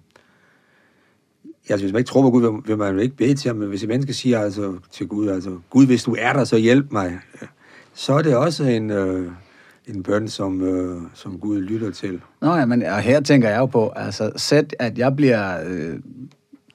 altså 1.69 1.85
hvis 1.85 1.93
man 1.93 1.99
ikke 1.99 2.09
tror 2.09 2.21
på 2.21 2.31
Gud, 2.31 2.41
vil, 2.41 2.67
vil 2.67 2.77
man 2.77 2.95
jo 2.95 3.01
ikke 3.01 3.15
bede 3.15 3.35
til 3.35 3.49
ham, 3.49 3.57
men 3.57 3.69
hvis 3.69 3.83
et 3.83 3.89
menneske 3.89 4.13
siger 4.13 4.39
altså 4.39 4.77
til 4.91 5.07
Gud, 5.07 5.27
altså, 5.27 5.59
Gud, 5.69 5.85
hvis 5.85 6.03
du 6.03 6.15
er 6.19 6.33
der, 6.33 6.43
så 6.43 6.57
hjælp 6.57 6.91
mig, 6.91 7.19
så 7.93 8.13
er 8.13 8.21
det 8.21 8.35
også 8.35 8.63
en, 8.63 8.89
øh, 8.91 9.31
en 9.87 10.03
bøn, 10.03 10.27
som, 10.27 10.61
øh, 10.61 11.01
som 11.13 11.39
Gud 11.39 11.61
lytter 11.61 11.91
til. 11.91 12.21
Nå 12.41 12.55
ja, 12.55 12.65
men 12.65 12.83
og 12.83 12.99
her 12.99 13.21
tænker 13.21 13.49
jeg 13.49 13.57
jo 13.59 13.65
på, 13.65 13.93
altså 13.95 14.31
sæt, 14.35 14.75
at 14.79 14.97
jeg 14.97 15.15
bliver 15.15 15.57
øh, 15.67 15.99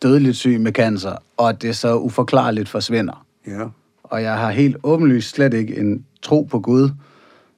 dødeligt 0.02 0.36
syg 0.36 0.60
med 0.60 0.72
cancer, 0.72 1.12
og 1.36 1.62
det 1.62 1.76
så 1.76 1.96
uforklarligt 1.98 2.68
forsvinder, 2.68 3.26
Ja. 3.46 3.64
og 4.04 4.22
jeg 4.22 4.34
har 4.38 4.50
helt 4.50 4.76
åbenlyst 4.82 5.34
slet 5.34 5.54
ikke 5.54 5.76
en 5.76 6.04
tro 6.22 6.42
på 6.42 6.60
Gud, 6.60 6.90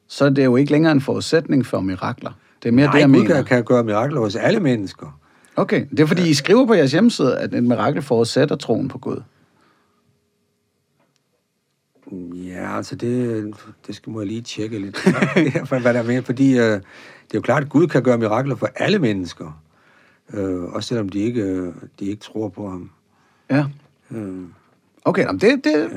så 0.09 0.25
er 0.25 0.29
det 0.31 0.45
jo 0.45 0.57
ikke 0.57 0.73
længere 0.73 0.93
en 0.93 1.01
forudsætning 1.01 1.67
for 1.67 1.81
mirakler. 1.81 2.31
Det 2.63 2.69
er 2.69 2.73
mere 2.73 2.87
Nej, 2.87 2.93
det, 2.95 3.01
jeg 3.01 3.09
Gud 3.09 3.17
mener. 3.23 3.35
kan, 3.35 3.45
kan 3.45 3.65
gøre 3.65 3.85
mirakler 3.85 4.21
hos 4.21 4.37
alle 4.37 4.61
mennesker. 4.61 5.19
Okay, 5.57 5.87
det 5.91 6.01
er 6.01 6.07
fordi, 6.07 6.31
I 6.31 6.35
skriver 6.35 6.67
på 6.67 6.75
jeres 6.75 6.93
hjemmeside, 6.93 7.39
at 7.39 7.55
et 7.55 7.65
mirakel 7.65 8.03
forudsætter 8.03 8.57
troen 8.57 8.89
på 8.89 8.99
Gud. 8.99 9.17
Ja, 12.61 12.77
altså 12.77 12.97
det, 12.97 13.55
det 13.87 13.95
skal 13.95 14.11
må 14.13 14.21
jeg 14.21 14.27
lige 14.27 14.43
tjekke 14.43 14.79
lidt, 14.79 15.03
hvad 15.83 15.95
der 15.95 16.01
er 16.01 16.07
med, 16.07 16.23
fordi 16.23 16.59
øh, 16.59 16.65
det 16.65 16.75
er 16.75 17.35
jo 17.35 17.41
klart, 17.41 17.63
at 17.63 17.69
Gud 17.69 17.87
kan 17.87 18.03
gøre 18.03 18.19
mirakler 18.19 18.57
for 18.57 18.69
alle 18.77 18.99
mennesker, 18.99 19.63
øh, 20.35 20.63
også 20.63 20.89
selvom 20.89 21.09
de 21.09 21.19
ikke, 21.19 21.43
øh, 21.43 21.73
de 22.01 22.05
ikke 22.05 22.23
tror 22.23 22.49
på 22.49 22.69
ham. 22.69 22.91
Ja. 23.51 23.65
Øh, 24.11 24.43
Okay, 25.05 25.23
jamen 25.23 25.41
det, 25.41 25.65
det, 25.65 25.91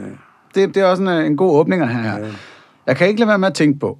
det, 0.55 0.75
det 0.75 0.81
er 0.81 0.85
også 0.85 1.03
en, 1.03 1.09
en 1.09 1.37
god 1.37 1.59
åbning 1.59 1.81
at 1.81 1.87
have 1.87 2.03
her. 2.03 2.25
Ja. 2.25 2.33
Jeg 2.85 2.97
kan 2.97 3.07
ikke 3.07 3.19
lade 3.19 3.27
være 3.27 3.39
med 3.39 3.47
at 3.47 3.53
tænke 3.53 3.79
på, 3.79 3.99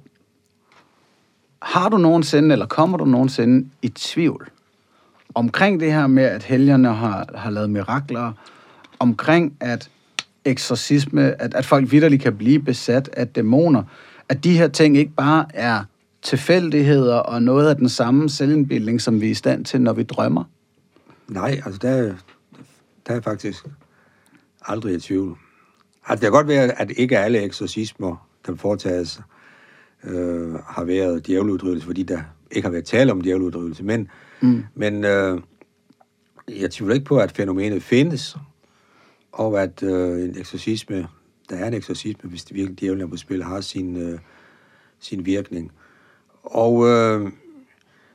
har 1.62 1.88
du 1.88 1.96
nogensinde, 1.96 2.52
eller 2.52 2.66
kommer 2.66 2.98
du 2.98 3.04
nogensinde 3.04 3.68
i 3.82 3.88
tvivl 3.88 4.50
omkring 5.34 5.80
det 5.80 5.92
her 5.92 6.06
med, 6.06 6.24
at 6.24 6.42
helgerne 6.42 6.94
har, 6.94 7.26
har 7.34 7.50
lavet 7.50 7.70
mirakler, 7.70 8.32
omkring 8.98 9.56
at 9.60 9.90
eksorcisme, 10.44 11.42
at, 11.42 11.54
at 11.54 11.66
folk 11.66 11.92
vidderligt 11.92 12.22
kan 12.22 12.36
blive 12.36 12.58
besat 12.62 13.08
af 13.12 13.28
dæmoner, 13.28 13.82
at 14.28 14.44
de 14.44 14.58
her 14.58 14.68
ting 14.68 14.96
ikke 14.96 15.12
bare 15.16 15.46
er 15.54 15.84
tilfældigheder 16.22 17.16
og 17.16 17.42
noget 17.42 17.68
af 17.68 17.76
den 17.76 17.88
samme 17.88 18.28
selvindbildning, 18.28 19.00
som 19.00 19.20
vi 19.20 19.26
er 19.26 19.30
i 19.30 19.34
stand 19.34 19.64
til, 19.64 19.80
når 19.80 19.92
vi 19.92 20.02
drømmer? 20.02 20.44
nej, 21.28 21.60
altså 21.64 21.78
der, 21.82 21.90
er- 21.90 22.14
der 23.06 23.14
er 23.14 23.20
faktisk 23.20 23.64
aldrig 24.66 24.94
i 24.94 25.00
tvivl. 25.00 25.38
Altså 26.06 26.20
det 26.20 26.20
kan 26.20 26.30
godt 26.32 26.48
være, 26.48 26.80
at 26.80 26.90
ikke 26.96 27.18
alle 27.18 27.42
eksorcismer, 27.42 28.28
der 28.46 28.56
foretages, 28.56 29.20
øh, 30.04 30.54
har 30.54 30.84
været 30.84 31.26
djævleuddrivelse, 31.26 31.86
fordi 31.86 32.02
der 32.02 32.20
ikke 32.50 32.66
har 32.66 32.70
været 32.72 32.84
tale 32.84 33.12
om 33.12 33.20
djævleuddrivelse, 33.20 33.84
men, 33.84 34.08
mm. 34.40 34.64
men 34.74 35.04
øh, 35.04 35.40
jeg 36.48 36.70
tvivler 36.70 36.94
ikke 36.94 37.06
på, 37.06 37.18
at 37.18 37.32
fænomenet 37.32 37.82
findes, 37.82 38.36
og 39.34 39.62
at 39.62 39.82
øh, 39.82 40.24
en 40.24 40.38
eksorcisme, 40.38 41.08
der 41.50 41.56
er 41.56 41.66
en 41.66 41.74
eksorcisme, 41.74 42.30
hvis 42.30 42.44
det 42.44 42.56
virkelig 42.56 42.80
djævlen 42.80 43.02
er 43.02 43.06
på 43.06 43.16
spil, 43.16 43.42
har 43.42 43.60
sin, 43.60 43.96
øh, 43.96 44.18
sin 44.98 45.26
virkning. 45.26 45.72
Og 46.42 46.86
øh, 46.86 47.30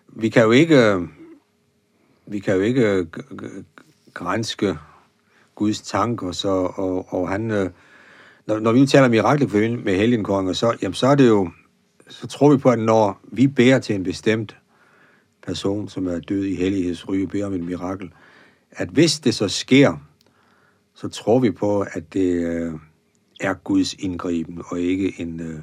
vi 0.07 0.29
kan 0.29 0.43
jo 0.43 0.51
ikke, 0.51 1.07
vi 2.25 2.39
kan 2.39 2.55
jo 2.55 2.61
ikke 2.61 2.81
øh, 2.81 3.05
grænske 4.13 4.77
Guds 5.55 5.81
tanker, 5.81 6.31
så, 6.31 6.49
og, 6.75 7.13
og 7.13 7.29
han, 7.29 7.51
øh, 7.51 7.69
når, 8.45 8.59
når 8.59 8.71
vi 8.71 8.85
taler 8.85 9.05
om 9.05 9.11
mirakler 9.11 9.77
med 9.83 9.95
helgenkoringer, 9.95 10.53
så, 10.53 10.77
jamen, 10.81 10.93
så 10.93 11.07
er 11.07 11.15
det 11.15 11.27
jo, 11.27 11.49
så 12.09 12.27
tror 12.27 12.51
vi 12.51 12.57
på, 12.57 12.69
at 12.69 12.79
når 12.79 13.21
vi 13.23 13.47
bærer 13.47 13.79
til 13.79 13.95
en 13.95 14.03
bestemt 14.03 14.57
person, 15.47 15.89
som 15.89 16.07
er 16.07 16.19
død 16.19 16.43
i 16.45 16.55
hellighedsryge, 16.55 17.27
beder 17.27 17.45
om 17.45 17.53
et 17.53 17.63
mirakel, 17.63 18.13
at 18.71 18.89
hvis 18.89 19.19
det 19.19 19.35
så 19.35 19.47
sker, 19.47 20.08
så 21.01 21.09
tror 21.09 21.39
vi 21.39 21.51
på, 21.51 21.85
at 21.91 22.13
det 22.13 22.33
øh, 22.33 22.73
er 23.39 23.53
Guds 23.53 23.93
indgriben, 23.93 24.61
og 24.65 24.79
ikke 24.79 25.21
en, 25.21 25.39
øh, 25.39 25.59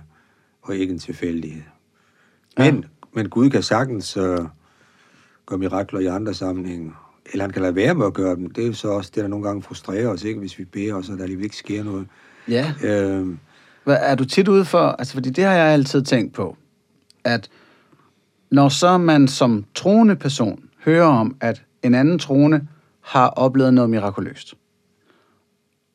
og 0.63 0.77
ikke 0.77 0.93
en 0.93 0.99
tilfældighed. 0.99 1.63
Men 2.59 2.85
men 3.17 3.29
Gud 3.29 3.51
kan 3.51 3.63
sagtens 3.63 4.17
øh, 4.17 4.39
gøre 5.47 5.59
mirakler 5.59 6.01
i 6.01 6.07
andre 6.07 6.35
sammenhænge. 6.35 6.93
Eller 7.33 7.45
han 7.45 7.53
kan 7.53 7.63
lade 7.63 7.75
være 7.75 7.95
med 7.95 8.07
at 8.07 8.15
gøre 8.15 8.37
dem. 8.37 8.51
Det 8.51 8.63
er 8.63 8.67
jo 8.67 8.73
så 8.73 8.89
også 8.89 9.11
det, 9.15 9.23
der 9.23 9.29
nogle 9.29 9.47
gange 9.47 9.63
frustrerer 9.63 10.09
os, 10.09 10.25
ikke? 10.25 10.41
hvis 10.41 10.59
vi 10.59 10.65
beder 10.65 10.95
os, 10.95 11.09
og 11.09 11.17
der 11.17 11.23
alligevel 11.23 11.45
ikke 11.45 11.57
sker 11.57 11.85
noget. 11.85 12.07
Ja. 12.49 12.73
Øh, 12.85 13.27
Hvad, 13.85 13.97
er 14.01 14.15
du 14.15 14.25
tit 14.25 14.49
ude 14.49 14.65
for, 14.65 14.79
altså 14.79 15.15
fordi 15.15 15.31
det 15.31 15.45
har 15.45 15.53
jeg 15.53 15.67
altid 15.67 16.03
tænkt 16.03 16.35
på, 16.35 16.57
at 17.25 17.49
når 18.51 18.69
så 18.69 18.99
man 18.99 19.29
som 19.29 19.65
troende 19.75 20.17
person 20.17 20.63
hører 20.85 21.07
om, 21.07 21.37
at 21.41 21.63
en 21.83 21.95
anden 21.95 22.19
troende 22.19 22.67
har 23.01 23.29
oplevet 23.29 23.75
noget 23.75 23.91
mirakuløst, 23.91 24.55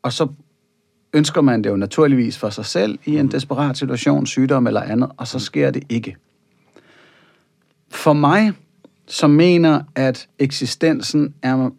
og 0.04 0.14
så 0.14 0.28
ønsker 1.14 1.42
man 1.42 1.64
det 1.64 1.70
jo 1.70 1.76
naturligvis 1.76 2.38
for 2.38 2.50
sig 2.50 2.66
selv 2.66 3.00
i 3.06 3.18
en 3.18 3.32
desperat 3.32 3.78
situation, 3.78 4.26
sygdom 4.26 4.68
eller 4.68 4.82
andet, 4.82 5.12
og 5.18 5.28
så 5.28 5.40
sker 5.40 5.72
det 5.72 5.84
ikke. 5.90 6.16
For 7.90 8.14
mig, 8.14 8.54
som 9.08 9.30
mener, 9.30 9.82
at 9.96 10.28
eksistensen 10.40 11.34
er 11.42 11.70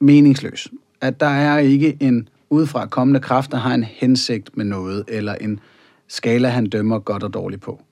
meningsløs, 0.00 0.68
at 1.00 1.20
der 1.20 1.26
er 1.26 1.58
ikke 1.58 1.96
en 2.00 2.28
udefra 2.50 2.86
kommende 2.86 3.20
kraft, 3.20 3.50
der 3.50 3.58
har 3.58 3.74
en 3.74 3.84
hensigt 3.84 4.56
med 4.56 4.64
noget, 4.64 5.04
eller 5.08 5.34
en 5.34 5.60
skala, 6.08 6.48
han 6.48 6.66
dømmer 6.66 6.98
godt 6.98 7.22
og 7.22 7.34
dårligt 7.34 7.62
på, 7.62 7.82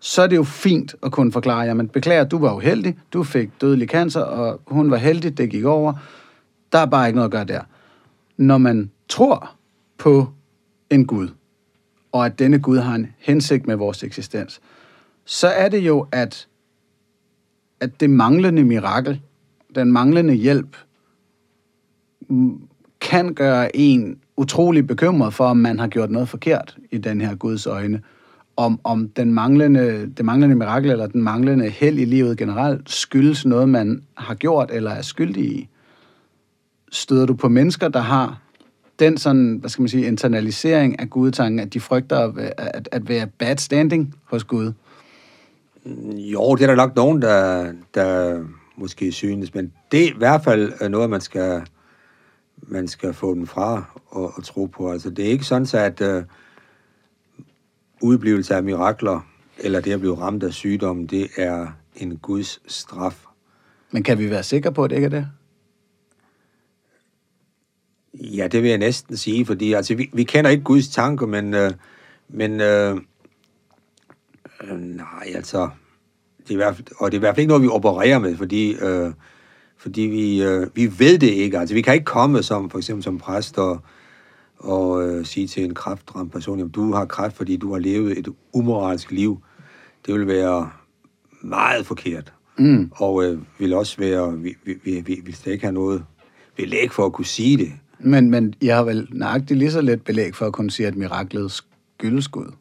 så 0.00 0.22
er 0.22 0.26
det 0.26 0.36
jo 0.36 0.44
fint 0.44 0.94
at 1.02 1.12
kunne 1.12 1.32
forklare, 1.32 1.60
jamen 1.60 1.88
beklager, 1.88 2.24
du 2.24 2.38
var 2.38 2.54
uheldig, 2.54 2.98
du 3.12 3.24
fik 3.24 3.60
dødelig 3.60 3.88
cancer, 3.88 4.20
og 4.20 4.60
hun 4.66 4.90
var 4.90 4.96
heldig, 4.96 5.38
det 5.38 5.50
gik 5.50 5.64
over. 5.64 5.92
Der 6.72 6.78
er 6.78 6.86
bare 6.86 7.06
ikke 7.06 7.16
noget 7.16 7.28
at 7.28 7.32
gøre 7.32 7.44
der. 7.44 7.60
Når 8.36 8.58
man 8.58 8.90
tror 9.08 9.50
på 9.98 10.26
en 10.90 11.06
Gud, 11.06 11.28
og 12.12 12.26
at 12.26 12.38
denne 12.38 12.58
Gud 12.58 12.78
har 12.78 12.94
en 12.94 13.06
hensigt 13.18 13.66
med 13.66 13.76
vores 13.76 14.02
eksistens, 14.02 14.60
så 15.24 15.48
er 15.48 15.68
det 15.68 15.78
jo, 15.78 16.06
at, 16.12 16.48
at 17.80 18.00
det 18.00 18.10
manglende 18.10 18.64
mirakel, 18.64 19.20
den 19.74 19.92
manglende 19.92 20.34
hjælp, 20.34 20.76
kan 23.00 23.34
gøre 23.34 23.76
en 23.76 24.20
utrolig 24.36 24.86
bekymret 24.86 25.34
for, 25.34 25.44
om 25.44 25.56
man 25.56 25.78
har 25.78 25.88
gjort 25.88 26.10
noget 26.10 26.28
forkert 26.28 26.78
i 26.90 26.98
den 26.98 27.20
her 27.20 27.34
Guds 27.34 27.66
øjne. 27.66 28.02
Om, 28.56 28.80
om 28.84 29.08
den 29.08 29.34
manglende, 29.34 30.10
det 30.16 30.24
manglende 30.24 30.56
mirakel 30.56 30.90
eller 30.90 31.06
den 31.06 31.22
manglende 31.22 31.70
held 31.70 31.98
i 31.98 32.04
livet 32.04 32.38
generelt 32.38 32.90
skyldes 32.90 33.46
noget, 33.46 33.68
man 33.68 34.02
har 34.16 34.34
gjort 34.34 34.70
eller 34.72 34.90
er 34.90 35.02
skyldig 35.02 35.44
i. 35.44 35.68
Støder 36.92 37.26
du 37.26 37.34
på 37.34 37.48
mennesker, 37.48 37.88
der 37.88 38.00
har 38.00 38.40
den 38.98 39.18
sådan, 39.18 39.56
hvad 39.56 39.70
skal 39.70 39.82
man 39.82 39.88
sige, 39.88 40.06
internalisering 40.06 41.00
af 41.00 41.10
gudtanken, 41.10 41.60
at 41.60 41.74
de 41.74 41.80
frygter 41.80 42.18
at, 42.18 42.54
at, 42.58 42.88
at 42.92 43.08
være 43.08 43.26
bad 43.26 43.56
standing 43.56 44.14
hos 44.24 44.44
Gud? 44.44 44.72
Jo, 46.16 46.54
det 46.54 46.62
er 46.62 46.66
der 46.66 46.74
nok 46.74 46.96
nogen, 46.96 47.22
der, 47.22 47.72
der 47.94 48.40
måske 48.76 49.12
synes, 49.12 49.54
men 49.54 49.72
det 49.92 50.04
er 50.04 50.08
i 50.08 50.14
hvert 50.18 50.44
fald 50.44 50.88
noget, 50.88 51.10
man 51.10 51.20
skal, 51.20 51.62
man 52.62 52.88
skal 52.88 53.14
få 53.14 53.34
dem 53.34 53.46
fra 53.46 53.84
og, 54.06 54.32
og 54.36 54.44
tro 54.44 54.66
på. 54.66 54.92
Altså, 54.92 55.10
det 55.10 55.26
er 55.26 55.30
ikke 55.30 55.44
sådan, 55.44 55.66
så 55.66 55.78
at 55.78 56.00
øh, 56.00 56.22
udblivelse 58.02 58.54
af 58.54 58.62
mirakler, 58.62 59.20
eller 59.58 59.80
det 59.80 59.92
at 59.92 60.00
blive 60.00 60.20
ramt 60.20 60.42
af 60.42 60.52
sygdom, 60.52 61.06
det 61.06 61.28
er 61.36 61.66
en 61.96 62.16
Guds 62.16 62.60
straf. 62.66 63.24
Men 63.90 64.02
kan 64.02 64.18
vi 64.18 64.30
være 64.30 64.42
sikre 64.42 64.72
på, 64.72 64.84
at 64.84 64.90
det 64.90 64.96
ikke 64.96 65.06
er 65.06 65.10
det? 65.10 65.28
Ja, 68.20 68.48
det 68.48 68.62
vil 68.62 68.68
jeg 68.68 68.78
næsten 68.78 69.16
sige, 69.16 69.46
fordi 69.46 69.72
altså, 69.72 69.94
vi, 69.94 70.10
vi 70.12 70.24
kender 70.24 70.50
ikke 70.50 70.64
Guds 70.64 70.88
tanker, 70.88 71.26
men, 71.26 71.54
øh, 71.54 71.70
men 72.28 72.60
øh, 72.60 72.96
øh, 74.64 74.78
nej, 74.78 75.32
altså, 75.34 75.68
det 76.38 76.50
er 76.50 76.54
i 76.54 76.56
hvert 76.56 76.76
fald, 76.76 76.86
og 76.98 77.10
det 77.10 77.16
er 77.16 77.18
i 77.18 77.20
hvert 77.20 77.34
fald 77.34 77.42
ikke 77.42 77.48
noget, 77.48 77.62
vi 77.62 77.68
opererer 77.68 78.18
med, 78.18 78.36
fordi, 78.36 78.74
øh, 78.74 79.12
fordi 79.78 80.00
vi, 80.00 80.42
øh, 80.42 80.66
vi 80.74 80.98
ved 80.98 81.18
det 81.18 81.30
ikke. 81.30 81.58
Altså, 81.58 81.74
vi 81.74 81.82
kan 81.82 81.94
ikke 81.94 82.04
komme 82.04 82.42
som, 82.42 82.70
for 82.70 82.78
eksempel 82.78 83.04
som 83.04 83.18
præst 83.18 83.58
og, 83.58 83.80
og 84.58 85.08
øh, 85.08 85.26
sige 85.26 85.46
til 85.46 85.64
en 85.64 85.74
kræftramt 85.74 86.32
person, 86.32 86.60
at 86.60 86.74
du 86.74 86.92
har 86.92 87.04
kræft, 87.04 87.36
fordi 87.36 87.56
du 87.56 87.72
har 87.72 87.78
levet 87.78 88.18
et 88.18 88.28
umoralsk 88.52 89.10
liv. 89.10 89.42
Det 90.06 90.14
vil 90.14 90.26
være 90.26 90.70
meget 91.42 91.86
forkert. 91.86 92.32
Mm. 92.58 92.90
Og 92.92 93.24
øh, 93.24 93.38
vil 93.58 93.72
også 93.72 93.96
være, 93.98 94.38
vi, 94.38 94.54
vi, 94.64 94.74
vi, 94.84 95.00
vi 95.00 95.20
vil 95.24 95.34
slet 95.34 95.52
ikke 95.52 95.64
have 95.64 95.74
noget 95.74 96.04
belæg 96.56 96.92
for 96.92 97.06
at 97.06 97.12
kunne 97.12 97.26
sige 97.26 97.56
det. 97.56 97.72
Men, 97.98 98.30
men 98.30 98.54
jeg 98.62 98.76
har 98.76 98.84
vel 98.84 99.08
nøjagtigt 99.10 99.58
lige 99.58 99.70
så 99.70 99.80
let 99.80 100.04
belæg 100.04 100.34
for 100.34 100.46
at 100.46 100.52
kunne 100.52 100.70
sige, 100.70 100.86
at 100.86 100.96
miraklet 100.96 101.52
skyldes 101.52 102.28
Gud. 102.28 102.52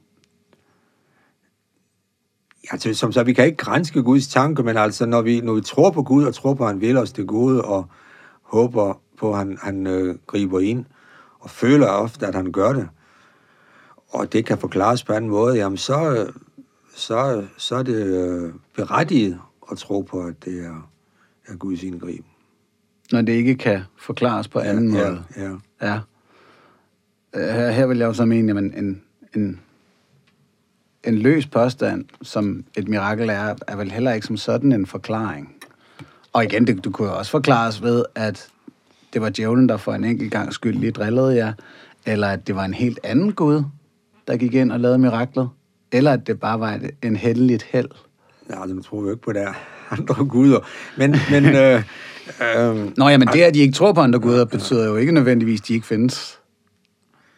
Altså, 2.71 2.93
som 2.93 3.11
så, 3.11 3.23
vi 3.23 3.33
kan 3.33 3.45
ikke 3.45 3.57
grænske 3.57 4.03
Guds 4.03 4.27
tanker, 4.27 4.63
men 4.63 4.77
altså, 4.77 5.05
når 5.05 5.21
vi, 5.21 5.41
når 5.41 5.53
vi 5.53 5.61
tror 5.61 5.91
på 5.91 6.03
Gud 6.03 6.23
og 6.23 6.33
tror 6.33 6.53
på, 6.53 6.63
at 6.63 6.69
han 6.69 6.81
vil 6.81 6.97
os 6.97 7.11
det 7.11 7.27
gode, 7.27 7.61
og 7.61 7.85
håber 8.41 9.01
på, 9.17 9.31
at 9.31 9.37
han, 9.37 9.57
han 9.61 9.87
øh, 9.87 10.15
griber 10.27 10.59
ind, 10.59 10.85
og 11.39 11.49
føler 11.49 11.87
ofte, 11.87 12.27
at 12.27 12.35
han 12.35 12.51
gør 12.51 12.73
det, 12.73 12.87
og 14.07 14.33
det 14.33 14.45
kan 14.45 14.57
forklares 14.57 15.03
på 15.03 15.13
en 15.13 15.29
måde, 15.29 15.55
jamen 15.55 15.77
så, 15.77 16.27
så, 16.95 17.45
så 17.57 17.75
er 17.75 17.83
det 17.83 18.05
øh, 18.05 18.53
berettiget 18.75 19.39
at 19.71 19.77
tro 19.77 20.01
på, 20.01 20.21
at 20.21 20.45
det 20.45 20.65
er, 20.65 20.89
er 21.47 21.55
Guds 21.55 21.83
indgriben. 21.83 22.34
Når 23.11 23.21
det 23.21 23.33
ikke 23.33 23.55
kan 23.55 23.81
forklares 23.97 24.47
på 24.47 24.59
anden 24.59 24.95
ja, 24.95 25.09
måde. 25.09 25.23
Ja, 25.37 25.43
ja. 25.43 25.55
Ja. 25.81 25.99
Her, 27.33 27.71
her 27.71 27.85
vil 27.85 27.97
jeg 27.97 28.05
jo 28.05 28.13
så 28.13 28.25
mene, 28.25 28.51
at 28.51 28.57
en, 28.57 29.01
en, 29.35 29.59
en 31.03 31.17
løs 31.17 31.45
påstand, 31.45 32.05
som 32.21 32.65
et 32.77 32.87
mirakel 32.87 33.29
er, 33.29 33.55
er 33.67 33.75
vel 33.75 33.91
heller 33.91 34.13
ikke 34.13 34.27
som 34.27 34.37
sådan 34.37 34.71
en 34.71 34.85
forklaring. 34.85 35.55
Og 36.33 36.43
igen, 36.43 36.67
det, 36.67 36.83
du 36.83 36.91
kunne 36.91 37.07
jo 37.07 37.17
også 37.17 37.31
forklares 37.31 37.81
ved, 37.81 38.05
at 38.15 38.47
det 39.13 39.21
var 39.21 39.29
djævlen, 39.29 39.69
der 39.69 39.77
for 39.77 39.93
en 39.93 40.03
enkelt 40.03 40.31
gang 40.31 40.53
skyld 40.53 40.75
lige 40.77 40.91
drillede 40.91 41.35
jer, 41.35 41.53
eller 42.05 42.27
at 42.27 42.47
det 42.47 42.55
var 42.55 42.65
en 42.65 42.73
helt 42.73 42.99
anden 43.03 43.33
Gud, 43.33 43.63
der 44.27 44.37
gik 44.37 44.53
ind 44.53 44.71
og 44.71 44.79
lavede 44.79 44.97
miraklet, 44.97 45.49
eller 45.91 46.13
at 46.13 46.27
det 46.27 46.39
bare 46.39 46.59
var 46.59 46.79
en 47.03 47.15
heldigt 47.15 47.63
held. 47.63 47.89
Ja, 48.49 48.65
nu 48.65 48.81
tror 48.81 49.01
vi 49.01 49.05
jo 49.05 49.11
ikke 49.11 49.23
på, 49.23 49.33
der 49.33 49.47
er 49.47 49.53
andre 49.91 50.25
guder. 50.25 50.59
Men, 50.97 51.15
men 51.31 51.45
øh, 51.63 51.83
øh, 52.57 52.91
Nå 52.97 53.09
ja, 53.09 53.17
men 53.17 53.27
det, 53.27 53.41
at 53.41 53.53
de 53.53 53.59
ikke 53.59 53.73
tror 53.73 53.93
på 53.93 54.01
andre 54.01 54.19
guder, 54.19 54.45
betyder 54.45 54.85
jo 54.87 54.95
ikke 54.95 55.11
nødvendigvis, 55.11 55.61
at 55.61 55.67
de 55.67 55.73
ikke 55.73 55.87
findes. 55.87 56.39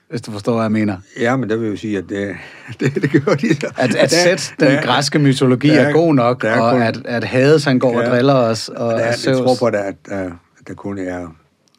Hvis 0.10 0.22
du 0.22 0.32
forstår, 0.32 0.54
hvad 0.54 0.64
jeg 0.64 0.72
mener. 0.72 0.98
Ja, 1.20 1.36
men 1.36 1.50
det 1.50 1.62
vil 1.62 1.70
jo 1.70 1.76
sige, 1.76 1.98
at 1.98 2.10
det, 2.10 2.36
det, 2.80 2.96
det 2.96 3.26
gør 3.26 3.34
de. 3.36 3.48
At, 3.78 3.96
at 3.96 4.12
sæt 4.12 4.54
den 4.60 4.84
græske 4.84 5.20
mytologi 5.20 5.68
der 5.70 5.80
er 5.82 5.94
god 5.94 6.14
nok, 6.16 6.42
der 6.42 6.50
er 6.50 6.62
og 6.62 6.72
kun- 6.72 6.82
at, 6.82 7.02
at 7.06 7.24
Hades 7.24 7.64
han 7.64 7.80
går 7.80 7.98
og 7.98 8.04
Ja. 8.04 8.10
driller 8.10 8.34
os, 8.34 8.70
og 8.70 8.94
Der, 8.94 8.98
er- 9.00 9.18
jeg 9.28 9.38
tror 9.38 9.56
på, 9.60 9.66
at 9.66 9.74
der, 9.74 9.80
at, 9.84 9.96
der, 10.06 10.26
at 10.60 10.68
der 10.68 10.74
kun 10.74 10.98
er, 10.98 11.28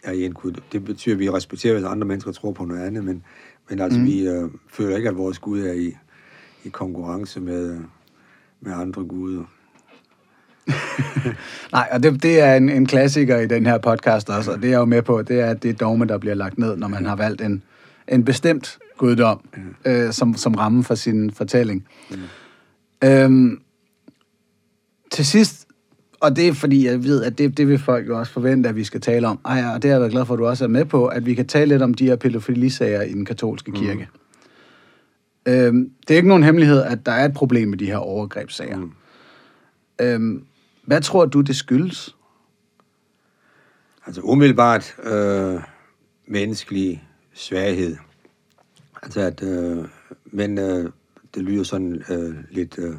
er 0.05 0.13
en 0.13 0.33
Gud. 0.33 0.53
Det 0.73 0.85
betyder, 0.85 1.15
at 1.15 1.19
vi 1.19 1.31
respekterer, 1.31 1.75
hvis 1.75 1.85
andre 1.85 2.07
mennesker 2.07 2.33
tror 2.33 2.53
på 2.53 2.65
noget 2.65 2.87
andet, 2.87 3.05
men, 3.05 3.23
men 3.71 3.81
altså, 3.81 3.99
mm. 3.99 4.07
vi 4.07 4.29
øh, 4.29 4.49
føler 4.73 4.97
ikke, 4.97 5.09
at 5.09 5.17
vores 5.17 5.39
Gud 5.39 5.61
er 5.63 5.73
i, 5.73 5.97
i 6.65 6.69
konkurrence 6.69 7.41
med, 7.41 7.71
øh, 7.71 7.81
med 8.61 8.73
andre 8.75 9.05
guder. 9.05 9.43
Nej, 11.73 11.89
og 11.93 12.03
det, 12.03 12.23
det 12.23 12.41
er 12.41 12.55
en, 12.55 12.69
en 12.69 12.87
klassiker 12.87 13.39
i 13.39 13.47
den 13.47 13.67
her 13.67 13.79
podcast 13.79 14.31
også, 14.31 14.53
og 14.53 14.57
det 14.57 14.65
er 14.65 14.71
jeg 14.71 14.79
jo 14.79 14.85
med 14.85 15.03
på, 15.03 15.23
det 15.23 15.41
er, 15.41 15.47
at 15.47 15.63
det 15.63 15.69
er 15.69 15.75
dogme, 15.75 16.05
der 16.05 16.19
bliver 16.19 16.35
lagt 16.35 16.59
ned, 16.59 16.77
når 16.77 16.89
man 16.89 17.07
har 17.07 17.17
valgt 17.17 17.41
en, 17.41 17.63
en 18.09 18.25
bestemt 18.25 18.79
guddom 18.99 19.41
øh, 19.85 20.13
som, 20.13 20.35
som 20.35 20.55
ramme 20.55 20.85
for 20.85 20.95
sin 20.95 21.31
fortælling. 21.31 21.87
Øhm, 23.05 23.61
til 25.11 25.27
sidst, 25.27 25.67
og 26.21 26.37
det 26.37 26.49
er 26.49 26.53
fordi, 26.53 26.87
jeg 26.87 27.05
ved, 27.05 27.25
at 27.25 27.39
det, 27.39 27.57
det 27.57 27.69
vil 27.69 27.79
folk 27.79 28.09
jo 28.09 28.19
også 28.19 28.33
forvente, 28.33 28.69
at 28.69 28.77
vi 28.77 28.85
skal 28.85 29.01
tale 29.01 29.29
om. 29.29 29.39
Ej, 29.45 29.65
og 29.75 29.83
det 29.83 29.89
er 29.89 29.93
jeg 29.93 30.01
været 30.01 30.13
glad 30.13 30.25
for, 30.25 30.35
at 30.35 30.39
du 30.39 30.47
også 30.47 30.65
er 30.65 30.69
med 30.69 30.85
på, 30.85 31.07
at 31.07 31.27
vi 31.27 31.35
kan 31.35 31.47
tale 31.47 31.69
lidt 31.69 31.83
om 31.83 31.95
de 31.95 32.07
her 32.07 32.17
pædofilisager 32.17 33.03
i 33.03 33.13
den 33.13 33.25
katolske 33.25 33.73
kirke. 33.73 34.09
Mm. 35.47 35.53
Øhm, 35.53 35.91
det 36.09 36.15
er 36.15 36.17
ikke 36.17 36.29
nogen 36.29 36.43
hemmelighed, 36.43 36.83
at 36.83 37.07
der 37.07 37.13
er 37.13 37.25
et 37.25 37.35
problem 37.35 37.69
med 37.69 37.79
de 37.79 37.87
her 37.87 37.97
overgrebssager. 37.97 38.77
Mm. 38.77 38.93
Øhm, 40.01 40.43
hvad 40.89 41.01
tror 41.01 41.27
du, 41.27 41.41
det 41.41 41.57
skyldes? 41.57 42.17
Altså 44.07 44.21
umiddelbart 44.21 44.97
øh, 45.03 45.61
menneskelig 46.27 47.09
svaghed. 47.35 47.97
Altså 49.03 49.21
at, 49.21 49.43
øh, 49.43 49.85
men 50.25 50.59
øh, 50.59 50.91
det 51.35 51.43
lyder 51.43 51.63
sådan 51.63 52.03
øh, 52.11 52.35
lidt, 52.51 52.79
øh, 52.79 52.95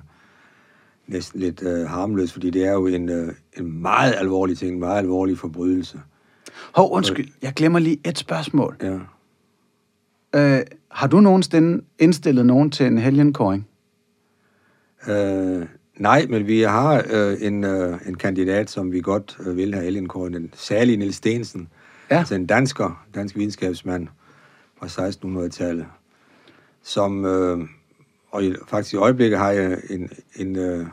næsten 1.08 1.40
lidt 1.40 1.64
øh, 1.64 1.88
harmløst, 1.88 2.34
fordi 2.34 2.50
det 2.50 2.66
er 2.66 2.72
jo 2.72 2.88
en, 2.88 3.10
øh, 3.10 3.34
en 3.58 3.82
meget 3.82 4.14
alvorlig 4.18 4.58
ting, 4.58 4.74
en 4.74 4.80
meget 4.80 4.98
alvorlig 4.98 5.38
forbrydelse. 5.38 6.02
Hov, 6.76 6.94
undskyld, 6.94 7.30
jeg 7.42 7.54
glemmer 7.54 7.80
lige 7.80 8.00
et 8.06 8.18
spørgsmål. 8.18 8.78
Ja. 8.82 9.00
Øh, 10.36 10.66
har 10.92 11.08
du 11.08 11.20
nogensinde 11.20 11.84
indstillet 12.00 12.46
nogen 12.46 12.72
til 12.72 12.86
en 12.86 12.98
helgenkåring? 12.98 13.68
Øh, 15.08 15.68
nej, 16.00 16.26
men 16.30 16.47
vi 16.47 16.62
har 16.62 17.06
øh, 17.10 17.38
en, 17.41 17.64
øh, 17.64 18.00
en 18.08 18.16
kandidat, 18.16 18.70
som 18.70 18.91
vi 18.91 19.02
godt 19.02 19.38
øh, 19.45 19.58
vil 19.58 19.74
have 19.74 19.86
Ellenkåren, 19.86 20.34
den 20.34 20.52
særlige 20.56 20.97
Niels 20.97 21.16
Stensen, 21.16 21.70
Ja. 22.12 22.18
altså 22.18 22.36
en 22.36 22.45
dansker, 22.45 23.06
dansk 23.16 23.36
videnskabsmand 23.36 24.08
fra 24.80 24.88
1600-tallet, 24.88 25.86
som, 26.84 27.26
øh, 27.26 27.60
og 28.32 28.43
i, 28.43 28.56
faktisk 28.68 28.93
i 28.93 28.97
øjeblikket 28.97 29.39
har 29.39 29.52
jeg 29.52 29.78
en, 29.89 30.10
en, 30.36 30.56
øh, 30.56 30.86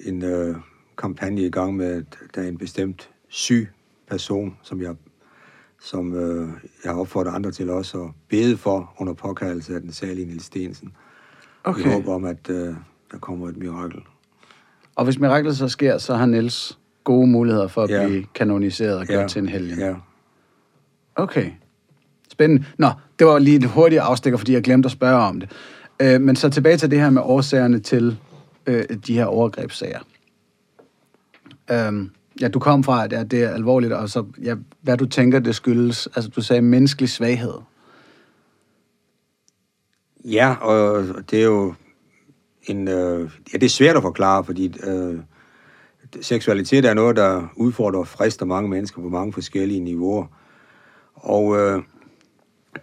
en 0.00 0.24
øh, 0.24 0.56
kampagne 0.98 1.42
i 1.42 1.50
gang 1.50 1.76
med, 1.76 1.86
at 1.92 2.18
der 2.34 2.42
er 2.42 2.48
en 2.48 2.58
bestemt 2.58 3.10
syg 3.28 3.68
person, 4.08 4.56
som 4.62 4.82
jeg 4.82 4.94
som 5.80 6.14
øh, 6.14 6.48
jeg 6.84 6.92
har 6.92 7.00
opfordret 7.00 7.34
andre 7.34 7.50
til 7.50 7.70
også 7.70 8.02
at 8.02 8.10
bede 8.28 8.56
for 8.56 8.94
under 8.98 9.12
påkaldelse 9.12 9.74
af 9.74 9.80
den 9.80 9.92
salige 9.92 10.26
Niels 10.26 10.44
Stensen. 10.44 10.92
Okay. 11.64 11.80
I 11.80 11.88
håber 11.88 12.14
om, 12.14 12.24
at 12.24 12.50
øh, 12.50 12.74
der 13.12 13.18
kommer 13.18 13.48
et 13.48 13.56
mirakel. 13.56 14.00
Og 14.94 15.04
hvis 15.04 15.18
miraklet 15.18 15.56
så 15.56 15.68
sker, 15.68 15.98
så 15.98 16.14
har 16.14 16.26
Niels 16.26 16.78
gode 17.04 17.26
muligheder 17.26 17.68
for 17.68 17.82
at 17.82 17.90
ja. 17.90 18.06
blive 18.06 18.24
kanoniseret 18.34 18.98
og 18.98 19.06
gjort 19.06 19.22
ja. 19.22 19.28
til 19.28 19.42
en 19.42 19.48
helgen. 19.48 19.78
Ja. 19.78 19.94
Okay. 21.16 21.50
Spændende. 22.32 22.64
Nå, 22.78 22.90
det 23.18 23.26
var 23.26 23.38
lige 23.38 23.56
et 23.56 23.64
hurtigt 23.64 24.00
afstikker, 24.00 24.36
fordi 24.36 24.52
jeg 24.52 24.62
glemte 24.62 24.86
at 24.86 24.92
spørge 24.92 25.16
om 25.16 25.40
det. 25.40 25.50
Øh, 26.00 26.20
men 26.20 26.36
så 26.36 26.48
tilbage 26.48 26.76
til 26.76 26.90
det 26.90 27.00
her 27.00 27.10
med 27.10 27.22
årsagerne 27.24 27.78
til 27.78 28.18
øh, 28.66 28.84
de 29.06 29.14
her 29.14 29.24
overgrebssager. 29.24 30.00
Øh, 31.70 32.08
ja, 32.40 32.48
du 32.48 32.58
kom 32.58 32.84
fra, 32.84 33.04
at 33.04 33.30
det 33.30 33.42
er 33.42 33.48
alvorligt, 33.48 33.92
og 33.92 34.08
så, 34.08 34.24
ja, 34.42 34.54
hvad 34.80 34.96
du 34.96 35.06
tænker, 35.06 35.38
det 35.38 35.54
skyldes. 35.54 36.08
Altså, 36.14 36.30
du 36.30 36.40
sagde 36.40 36.62
menneskelig 36.62 37.08
svaghed. 37.08 37.54
Ja, 40.24 40.54
og 40.60 41.04
det 41.30 41.40
er 41.40 41.44
jo 41.44 41.74
en... 42.68 42.88
Øh, 42.88 43.30
ja, 43.52 43.58
det 43.58 43.62
er 43.62 43.68
svært 43.68 43.96
at 43.96 44.02
forklare, 44.02 44.44
fordi 44.44 44.74
øh, 44.84 45.18
seksualitet 46.20 46.84
er 46.84 46.94
noget, 46.94 47.16
der 47.16 47.48
udfordrer 47.56 48.00
og 48.00 48.08
frister 48.08 48.46
mange 48.46 48.68
mennesker 48.68 49.02
på 49.02 49.08
mange 49.08 49.32
forskellige 49.32 49.80
niveauer. 49.80 50.26
Og 51.14 51.56
øh, 51.58 51.82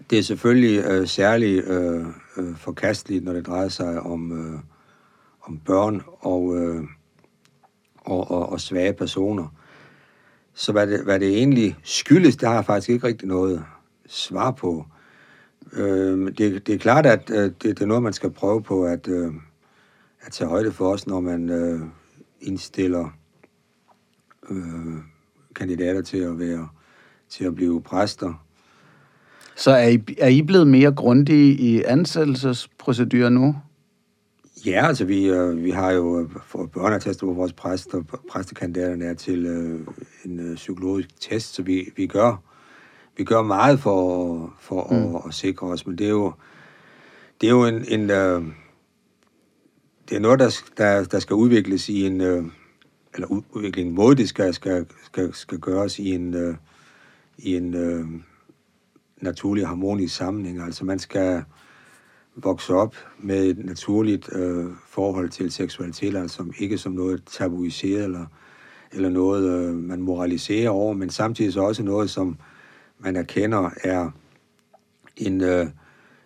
det 0.10 0.20
er 0.20 0.24
selvfølgelig 0.24 0.84
øh, 0.86 1.08
særligt 1.08 1.66
øh, 1.66 2.06
øh, 2.38 2.56
forkasteligt, 2.58 3.24
når 3.24 3.34
det 3.34 3.48
drejer 3.48 3.68
sig 3.68 4.00
om, 4.00 4.32
øh, 4.32 4.60
om 5.42 5.60
børn 5.66 6.02
og, 6.20 6.58
øh, 6.58 6.84
og, 7.98 8.32
og, 8.32 8.50
og 8.50 8.62
svage 8.62 8.94
personer. 8.94 9.48
Så 10.54 10.72
hvad 10.72 10.88
det, 10.88 11.04
hvad 11.04 11.20
det 11.20 11.38
egentlig 11.38 11.78
skyldes, 11.84 12.38
det 12.38 12.48
har 12.48 12.56
jeg 12.56 12.66
faktisk 12.66 12.90
ikke 12.90 13.08
rigtig 13.08 13.28
noget 13.28 13.66
svar 14.08 14.52
på. 14.52 14.86
Øh, 15.74 16.28
det, 16.38 16.68
det 16.68 16.70
er 16.70 16.78
klart, 16.78 17.06
at 17.06 17.30
øh, 17.30 17.44
det, 17.44 17.64
det 17.64 17.82
er 17.82 17.86
noget, 17.86 18.04
man 18.04 18.14
skal 18.14 18.30
prøve 18.30 18.64
på 18.64 18.86
at, 18.86 19.08
øh, 19.08 19.34
at 20.26 20.32
tage 20.32 20.50
højde 20.50 20.72
for 20.72 20.94
os, 20.94 21.08
når 21.08 21.20
man 21.20 21.50
øh, 21.50 21.80
indstiller 22.42 23.10
øh, 24.50 24.96
kandidater 25.56 26.02
til 26.02 26.18
at 26.18 26.40
være 26.40 26.68
til 27.30 27.46
at 27.46 27.56
blive 27.56 27.82
præster. 27.82 28.46
Så 29.56 29.72
er 29.72 29.88
I, 29.88 30.04
er 30.18 30.28
I 30.28 30.42
blevet 30.42 30.68
mere 30.68 30.92
grundige 30.92 31.54
i 31.54 31.84
ansættelsesprocedurer 31.84 33.30
nu? 33.30 33.56
Ja, 34.66 34.88
altså 34.88 35.06
vi, 35.06 35.30
øh, 35.30 35.64
vi 35.64 35.72
har 35.72 35.92
jo 35.92 36.20
øh, 36.20 36.30
fået 36.46 36.72
børneattester 36.72 37.26
på 37.26 37.34
vores 37.34 37.54
præster, 37.54 38.04
præstekandidaterne 38.32 39.06
er 39.06 39.14
til 39.14 39.46
øh, 39.46 39.80
en 40.26 40.40
øh, 40.40 40.56
psykologisk 40.56 41.22
test, 41.22 41.56
så 41.56 41.62
vi, 41.62 41.92
vi 41.96 42.08
gør 42.08 42.42
vi 43.18 43.24
gør 43.24 43.42
meget 43.42 43.80
for, 43.80 44.54
for 44.60 44.88
mm. 44.92 45.16
at, 45.16 45.22
at 45.28 45.34
sikre 45.34 45.68
os, 45.68 45.88
men 45.88 45.98
det 45.98 46.06
er 46.06 46.10
jo, 46.10 46.34
det 47.42 47.48
er 47.48 47.52
jo 47.52 47.66
en, 47.66 47.86
en 47.88 48.10
øh, 48.10 48.44
det 50.10 50.16
er 50.16 50.20
noget, 50.20 50.40
der, 50.40 50.62
der, 50.78 51.04
der 51.04 51.20
skal 51.20 51.34
udvikles 51.34 51.90
i 51.90 52.06
en, 52.06 52.22
øh, 52.22 52.44
eller 53.14 53.44
udvikle 53.52 53.82
en 53.82 53.96
måde, 53.96 54.16
det 54.16 54.30
skal, 54.30 54.54
skal, 54.54 54.86
skal, 55.04 55.34
skal 55.34 55.60
gøres 55.60 56.00
i 56.00 56.12
en, 56.12 56.34
øh, 56.34 56.56
i 57.38 57.56
en 57.56 57.74
øh, 57.74 58.06
naturlig 59.22 59.68
harmonisk 59.68 60.16
sammenhæng. 60.16 60.62
Altså 60.62 60.86
man 60.86 61.00
skal 61.00 61.44
vokse 62.36 62.74
op 62.74 62.96
med 63.20 63.46
et 63.46 63.66
naturligt 63.66 64.30
øh, 64.36 64.66
forhold 64.88 65.30
til 65.30 65.52
seksualitet, 65.52 66.16
altså 66.16 66.46
ikke 66.60 66.78
som 66.78 66.92
noget 66.92 67.24
tabuiseret 67.26 68.04
eller, 68.04 68.26
eller 68.92 69.10
noget, 69.10 69.44
øh, 69.50 69.76
man 69.76 70.02
moraliserer 70.02 70.70
over, 70.70 70.94
men 70.94 71.10
samtidig 71.10 71.54
så 71.54 71.62
også 71.62 71.84
noget, 71.84 72.10
som 72.10 72.38
man 73.00 73.16
erkender 73.16 73.70
er 73.84 74.12
en, 75.18 75.42
øh, 75.42 75.66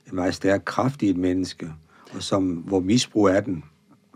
en 0.08 0.16
meget 0.16 0.36
stærk 0.36 0.62
kraft 0.66 1.02
i 1.02 1.10
et 1.10 1.18
menneske, 1.18 1.74
og 2.12 2.24
som, 2.24 2.44
hvor 2.52 2.80
misbrug 2.80 3.28
af 3.28 3.44
den, 3.44 3.64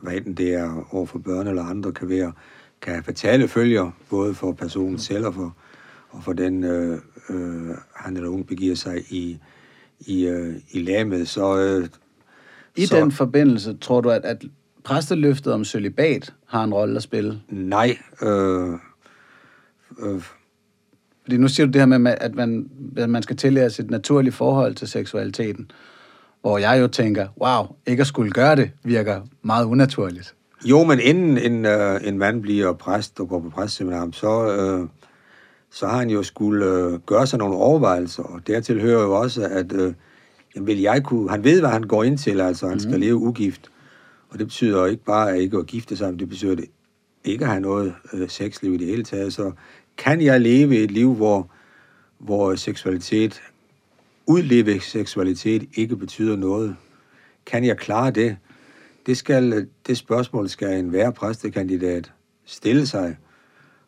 hvad 0.03 0.13
enten 0.13 0.33
det 0.33 0.53
er 0.53 0.87
over 0.91 1.05
for 1.05 1.19
børn 1.19 1.47
eller 1.47 1.63
andre, 1.63 1.91
kan 1.91 2.09
være 2.09 2.33
kan 2.81 2.93
have 2.93 3.03
fatale 3.03 3.47
følger, 3.47 3.91
både 4.09 4.33
for 4.33 4.51
personen 4.51 4.99
selv 4.99 5.25
og 5.25 5.33
for, 5.33 5.55
og 6.09 6.23
for 6.23 6.33
den, 6.33 6.63
øh, 6.63 6.99
øh, 7.29 7.75
han 7.95 8.17
eller 8.17 8.29
hun 8.29 8.43
begiver 8.43 8.75
sig 8.75 9.01
i, 9.09 9.39
i, 9.99 10.27
øh, 10.27 10.55
i 10.71 10.79
lamet. 10.79 11.27
Så, 11.27 11.57
øh, 11.57 11.87
I 12.75 12.85
så, 12.85 12.95
den 12.95 13.11
forbindelse, 13.11 13.77
tror 13.81 14.01
du, 14.01 14.09
at, 14.09 14.25
at 14.25 14.43
præsteløftet 14.83 15.53
om 15.53 15.65
celibat 15.65 16.33
har 16.45 16.63
en 16.63 16.73
rolle 16.73 16.95
at 16.95 17.03
spille? 17.03 17.41
Nej. 17.49 17.97
Øh, 18.21 18.69
øh, 19.99 20.21
Fordi 21.21 21.37
nu 21.37 21.47
siger 21.47 21.67
du 21.67 21.71
det 21.71 21.81
her 21.81 21.97
med, 21.97 22.15
at 22.21 22.35
man, 22.35 22.69
at 22.97 23.09
man 23.09 23.23
skal 23.23 23.35
tillære 23.35 23.69
sit 23.69 23.89
naturlige 23.89 24.31
forhold 24.31 24.75
til 24.75 24.87
seksualiteten. 24.87 25.71
Hvor 26.43 26.57
jeg 26.57 26.81
jo 26.81 26.87
tænker, 26.87 27.27
wow, 27.41 27.65
ikke 27.87 28.01
at 28.01 28.07
skulle 28.07 28.31
gøre 28.31 28.55
det, 28.55 28.71
virker 28.83 29.21
meget 29.41 29.65
unaturligt. 29.65 30.35
Jo, 30.65 30.83
men 30.83 30.99
inden 30.99 31.37
en, 31.37 31.65
øh, 31.65 32.07
en 32.07 32.17
mand 32.17 32.41
bliver 32.41 32.73
præst 32.73 33.19
og 33.19 33.29
går 33.29 33.39
på 33.39 33.49
præstseminar, 33.49 34.09
så, 34.11 34.55
øh, 34.55 34.87
så 35.71 35.87
har 35.87 35.97
han 35.97 36.09
jo 36.09 36.23
skulle 36.23 36.65
øh, 36.65 36.99
gøre 36.99 37.27
sig 37.27 37.39
nogle 37.39 37.55
overvejelser, 37.55 38.23
og 38.23 38.47
dertil 38.47 38.81
hører 38.81 39.03
jo 39.03 39.13
også, 39.19 39.43
at 39.45 39.73
øh, 39.73 39.93
jamen, 40.55 40.67
vil 40.67 40.81
jeg 40.81 41.03
kunne, 41.03 41.29
han 41.29 41.43
ved, 41.43 41.59
hvad 41.59 41.69
han 41.69 41.83
går 41.83 42.03
ind 42.03 42.17
til, 42.17 42.41
altså 42.41 42.65
han 42.65 42.75
mm. 42.75 42.79
skal 42.79 42.91
mhm. 42.91 43.01
leve 43.01 43.15
ugift. 43.15 43.69
Og 44.29 44.39
det 44.39 44.47
betyder 44.47 44.85
ikke 44.85 45.03
bare 45.03 45.31
at 45.31 45.39
ikke 45.39 45.57
at 45.57 45.65
gifte 45.65 45.97
sig, 45.97 46.09
men 46.09 46.19
det 46.19 46.29
betyder 46.29 46.55
det 46.55 46.65
ikke 47.23 47.45
at 47.45 47.51
have 47.51 47.61
noget 47.61 47.93
øh, 48.13 48.29
sexliv 48.29 48.73
i 48.73 48.77
det 48.77 48.87
hele 48.87 49.03
taget. 49.03 49.33
Så 49.33 49.51
kan 49.97 50.21
jeg 50.21 50.41
leve 50.41 50.75
et 50.75 50.91
liv, 50.91 51.13
hvor, 51.13 51.49
hvor 52.19 52.55
seksualitet, 52.55 53.41
udleve 54.27 54.79
seksualitet 54.79 55.69
ikke 55.75 55.95
betyder 55.95 56.35
noget? 56.35 56.75
Kan 57.45 57.65
jeg 57.65 57.77
klare 57.77 58.11
det? 58.11 58.37
Det, 59.05 59.17
skal, 59.17 59.67
det 59.87 59.97
spørgsmål 59.97 60.49
skal 60.49 60.79
en 60.79 60.89
hver 60.89 61.11
præstekandidat 61.11 62.11
stille 62.45 62.87
sig, 62.87 63.17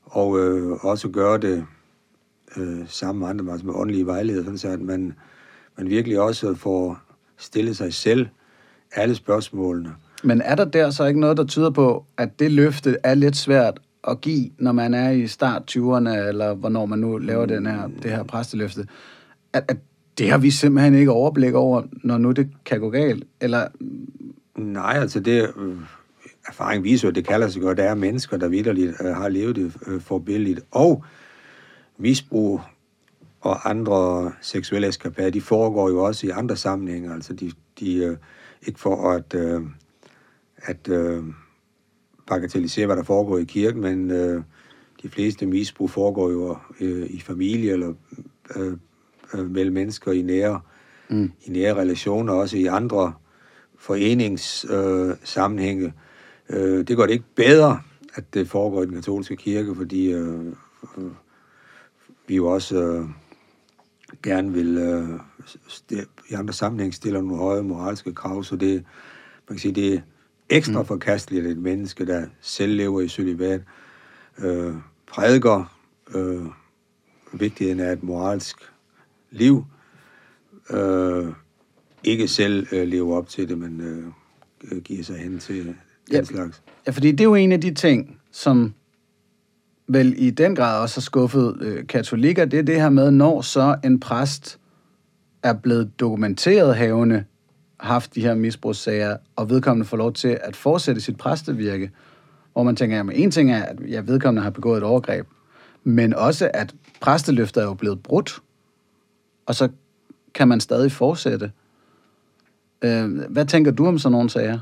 og 0.04 0.40
øh, 0.40 0.86
også 0.86 1.10
gøre 1.10 1.38
det 1.38 1.66
øh, 2.58 2.80
sammen 2.88 3.20
med 3.20 3.30
andre, 3.30 3.52
altså 3.52 3.66
med 3.66 3.74
åndelige 3.76 4.06
vejledere, 4.06 4.44
sådan 4.44 4.58
så 4.58 4.70
at 4.70 4.82
man, 4.82 5.14
man 5.78 5.90
virkelig 5.90 6.20
også 6.20 6.56
får 6.56 7.00
stillet 7.38 7.78
sig 7.78 7.94
selv 7.94 8.28
alle 8.92 9.16
spørgsmålene. 9.16 9.96
Men 10.24 10.42
er 10.42 10.56
der 10.56 10.66
der 10.66 10.90
så 10.90 11.06
ikke 11.06 11.20
noget, 11.20 11.38
der 11.38 11.46
tyder 11.46 11.70
på, 11.70 12.06
at 12.18 12.40
det 12.40 12.52
løfte 12.52 12.98
er 13.04 13.14
lidt 13.14 13.36
svært 13.36 13.80
at 14.08 14.22
give, 14.22 14.50
når 14.58 14.72
man 14.72 14.94
er 14.94 15.10
i 15.10 15.28
start 15.28 15.76
20'erne, 15.78 16.10
eller 16.10 16.54
hvornår 16.54 16.86
man 16.86 17.00
nu 17.00 17.18
laver 17.18 17.46
den 17.46 17.66
her, 17.66 17.88
det 18.04 18.12
her 18.12 18.24
præsteløfte? 18.24 18.88
At, 19.54 19.66
at 19.68 19.78
det 20.18 20.30
har 20.30 20.38
vi 20.38 20.52
simpelthen 20.52 20.96
ikke 20.96 21.12
overblik 21.12 21.54
over, 21.54 21.84
når 22.04 22.18
nu 22.18 22.32
det 22.32 22.50
kan 22.66 22.80
gå 22.80 22.90
galt? 22.90 23.24
Eller... 23.42 23.68
Nej, 24.56 24.94
altså 24.94 25.20
det... 25.20 25.54
Øh, 25.58 25.78
erfaring 26.48 26.84
viser 26.84 27.08
jo, 27.08 27.10
at 27.10 27.16
det 27.16 27.28
kalder 27.28 27.48
sig 27.48 27.62
godt, 27.62 27.78
der 27.78 27.84
er 27.84 27.96
mennesker, 27.96 28.38
der 28.38 28.48
vidderligt 28.48 28.94
øh, 29.02 29.08
har 29.08 29.30
levet 29.30 29.56
det 29.56 29.74
øh, 29.88 30.02
forbilligt, 30.02 30.60
og 30.72 31.04
misbrug 31.98 32.62
og 33.42 33.70
andre 33.70 34.32
seksuelle 34.42 34.88
eskapader, 34.88 35.30
de 35.30 35.42
foregår 35.42 35.90
jo 35.90 36.04
også 36.04 36.28
i 36.28 36.30
andre 36.30 36.56
sammenhænge. 36.56 37.14
Altså 37.14 37.34
de, 37.34 37.52
de 37.80 37.96
øh, 37.96 38.18
ikke 38.68 38.80
for 38.80 39.12
at, 39.12 39.34
øh, 39.34 39.62
at 40.58 40.90
øh, 40.90 41.24
bagatellisere, 42.28 42.86
hvad 42.86 42.96
der 42.96 43.04
foregår 43.04 43.38
i 43.38 43.44
kirken, 43.44 43.82
men 43.82 44.12
øh, 44.12 44.44
de 45.04 45.10
fleste 45.10 45.46
misbrug 45.46 45.90
foregår 45.90 46.32
jo 46.32 46.58
øh, 46.80 47.08
i 47.10 47.20
familie 47.20 47.72
eller 47.72 47.94
øh, 48.56 48.78
øh, 49.34 49.52
mellem 49.52 49.74
mennesker 49.74 50.12
i 50.12 50.22
nære, 50.22 50.62
mm. 51.10 51.32
i 51.46 51.50
nære 51.50 51.76
relationer, 51.76 52.34
også 52.34 52.58
i 52.58 52.66
andre 52.66 53.14
foreningssammenhænge. 53.78 55.94
Øh, 56.50 56.80
øh, 56.80 56.88
det 56.88 56.98
går 56.98 57.06
det 57.06 57.14
ikke 57.14 57.26
bedre, 57.36 57.82
at 58.14 58.34
det 58.34 58.50
foregår 58.50 58.84
i 58.84 58.86
den 58.86 58.94
katolske 58.94 59.36
kirke, 59.36 59.76
fordi 59.76 60.14
øh, 60.14 60.46
øh, 60.98 61.12
vi 62.28 62.36
jo 62.36 62.48
også 62.48 62.78
øh, 62.78 63.06
gerne 64.24 64.54
vil 64.54 64.78
øh, 64.78 65.20
stil, 65.68 66.06
i 66.30 66.34
andre 66.34 66.54
sammenhæng 66.54 66.94
stille 66.94 67.22
nogle 67.22 67.38
høje 67.38 67.62
moralske 67.62 68.14
krav, 68.14 68.44
så 68.44 68.56
det, 68.56 68.74
man 69.50 69.56
kan 69.56 69.58
sige, 69.58 69.76
det 69.76 69.94
er 69.94 70.02
ekstra 70.50 70.82
mm. 70.82 70.88
forkasteligt, 70.88 71.46
at 71.46 71.52
et 71.52 71.58
menneske, 71.58 72.06
der 72.06 72.26
selv 72.42 72.74
lever 72.74 73.02
i 73.02 73.08
celibat, 73.08 73.62
øh, 74.38 74.74
prædiker 75.08 75.78
øh, 76.16 76.46
vigtigheden 77.34 77.80
af 77.80 77.94
et 77.94 78.04
moralsk 78.04 78.58
liv, 79.36 79.66
øh, 80.70 81.26
ikke 82.04 82.28
selv 82.28 82.68
øh, 82.72 82.88
lever 82.88 83.18
op 83.18 83.30
til 83.30 83.50
det, 83.50 83.58
men 83.58 83.82
øh, 83.82 84.82
giver 84.82 85.04
sig 85.04 85.18
hen 85.18 85.40
til 85.40 85.66
den 85.66 85.76
ja, 86.12 86.24
slags. 86.24 86.62
Ja, 86.88 86.92
fordi 86.92 87.12
det 87.12 87.20
er 87.20 87.24
jo 87.24 87.36
en 87.36 87.52
af 87.52 87.62
de 87.62 87.74
ting, 87.74 88.20
som 88.32 88.74
vel 89.88 90.16
i 90.18 90.30
den 90.30 90.56
grad 90.56 90.82
også 90.82 90.96
har 90.96 91.02
skuffet 91.02 91.58
øh, 91.62 91.88
katolikker, 91.88 92.46
det 92.46 92.60
er 92.60 92.64
det 92.64 92.82
her 92.82 92.90
med, 92.90 93.12
når 93.12 93.42
så 93.42 93.76
en 93.84 94.00
præst 94.00 94.60
er 95.44 95.54
blevet 95.54 96.00
dokumenteret 96.00 96.76
havende 96.76 97.24
haft 97.80 98.16
de 98.16 98.22
her 98.22 98.36
misbrugssager, 98.36 99.18
og 99.36 99.50
vedkommende 99.50 99.86
får 99.86 99.98
lov 99.98 100.14
til 100.14 100.40
at 100.44 100.56
fortsætte 100.56 101.02
sit 101.02 101.18
præstevirke, 101.18 101.92
hvor 102.54 102.64
man 102.64 102.76
tænker, 102.76 102.98
jamen 102.98 103.16
en 103.16 103.32
ting 103.32 103.52
er, 103.52 103.64
at 103.64 103.78
jeg 103.88 104.08
vedkommende 104.08 104.44
har 104.44 104.50
begået 104.50 104.78
et 104.78 104.84
overgreb, 104.84 105.28
men 105.84 106.14
også, 106.14 106.52
at 106.54 106.76
præsteløftet 107.02 107.62
er 107.62 107.66
jo 107.66 107.74
blevet 107.74 108.04
brudt, 108.04 108.42
og 109.46 109.56
så 109.56 109.70
kan 110.34 110.48
man 110.48 110.60
stadig 110.60 110.92
fortsætte. 110.92 111.52
Øh, 112.82 113.20
hvad 113.30 113.46
tænker 113.46 113.72
du 113.72 113.88
om 113.88 114.00
sådan 114.00 114.12
nogle 114.12 114.30
sager? 114.30 114.60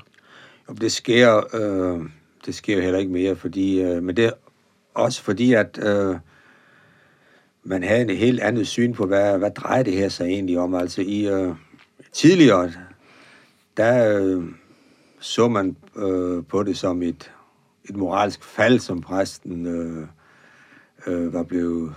Jo, 0.70 0.74
det 0.74 0.92
sker, 0.92 1.56
øh, 1.56 2.10
det 2.46 2.56
sker 2.56 2.76
jo 2.76 2.82
heller 2.82 3.00
ikke 3.00 3.12
mere, 3.12 3.36
fordi, 3.36 3.82
øh, 3.82 4.04
men 4.04 4.16
det 4.16 4.26
er 4.26 4.32
også 4.94 5.22
fordi, 5.22 5.54
at 5.54 5.80
øh, 5.84 6.16
man 7.64 7.84
havde 7.84 8.02
en 8.02 8.10
helt 8.10 8.40
andet 8.40 8.68
syn 8.68 8.94
på, 8.94 9.06
hvad, 9.06 9.38
hvad 9.38 9.52
drejer 9.52 9.84
det 9.84 9.94
her 9.94 10.10
sig 10.10 10.26
egentlig 10.26 10.60
om. 10.60 10.76
Altså 10.76 11.02
i 11.02 11.28
øh, 11.28 11.56
tidligere, 12.12 12.72
der 13.78 14.20
øh, 14.20 14.44
så 15.20 15.48
man 15.48 15.76
øh, 15.96 16.44
på 16.46 16.64
det 16.64 16.78
som 16.78 17.04
et, 17.04 17.32
et 17.90 17.96
moralsk 17.96 18.44
fald, 18.44 18.80
som 18.80 19.02
præsten 19.02 19.66
øh, 19.66 20.08
øh, 21.08 21.34
var, 21.34 21.44
blevet, 21.44 21.96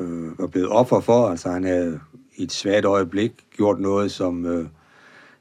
øh, 0.00 0.38
var 0.38 0.46
blevet 0.46 0.68
offer 0.68 1.00
for. 1.00 1.28
Altså 1.28 1.50
han 1.50 1.64
havde 1.64 2.00
i 2.36 2.42
et 2.42 2.52
svagt 2.52 2.84
øjeblik 2.84 3.32
gjort 3.56 3.80
noget, 3.80 4.12
som, 4.12 4.46
øh, 4.46 4.66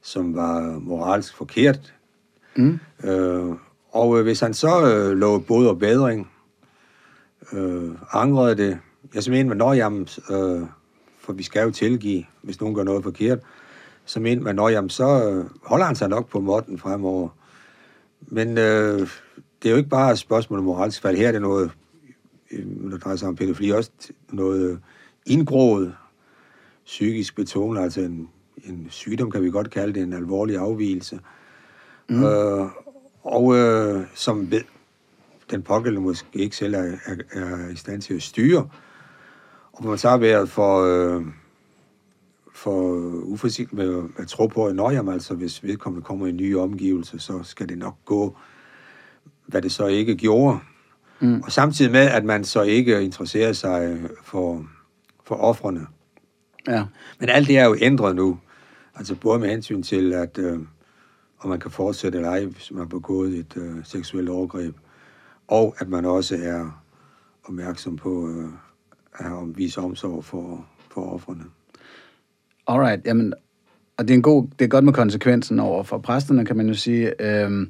som 0.02 0.36
var 0.36 0.80
moralsk 0.80 1.38
forkert. 1.38 1.94
Mm. 2.56 2.80
Øh, 3.04 3.56
og 3.92 4.18
øh, 4.18 4.24
hvis 4.24 4.40
han 4.40 4.54
så 4.54 4.86
øh, 4.86 5.18
lovede 5.18 5.44
både 5.44 5.70
og 5.70 5.80
bedring, 5.80 6.32
øh, 7.54 7.92
angrede 8.14 8.56
det, 8.56 8.80
jeg 9.14 9.24
så 9.24 9.32
mener 9.32 9.50
man, 9.50 9.58
når 9.58 9.74
jamen, 9.74 10.08
øh, 10.30 10.62
for 11.20 11.34
vi 11.34 11.44
skal 11.44 11.64
jo 11.64 11.72
tilgive, 11.72 12.26
hvis 12.42 12.62
nogen 12.62 12.76
gør 12.76 12.84
noget 12.84 13.04
forkert, 13.04 13.40
så 14.06 14.20
mener 14.20 14.42
man, 14.42 14.56
når 14.56 14.70
jamen, 14.70 14.90
så 14.90 15.30
øh, 15.30 15.46
holder 15.64 15.86
han 15.86 15.96
sig 15.96 16.10
nok 16.10 16.30
på 16.30 16.40
måtten 16.40 16.80
fremover. 16.80 17.30
Men 18.22 18.58
øh, 18.58 19.00
det 19.64 19.70
er 19.70 19.70
jo 19.70 19.78
ikke 19.78 19.90
bare 19.90 20.12
et 20.12 20.20
spørgsmål 20.20 20.60
om 20.60 20.66
moralsk 20.66 21.02
fald. 21.02 21.18
Her 21.18 21.28
er 21.28 21.32
det 21.32 21.42
noget, 21.42 21.72
øh, 22.54 22.92
der 22.92 22.98
drejer 22.98 23.16
sig 23.16 23.28
om 23.28 23.36
pædofili, 23.36 23.72
også 23.72 23.92
noget 24.32 24.80
indgroet 25.26 25.96
psykisk 26.86 27.36
betonet, 27.36 27.82
altså 27.82 28.02
en, 28.02 28.30
en 28.64 28.88
sygdom, 28.90 29.32
kan 29.32 29.44
vi 29.44 29.50
godt 29.50 29.70
kalde 29.70 29.94
det, 29.94 30.04
en 30.04 30.14
alvorlig 30.14 30.58
afvielse. 30.58 31.20
Mm. 32.10 32.24
Øh, 32.24 32.68
og 33.24 33.56
øh, 33.56 34.06
som 34.16 34.52
ved, 34.52 34.62
den 35.52 35.62
pågældende 35.62 36.02
måske 36.02 36.28
ikke 36.34 36.56
selv 36.56 36.74
er, 36.74 36.92
er, 37.06 37.16
er 37.32 37.70
i 37.70 37.76
stand 37.76 38.02
til 38.02 38.14
at 38.14 38.22
styre. 38.22 38.70
Og 39.74 39.86
man 39.86 39.98
så 39.98 40.10
har 40.10 40.18
været 40.18 40.50
for, 40.50 40.84
øh, 40.84 41.26
for 42.54 42.94
uforsigtigt 43.24 43.74
med 43.74 44.04
at 44.18 44.28
tro 44.28 44.48
på, 44.48 44.66
at 44.66 44.76
når 44.76 44.92
jamen, 44.92 45.14
altså, 45.14 45.34
hvis 45.34 45.64
vedkommende 45.64 46.06
kommer 46.06 46.26
i 46.26 46.30
en 46.30 46.38
ny 46.38 46.56
omgivelse, 46.56 47.20
så 47.20 47.44
skal 47.44 47.70
det 47.70 47.78
nok 47.78 47.96
gå, 48.06 48.38
hvad 49.46 49.62
det 49.62 49.72
så 49.72 49.88
ikke 49.88 50.16
gjorde. 50.16 50.60
Mm. 51.20 51.42
Og 51.42 51.52
samtidig 51.52 51.92
med, 51.92 52.00
at 52.00 52.24
man 52.26 52.44
så 52.44 52.62
ikke 52.62 53.04
interesserer 53.04 53.54
sig 53.54 54.00
for, 54.24 54.66
for 55.26 55.36
offrene. 55.36 55.88
Ja. 56.68 56.84
Men 57.20 57.30
alt 57.30 57.48
det 57.48 57.58
er 57.58 57.66
jo 57.66 57.76
ændret 57.82 58.16
nu. 58.16 58.40
Altså 58.96 59.16
både 59.16 59.40
med 59.40 59.50
hensyn 59.50 59.84
til, 59.84 60.14
at 60.14 60.38
øh, 60.38 60.60
om 61.40 61.50
man 61.50 61.60
kan 61.60 61.72
fortsætte 61.72 62.18
eller 62.18 62.30
ej, 62.30 62.46
hvis 62.46 62.72
man 62.72 62.80
har 62.80 62.88
begået 62.88 63.34
et 63.34 63.58
øh, 63.58 63.76
seksuelt 63.84 64.30
overgreb. 64.30 64.76
Og 65.48 65.76
at 65.80 65.90
man 65.90 66.06
også 66.06 66.36
er 66.36 66.84
opmærksom 67.44 67.96
på 67.96 68.30
øh, 68.30 68.50
at 69.20 69.58
vise 69.58 69.82
omsorg 69.82 70.26
for, 70.26 70.66
for 70.94 71.14
offrene. 71.14 71.44
Alright, 72.68 73.06
jamen, 73.06 73.34
og 73.98 74.08
det 74.08 74.14
er, 74.14 74.16
en 74.18 74.22
god, 74.22 74.48
det 74.60 74.66
er 74.66 74.70
godt 74.70 74.86
med 74.86 74.94
konsekvensen 74.94 75.60
over 75.60 75.84
for 75.84 75.98
præsterne, 75.98 76.46
kan 76.46 76.58
man 76.58 76.68
jo 76.68 76.74
sige. 76.74 77.22
Øhm, 77.22 77.70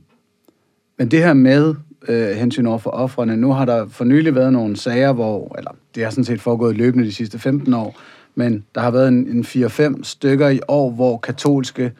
men 0.97 1.11
det 1.11 1.19
her 1.19 1.33
med 1.33 1.75
øh, 2.07 2.29
hensyn 2.29 2.65
over 2.65 2.77
for 2.77 2.89
offrene, 2.89 3.37
nu 3.37 3.51
har 3.51 3.65
der 3.65 3.87
for 3.87 4.05
nylig 4.05 4.35
været 4.35 4.53
nogle 4.53 4.77
sager, 4.77 5.11
hvor, 5.11 5.55
eller 5.57 5.71
det 5.95 6.03
har 6.03 6.09
sådan 6.09 6.23
set 6.23 6.41
foregået 6.41 6.77
løbende 6.77 7.05
de 7.05 7.13
sidste 7.13 7.39
15 7.39 7.73
år, 7.73 7.99
men 8.35 8.65
der 8.75 8.81
har 8.81 8.91
været 8.91 9.07
en, 9.07 9.27
en 9.27 9.43
4-5 9.43 10.03
stykker 10.03 10.49
i 10.49 10.59
år, 10.67 10.91
hvor 10.91 11.17
katolske 11.17 11.91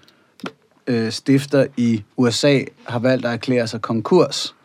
øh, 0.87 1.11
stifter 1.11 1.65
i 1.77 2.03
USA 2.17 2.59
har 2.83 2.99
valgt 2.99 3.25
at 3.25 3.33
erklære 3.33 3.67
sig 3.67 3.81
konkurs 3.81 4.55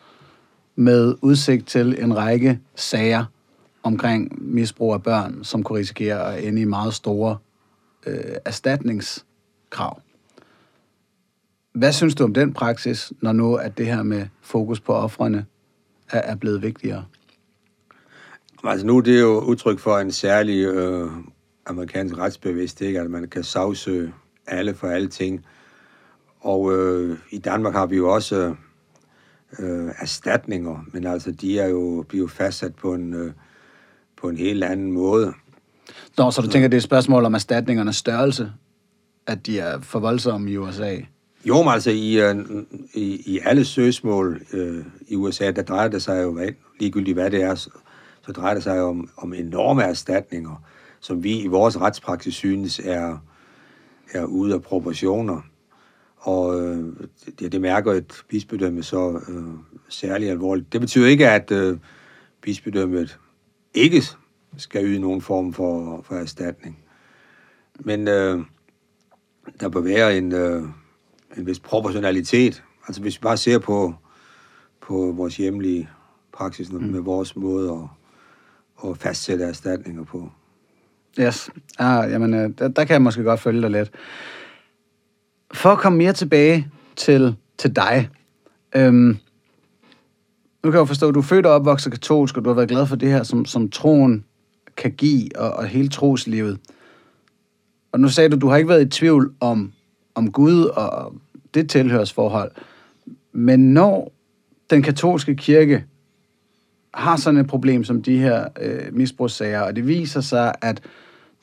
med 0.76 1.14
udsigt 1.22 1.66
til 1.66 2.02
en 2.02 2.16
række 2.16 2.58
sager 2.74 3.24
omkring 3.82 4.52
misbrug 4.52 4.94
af 4.94 5.02
børn, 5.02 5.44
som 5.44 5.62
kunne 5.62 5.78
risikere 5.78 6.36
at 6.36 6.44
ende 6.44 6.60
i 6.60 6.64
meget 6.64 6.94
store 6.94 7.36
øh, 8.06 8.34
erstatningskrav. 8.44 10.00
Hvad 11.78 11.92
synes 11.92 12.14
du 12.14 12.24
om 12.24 12.34
den 12.34 12.52
praksis, 12.52 13.12
når 13.20 13.32
nu 13.32 13.54
at 13.54 13.78
det 13.78 13.86
her 13.86 14.02
med 14.02 14.26
fokus 14.40 14.80
på 14.80 14.92
offrene 14.92 15.46
er, 16.10 16.18
er 16.20 16.34
blevet 16.34 16.62
vigtigere? 16.62 17.04
Altså 18.64 18.86
nu 18.86 19.00
det 19.00 19.16
er 19.16 19.20
jo 19.20 19.40
udtryk 19.40 19.78
for 19.78 19.98
en 19.98 20.12
særlig 20.12 20.64
øh, 20.64 21.10
amerikansk 21.66 22.18
retsbevidsthed, 22.18 22.96
at 22.96 23.10
man 23.10 23.28
kan 23.28 23.42
sagsøge 23.42 24.12
alle 24.46 24.74
for 24.74 24.88
alle 24.88 25.08
ting. 25.08 25.44
Og 26.40 26.72
øh, 26.72 27.18
i 27.30 27.38
Danmark 27.38 27.74
har 27.74 27.86
vi 27.86 27.96
jo 27.96 28.14
også 28.14 28.54
øh, 29.58 29.88
erstatninger, 29.98 30.84
men 30.92 31.06
altså 31.06 31.30
de 31.30 31.58
er 31.58 31.68
jo, 31.68 32.04
bliver 32.08 32.22
jo 32.22 32.28
fastsat 32.28 32.74
på 32.74 32.94
en, 32.94 33.14
øh, 33.14 33.32
på 34.16 34.28
en 34.28 34.36
helt 34.36 34.64
anden 34.64 34.92
måde. 34.92 35.32
Nå, 36.16 36.30
så 36.30 36.42
du 36.42 36.48
tænker, 36.48 36.68
det 36.68 36.76
er 36.76 36.80
et 36.80 36.82
spørgsmål 36.82 37.24
om 37.24 37.34
erstatningernes 37.34 37.96
størrelse, 37.96 38.52
at 39.26 39.46
de 39.46 39.58
er 39.58 39.80
for 39.80 39.98
voldsomme 39.98 40.50
i 40.50 40.56
USA? 40.56 40.96
Jo, 41.48 41.62
men 41.62 41.72
altså 41.72 41.90
i, 41.90 42.20
øh, 42.20 42.36
i, 42.94 43.22
i 43.26 43.40
alle 43.44 43.64
søgsmål 43.64 44.42
øh, 44.52 44.84
i 45.08 45.16
USA, 45.16 45.50
der 45.50 45.62
drejer 45.62 45.88
det 45.88 46.02
sig 46.02 46.22
jo, 46.22 46.40
ligegyldigt 46.80 47.14
hvad 47.14 47.30
det 47.30 47.42
er, 47.42 47.54
så, 47.54 47.70
så 48.26 48.32
drejer 48.32 48.54
det 48.54 48.62
sig 48.62 48.82
om, 48.82 49.10
om 49.16 49.34
enorme 49.34 49.82
erstatninger 49.82 50.62
som 51.00 51.22
vi 51.22 51.38
i 51.38 51.46
vores 51.46 51.80
retspraksis 51.80 52.34
synes 52.34 52.80
er, 52.84 53.18
er 54.12 54.24
ude 54.24 54.54
af 54.54 54.62
proportioner. 54.62 55.40
Og 56.16 56.60
øh, 56.60 56.96
det, 57.38 57.52
det 57.52 57.60
mærker 57.60 57.92
et 57.92 58.24
bispedømme 58.28 58.82
så 58.82 59.20
øh, 59.28 59.44
særlig 59.88 60.30
alvorligt. 60.30 60.72
Det 60.72 60.80
betyder 60.80 61.08
ikke, 61.08 61.28
at 61.28 61.50
øh, 61.50 61.78
bispedømmet 62.40 63.18
ikke 63.74 64.02
skal 64.56 64.84
yde 64.84 64.98
nogen 64.98 65.20
form 65.20 65.52
for, 65.52 66.02
for 66.02 66.14
erstatning. 66.14 66.78
Men 67.80 68.08
øh, 68.08 68.40
der 69.60 69.68
bør 69.68 69.80
være 69.80 70.18
en, 70.18 70.32
øh, 70.32 70.62
en 71.36 71.46
vis 71.46 71.60
proportionalitet. 71.60 72.62
Altså 72.88 73.02
hvis 73.02 73.16
vi 73.16 73.22
bare 73.22 73.36
ser 73.36 73.58
på, 73.58 73.94
på 74.80 75.12
vores 75.16 75.36
hjemlige 75.36 75.88
praksis 76.32 76.72
mm. 76.72 76.82
med 76.82 77.00
vores 77.00 77.36
måde 77.36 77.70
at, 78.84 78.90
at 78.90 78.98
fastsætte 78.98 79.44
erstatninger 79.44 80.04
på. 80.04 80.30
Yes. 81.20 81.50
Ah, 81.78 82.10
jamen, 82.10 82.34
øh, 82.34 82.50
der, 82.58 82.68
der 82.68 82.84
kan 82.84 82.92
jeg 82.92 83.02
måske 83.02 83.22
godt 83.22 83.40
følge 83.40 83.62
dig 83.62 83.70
lidt. 83.70 83.90
For 85.54 85.70
at 85.70 85.78
komme 85.78 85.98
mere 85.98 86.12
tilbage 86.12 86.68
til, 86.96 87.36
til 87.58 87.76
dig. 87.76 88.08
Øhm, 88.76 89.18
nu 90.62 90.70
kan 90.70 90.72
jeg 90.72 90.80
jo 90.80 90.84
forstå, 90.84 91.08
at 91.08 91.14
du 91.14 91.18
er 91.18 91.24
født 91.24 91.46
og 91.46 91.52
opvokset 91.52 91.92
katolsk, 91.92 92.36
og 92.36 92.44
du 92.44 92.50
har 92.50 92.54
været 92.54 92.68
glad 92.68 92.86
for 92.86 92.96
det 92.96 93.08
her, 93.08 93.22
som, 93.22 93.44
som 93.44 93.70
troen 93.70 94.24
kan 94.76 94.92
give, 94.92 95.28
og, 95.36 95.50
og 95.50 95.66
hele 95.66 95.88
troslivet. 95.88 96.58
Og 97.92 98.00
nu 98.00 98.08
sagde 98.08 98.30
du, 98.30 98.36
du 98.36 98.48
har 98.48 98.56
ikke 98.56 98.68
været 98.68 98.86
i 98.86 98.88
tvivl 98.88 99.34
om, 99.40 99.72
om 100.18 100.32
Gud 100.32 100.64
og 100.64 101.14
det 101.54 101.70
tilhørsforhold. 101.70 102.50
Men 103.32 103.74
når 103.74 104.12
den 104.70 104.82
katolske 104.82 105.36
kirke 105.36 105.84
har 106.94 107.16
sådan 107.16 107.40
et 107.40 107.46
problem 107.46 107.84
som 107.84 108.02
de 108.02 108.18
her 108.18 108.48
øh, 108.60 108.94
misbrugssager, 108.94 109.60
og 109.60 109.76
det 109.76 109.86
viser 109.86 110.20
sig, 110.20 110.52
at 110.62 110.82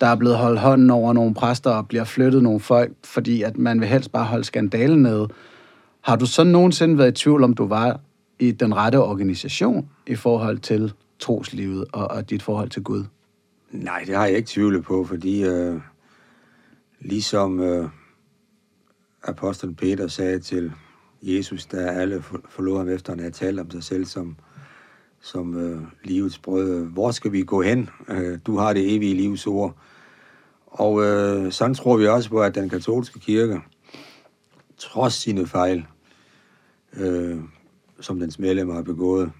der 0.02 0.08
er 0.08 0.16
blevet 0.16 0.38
holdt 0.38 0.60
hånden 0.60 0.90
over 0.90 1.14
nogle 1.14 1.34
præster 1.34 1.70
og 1.70 1.88
bliver 1.88 2.04
flyttet 2.04 2.44
nogle 2.44 2.60
folk, 2.60 2.92
fordi 3.04 3.42
at 3.42 3.58
man 3.58 3.80
vil 3.80 3.88
helst 3.88 4.12
bare 4.12 4.26
holde 4.26 4.44
skandalen 4.44 5.02
nede. 5.02 5.28
Har 6.02 6.16
du 6.16 6.26
så 6.26 6.44
nogensinde 6.44 6.98
været 6.98 7.12
i 7.12 7.24
tvivl 7.24 7.44
om, 7.44 7.54
du 7.54 7.68
var 7.68 8.00
i 8.40 8.52
den 8.52 8.76
rette 8.76 9.02
organisation 9.02 9.90
i 10.08 10.16
forhold 10.16 10.58
til 10.58 10.94
troslivet 11.20 11.86
og, 11.94 12.12
og 12.12 12.30
dit 12.30 12.44
forhold 12.44 12.70
til 12.70 12.84
Gud? 12.84 13.04
Nej, 13.72 14.04
det 14.08 14.16
har 14.16 14.26
jeg 14.26 14.38
ikke 14.38 14.50
tvivlet 14.50 14.84
på, 14.84 15.04
fordi 15.04 15.44
øh, 15.44 15.80
ligesom 17.00 17.60
øh, 17.60 17.90
apostlen 19.26 19.76
Peter 19.76 20.08
sagde 20.08 20.40
til 20.40 20.72
Jesus, 21.22 21.66
da 21.66 21.78
alle 21.78 22.24
forlod 22.50 22.78
ham 22.78 22.90
efter, 22.90 23.14
at 23.14 23.18
han 23.18 23.20
havde 23.20 23.34
talt 23.34 23.60
om 23.60 23.72
sig 23.72 23.84
selv 23.84 24.06
som 24.06 24.38
som 25.26 25.58
øh, 25.58 25.82
livets 26.04 26.40
brød. 26.40 26.86
Hvor 26.86 27.12
skal 27.12 27.32
vi 27.32 27.44
gå 27.44 27.62
hen? 27.62 27.90
Øh, 28.10 28.40
du 28.46 28.58
har 28.58 28.74
det 28.74 28.96
evige 28.96 29.16
livs 29.16 29.48
ord. 29.48 29.78
Og 30.66 31.04
øh, 31.04 31.52
sådan 31.52 31.76
tror 31.76 31.98
vi 31.98 32.08
også 32.08 32.30
på, 32.30 32.42
at 32.42 32.56
den 32.56 32.70
katolske 32.70 33.20
kirke, 33.20 33.62
trods 34.78 35.14
sine 35.14 35.48
fejl, 35.48 35.86
øh, 36.98 37.40
som 38.00 38.20
dens 38.20 38.40
medlemmer 38.40 38.74
har 38.74 38.82
begået, 38.82 39.32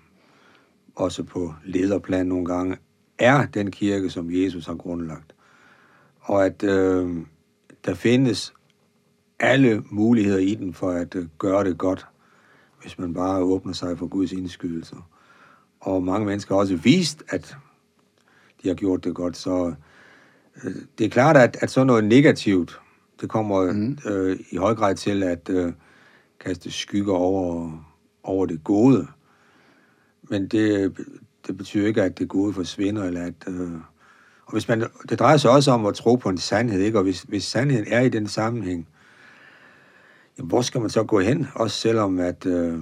også 0.96 1.24
på 1.24 1.54
lederplan 1.66 2.26
nogle 2.26 2.46
gange, 2.46 2.78
er 3.20 3.46
den 3.46 3.72
kirke, 3.72 4.10
som 4.10 4.32
Jesus 4.32 4.66
har 4.66 4.76
grundlagt. 4.76 5.36
Og 6.20 6.46
at 6.46 6.64
øh, 6.64 7.18
der 7.86 7.94
findes 7.94 8.54
alle 9.40 9.84
muligheder 9.90 10.40
i 10.40 10.56
den 10.56 10.74
for 10.74 10.92
at 10.92 11.16
øh, 11.16 11.28
gøre 11.38 11.64
det 11.64 11.78
godt 11.78 12.08
hvis 12.86 13.00
man 13.00 13.14
bare 13.14 13.40
åbner 13.40 13.74
sig 13.74 13.98
for 13.98 14.08
Guds 14.08 14.32
indskydelser. 14.32 15.10
Og 15.80 16.04
mange 16.04 16.26
mennesker 16.26 16.56
har 16.56 16.60
også 16.60 16.76
vist, 16.76 17.24
at 17.30 17.56
de 18.64 18.68
har 18.68 18.76
gjort 18.76 19.04
det 19.04 19.16
godt. 19.16 19.38
Så 19.38 19.74
øh, 20.64 20.76
det 20.98 21.06
er 21.06 21.10
klart, 21.10 21.38
at, 21.38 21.58
at 21.62 21.72
sådan 21.72 21.88
noget 21.88 22.04
negativt, 22.04 22.80
det 23.22 23.30
kommer 23.30 23.74
mm. 23.74 23.98
øh, 24.06 24.40
i 24.52 24.58
høj 24.58 24.76
grad 24.76 24.96
til 24.96 25.24
at 25.24 25.50
øh, 25.50 25.74
kaste 26.40 26.72
skygger 26.72 27.14
over, 27.14 27.72
over 28.24 28.46
det 28.46 28.64
gode. 28.64 29.08
Men 30.24 30.48
det, 30.48 30.98
det 31.48 31.58
betyder 31.58 31.88
ikke, 31.88 32.04
at 32.04 32.20
det 32.20 32.30
gode 32.30 32.54
forsvinder, 32.54 33.04
eller 33.04 33.26
at... 33.26 33.48
Øh, 33.48 33.72
og 34.46 34.52
hvis 34.52 34.68
man, 34.68 34.84
det 35.10 35.20
drejer 35.20 35.38
sig 35.38 35.52
også 35.52 35.72
om 35.72 35.86
at 35.86 35.96
tro 35.96 36.16
på 36.16 36.30
en 36.30 36.38
sandhed, 36.38 36.82
ikke? 36.82 36.98
Og 36.98 37.04
hvis, 37.04 37.22
hvis 37.22 37.44
sandheden 37.44 37.86
er 37.88 38.02
i 38.02 38.10
den 38.10 38.28
sammenhæng, 38.28 38.88
hvor 40.44 40.62
skal 40.62 40.82
man 40.82 40.90
så 40.90 41.04
gå 41.04 41.20
hen? 41.20 41.48
Også 41.56 41.78
selvom 41.78 42.20
at, 42.20 42.46
øh, 42.46 42.80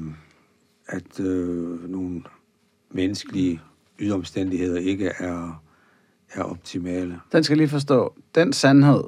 at 0.87 1.19
øh, 1.19 1.89
nogle 1.89 2.21
menneskelige 2.91 3.61
yderomstændigheder 3.99 4.79
ikke 4.79 5.11
er, 5.19 5.63
er 6.33 6.43
optimale. 6.43 7.19
Den 7.31 7.43
skal 7.43 7.57
lige 7.57 7.67
forstå. 7.69 8.13
Den 8.35 8.53
sandhed, 8.53 9.03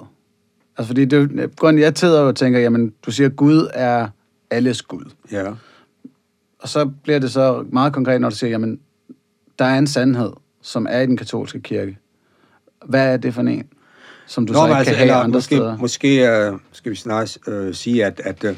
altså 0.77 0.87
fordi 0.87 1.05
det, 1.05 1.55
grunden 1.55 1.81
jeg 1.81 1.93
sidder 1.95 2.21
og 2.21 2.35
tænker, 2.35 2.59
jamen 2.59 2.93
du 3.05 3.11
siger, 3.11 3.29
Gud 3.29 3.67
er 3.73 4.09
alles 4.49 4.81
Gud. 4.81 5.11
Ja. 5.31 5.53
Og 6.59 6.69
så 6.69 6.85
bliver 7.03 7.19
det 7.19 7.31
så 7.31 7.65
meget 7.69 7.93
konkret, 7.93 8.21
når 8.21 8.29
du 8.29 8.35
siger, 8.35 8.51
jamen 8.51 8.79
der 9.59 9.65
er 9.65 9.77
en 9.77 9.87
sandhed, 9.87 10.31
som 10.61 10.87
er 10.89 10.99
i 10.99 11.05
den 11.05 11.17
katolske 11.17 11.61
kirke. 11.61 11.97
Hvad 12.85 13.13
er 13.13 13.17
det 13.17 13.33
for 13.33 13.41
en, 13.41 13.63
som 14.25 14.47
du 14.47 14.53
Nå, 14.53 14.59
så 14.59 14.65
ikke 14.65 14.75
altså, 14.75 14.93
kan 14.93 15.07
have 15.07 15.13
andre 15.13 15.37
måske, 15.37 15.55
steder? 15.55 15.77
Måske 15.77 16.49
uh, 16.51 16.59
skal 16.71 16.91
vi 16.91 16.95
snart 16.95 17.37
uh, 17.47 17.73
sige, 17.73 18.05
at, 18.05 18.21
at 18.23 18.57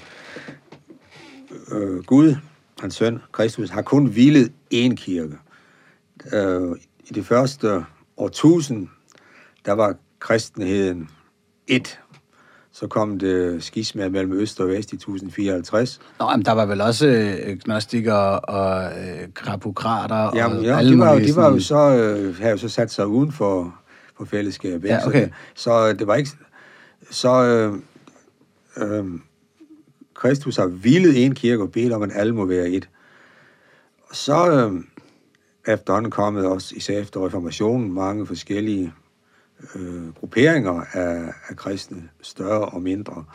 uh, 1.72 2.04
Gud, 2.06 2.36
hans 2.80 2.96
søn, 2.96 3.20
Kristus, 3.32 3.70
har 3.70 3.82
kun 3.82 4.06
hvilet 4.06 4.52
én 4.74 4.96
kirke. 4.96 5.36
Uh, 6.34 6.78
I 7.06 7.14
det 7.14 7.26
første 7.26 7.86
årtusind, 8.18 8.88
der 9.66 9.72
var 9.72 9.96
kristenheden 10.20 11.10
et. 11.68 12.00
Så 12.72 12.88
kom 12.88 13.20
det 13.20 13.64
skisma 13.64 14.10
mellem 14.10 14.34
øst 14.34 14.60
og 14.60 14.68
vest 14.68 14.92
i 14.92 14.96
1054. 14.96 16.00
Nå, 16.20 16.30
men 16.36 16.46
der 16.46 16.52
var 16.52 16.66
vel 16.66 16.82
også 16.82 17.08
øh, 17.08 17.58
gnostikere 17.66 18.40
og 18.40 18.84
øh, 18.84 19.28
krapokrater 19.34 20.32
Jamen, 20.36 20.58
og 20.58 20.64
ja, 20.64 20.78
alle 20.78 20.92
de 20.92 21.00
var, 21.00 21.16
de 21.16 21.36
var 21.36 21.52
jo 21.52 21.60
så, 21.60 21.98
øh, 21.98 22.38
havde 22.38 22.52
jo 22.52 22.58
så 22.58 22.70
sat 22.70 22.92
sig 22.92 23.08
uden 23.08 23.32
for, 23.32 23.76
for 24.18 24.26
fællesskabet. 24.26 24.88
Ja, 24.90 24.94
ikke? 24.96 25.04
Så 25.04 25.10
okay. 25.10 25.22
det- 25.24 25.34
Så 25.56 25.94
det 25.94 26.08
var 26.08 26.16
ikke... 26.16 26.30
Så 27.12 27.44
øh, 27.44 27.80
øh, 28.78 29.06
Kristus 30.16 30.56
har 30.58 30.68
hvilet 30.68 31.26
en 31.26 31.36
kirke 31.36 31.64
og 31.64 31.72
bedt 31.72 31.94
om, 31.94 32.02
at 32.02 32.10
alle 32.14 32.36
må 32.36 32.46
være 32.46 32.70
et. 32.70 32.90
Og 34.10 34.16
så 34.16 34.52
øh, 34.52 34.84
er 35.66 35.74
efterhånden 35.74 36.12
kommet 36.12 36.46
også, 36.46 36.76
især 36.76 37.00
efter 37.00 37.26
reformationen, 37.26 37.94
mange 37.94 38.26
forskellige 38.26 38.94
øh, 39.76 40.14
grupperinger 40.14 40.82
af, 40.94 41.34
af 41.50 41.56
kristne, 41.56 42.10
større 42.22 42.66
og 42.66 42.82
mindre. 42.82 43.26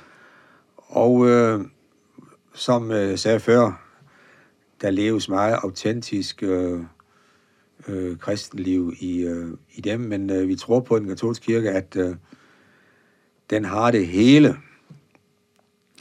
Og 0.77 1.29
øh, 1.29 1.61
som 2.55 2.91
øh, 2.91 3.09
jeg 3.09 3.19
sagde 3.19 3.41
før, 3.41 3.87
der 4.81 4.91
leves 4.91 5.29
meget 5.29 5.55
autentisk 5.63 6.43
øh, 6.43 6.81
øh, 7.89 8.17
kristenliv 8.19 8.93
i, 9.01 9.19
øh, 9.21 9.47
i 9.75 9.81
dem, 9.81 10.01
men 10.01 10.31
øh, 10.31 10.49
vi 10.49 10.57
tror 10.57 10.81
på 10.81 10.99
den 10.99 11.09
katolske 11.09 11.45
kirke, 11.45 11.71
at 11.71 11.97
øh, 11.97 12.15
den 13.51 13.65
har 13.65 13.91
det 13.91 14.07
hele. 14.07 14.57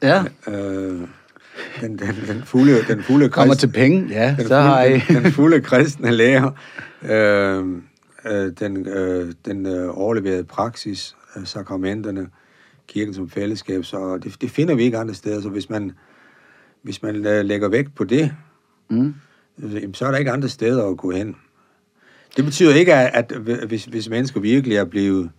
Ja, 0.03 0.23
Øh, 0.47 1.01
den, 1.81 1.99
den, 1.99 2.15
den 2.27 2.43
fulde, 2.45 2.83
den 2.87 3.03
fulde 3.03 3.29
kommer 3.29 3.53
krist- 3.53 3.59
til 3.59 3.67
penge, 3.71 4.07
ja, 4.09 4.35
den 4.39 4.47
så 4.47 4.55
har 4.59 4.83
I... 4.83 4.99
fulde, 4.99 5.13
den, 5.15 5.23
den 5.23 5.31
fulde 5.31 5.61
kristne 5.61 6.11
lærer, 6.11 6.51
øh, 7.03 7.67
øh, 8.25 8.51
den, 8.59 8.87
øh, 8.87 9.33
den 9.45 9.65
øh, 9.65 9.97
overleverede 9.97 10.43
praksis, 10.43 11.15
øh, 11.37 11.45
sakramenterne, 11.45 12.29
kirken 12.87 13.13
som 13.13 13.29
fællesskab, 13.29 13.85
så 13.85 14.17
det, 14.17 14.41
det 14.41 14.51
finder 14.51 14.75
vi 14.75 14.83
ikke 14.83 14.97
andre 14.97 15.13
steder. 15.13 15.41
Så 15.41 15.49
hvis 15.49 15.69
man, 15.69 15.91
hvis 16.81 17.03
man 17.03 17.25
øh, 17.25 17.45
lægger 17.45 17.67
vægt 17.69 17.95
på 17.95 18.03
det, 18.03 18.31
Mm. 18.89 19.13
øh, 19.63 19.73
jamen, 19.75 19.93
så 19.93 20.05
er 20.05 20.11
der 20.11 20.17
ikke 20.17 20.31
andre 20.31 20.49
steder 20.49 20.87
at 20.89 20.97
gå 20.97 21.11
hen. 21.11 21.35
Det 22.37 22.45
betyder 22.45 22.75
ikke, 22.75 22.93
at, 22.93 23.31
at 23.31 23.37
hvis, 23.41 23.85
hvis 23.85 24.09
mennesker 24.09 24.39
virkelig 24.39 24.77
er 24.77 24.85
blevet 24.85 25.31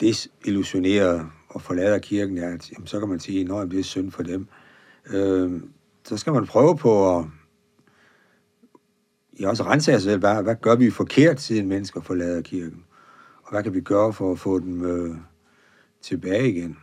desillusioneret 0.00 1.26
og 1.48 1.62
forlader 1.62 1.98
kirken, 1.98 2.38
at, 2.38 2.70
jamen, 2.72 2.86
så 2.86 2.98
kan 2.98 3.08
man 3.08 3.20
sige, 3.20 3.40
at 3.40 3.70
det 3.70 3.78
er 3.78 3.82
synd 3.82 4.12
for 4.12 4.22
dem. 4.22 4.46
Øh, 5.10 5.60
så 6.04 6.16
skal 6.16 6.32
man 6.32 6.46
prøve 6.46 6.76
på 6.76 7.18
at 7.18 7.24
ja, 9.40 9.48
også 9.48 9.62
rense 9.62 9.84
sig 9.84 10.02
selv. 10.02 10.18
Hvad, 10.18 10.42
hvad 10.42 10.56
gør 10.60 10.74
vi 10.74 10.90
forkert, 10.90 11.40
siden 11.40 11.68
mennesker 11.68 12.00
forlader 12.00 12.42
kirken? 12.42 12.84
Og 13.42 13.50
hvad 13.50 13.62
kan 13.62 13.74
vi 13.74 13.80
gøre 13.80 14.12
for 14.12 14.32
at 14.32 14.38
få 14.38 14.58
dem 14.58 14.84
øh, 14.84 15.16
tilbage 16.02 16.48
igen? 16.48 16.78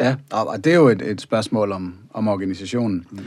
Ja, 0.00 0.16
og 0.30 0.46
og 0.46 0.64
det 0.64 0.72
er 0.72 0.76
jo 0.76 0.88
et, 0.88 1.02
et 1.02 1.20
spørgsmål 1.20 1.72
om, 1.72 1.98
om 2.10 2.28
organisationen. 2.28 3.06
Mm. 3.10 3.18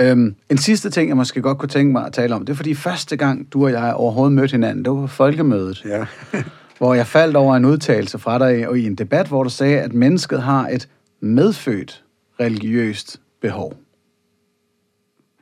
Øhm, 0.00 0.34
en 0.50 0.58
sidste 0.58 0.90
ting, 0.90 1.08
jeg 1.08 1.16
måske 1.16 1.42
godt 1.42 1.58
kunne 1.58 1.68
tænke 1.68 1.92
mig 1.92 2.06
at 2.06 2.12
tale 2.12 2.34
om, 2.34 2.46
det 2.46 2.52
er 2.52 2.56
fordi 2.56 2.74
første 2.74 3.16
gang, 3.16 3.52
du 3.52 3.64
og 3.64 3.72
jeg 3.72 3.94
overhovedet 3.94 4.32
mødte 4.32 4.52
hinanden, 4.52 4.84
det 4.84 4.92
var 4.92 5.00
på 5.00 5.06
folkemødet, 5.06 5.84
Ja, 5.84 6.06
hvor 6.78 6.94
jeg 6.94 7.06
faldt 7.06 7.36
over 7.36 7.56
en 7.56 7.64
udtalelse 7.64 8.18
fra 8.18 8.38
dig 8.38 8.68
og 8.68 8.78
i 8.78 8.86
en 8.86 8.94
debat, 8.94 9.28
hvor 9.28 9.42
du 9.42 9.50
sagde, 9.50 9.80
at 9.80 9.92
mennesket 9.92 10.42
har 10.42 10.68
et 10.68 10.88
medfødt 11.20 12.04
religiøst 12.40 13.20
behov. 13.40 13.74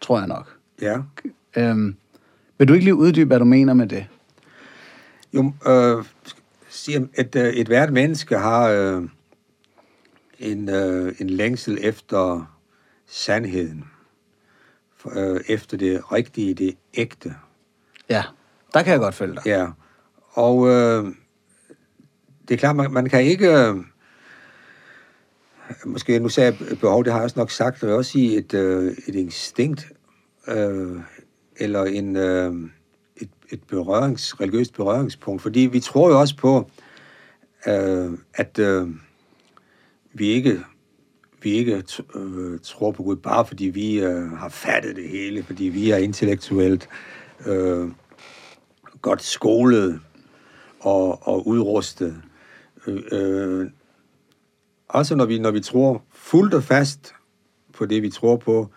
Tror 0.00 0.18
jeg 0.18 0.28
nok. 0.28 0.56
ja. 0.82 0.96
Øhm, 1.56 1.96
vil 2.58 2.68
du 2.68 2.72
ikke 2.72 2.84
lige 2.84 2.94
uddybe, 2.94 3.26
hvad 3.26 3.38
du 3.38 3.44
mener 3.44 3.74
med 3.74 3.86
det? 3.86 4.06
Jo, 5.34 5.52
øh, 5.66 6.04
siger, 6.68 7.06
at 7.14 7.36
øh, 7.36 7.48
et 7.52 7.66
hvert 7.66 7.92
menneske 7.92 8.38
har 8.38 8.68
øh, 8.68 9.02
en, 10.38 10.68
øh, 10.68 11.14
en 11.18 11.30
længsel 11.30 11.78
efter 11.80 12.52
sandheden. 13.06 13.84
Øh, 15.16 15.40
efter 15.48 15.76
det 15.76 16.12
rigtige, 16.12 16.54
det 16.54 16.76
ægte. 16.94 17.34
Ja, 18.08 18.22
der 18.74 18.82
kan 18.82 18.92
jeg 18.92 19.00
godt 19.00 19.14
følge 19.14 19.34
dig. 19.34 19.46
Ja. 19.46 19.66
Og 20.30 20.68
øh, 20.68 21.04
det 22.48 22.54
er 22.54 22.58
klart, 22.58 22.76
man, 22.76 22.92
man 22.92 23.08
kan 23.08 23.22
ikke... 23.24 23.48
Øh, 23.48 23.76
måske, 25.84 26.18
nu 26.18 26.28
sagde 26.28 26.56
jeg 26.68 26.78
behov, 26.78 27.04
det 27.04 27.12
har 27.12 27.20
jeg 27.20 27.24
også 27.24 27.38
nok 27.38 27.50
sagt, 27.50 27.82
men 27.82 27.92
også 27.92 28.10
sige 28.10 28.38
et, 28.38 28.54
øh, 28.54 28.92
et 29.06 29.14
instinkt, 29.14 29.92
øh, 30.48 31.00
eller 31.56 31.84
en, 31.84 32.16
øh, 32.16 32.54
et, 33.16 33.30
et 33.50 33.62
berørings, 33.62 34.40
religiøst 34.40 34.74
berøringspunkt. 34.74 35.42
Fordi 35.42 35.60
vi 35.60 35.80
tror 35.80 36.10
jo 36.10 36.20
også 36.20 36.36
på, 36.36 36.70
øh, 37.66 38.10
at 38.34 38.58
øh, 38.58 38.88
vi 40.12 40.26
ikke 40.26 40.64
vi 41.42 41.50
ikke 41.50 41.84
t- 41.90 42.18
øh, 42.18 42.60
tror 42.62 42.90
på 42.90 43.02
Gud, 43.02 43.16
bare 43.16 43.46
fordi 43.46 43.64
vi 43.64 44.00
øh, 44.00 44.30
har 44.30 44.48
fattet 44.48 44.96
det 44.96 45.08
hele, 45.08 45.42
fordi 45.42 45.64
vi 45.64 45.90
er 45.90 45.96
intellektuelt 45.96 46.88
øh, 47.46 47.88
godt 49.02 49.22
skolet 49.22 50.00
og, 50.80 51.28
og 51.28 51.46
udrustet. 51.46 52.22
Øh, 52.86 53.02
øh, 53.12 53.70
også 54.88 55.14
når 55.14 55.24
vi, 55.24 55.38
når 55.38 55.50
vi 55.50 55.60
tror 55.60 56.04
fuldt 56.12 56.54
og 56.54 56.64
fast 56.64 57.14
på 57.72 57.86
det, 57.86 58.02
vi 58.02 58.10
tror 58.10 58.36
på, 58.36 58.70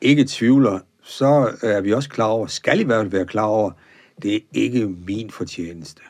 ikke 0.00 0.24
tvivler, 0.28 0.78
så 1.02 1.56
er 1.62 1.80
vi 1.80 1.92
også 1.92 2.08
klar 2.08 2.26
over, 2.26 2.46
skal 2.46 2.80
i 2.80 2.84
hvert 2.84 3.00
fald 3.00 3.10
være 3.10 3.26
klar 3.26 3.44
over, 3.44 3.70
det 4.22 4.34
er 4.34 4.40
ikke 4.52 4.86
min 4.86 5.30
fortjeneste. 5.30 6.02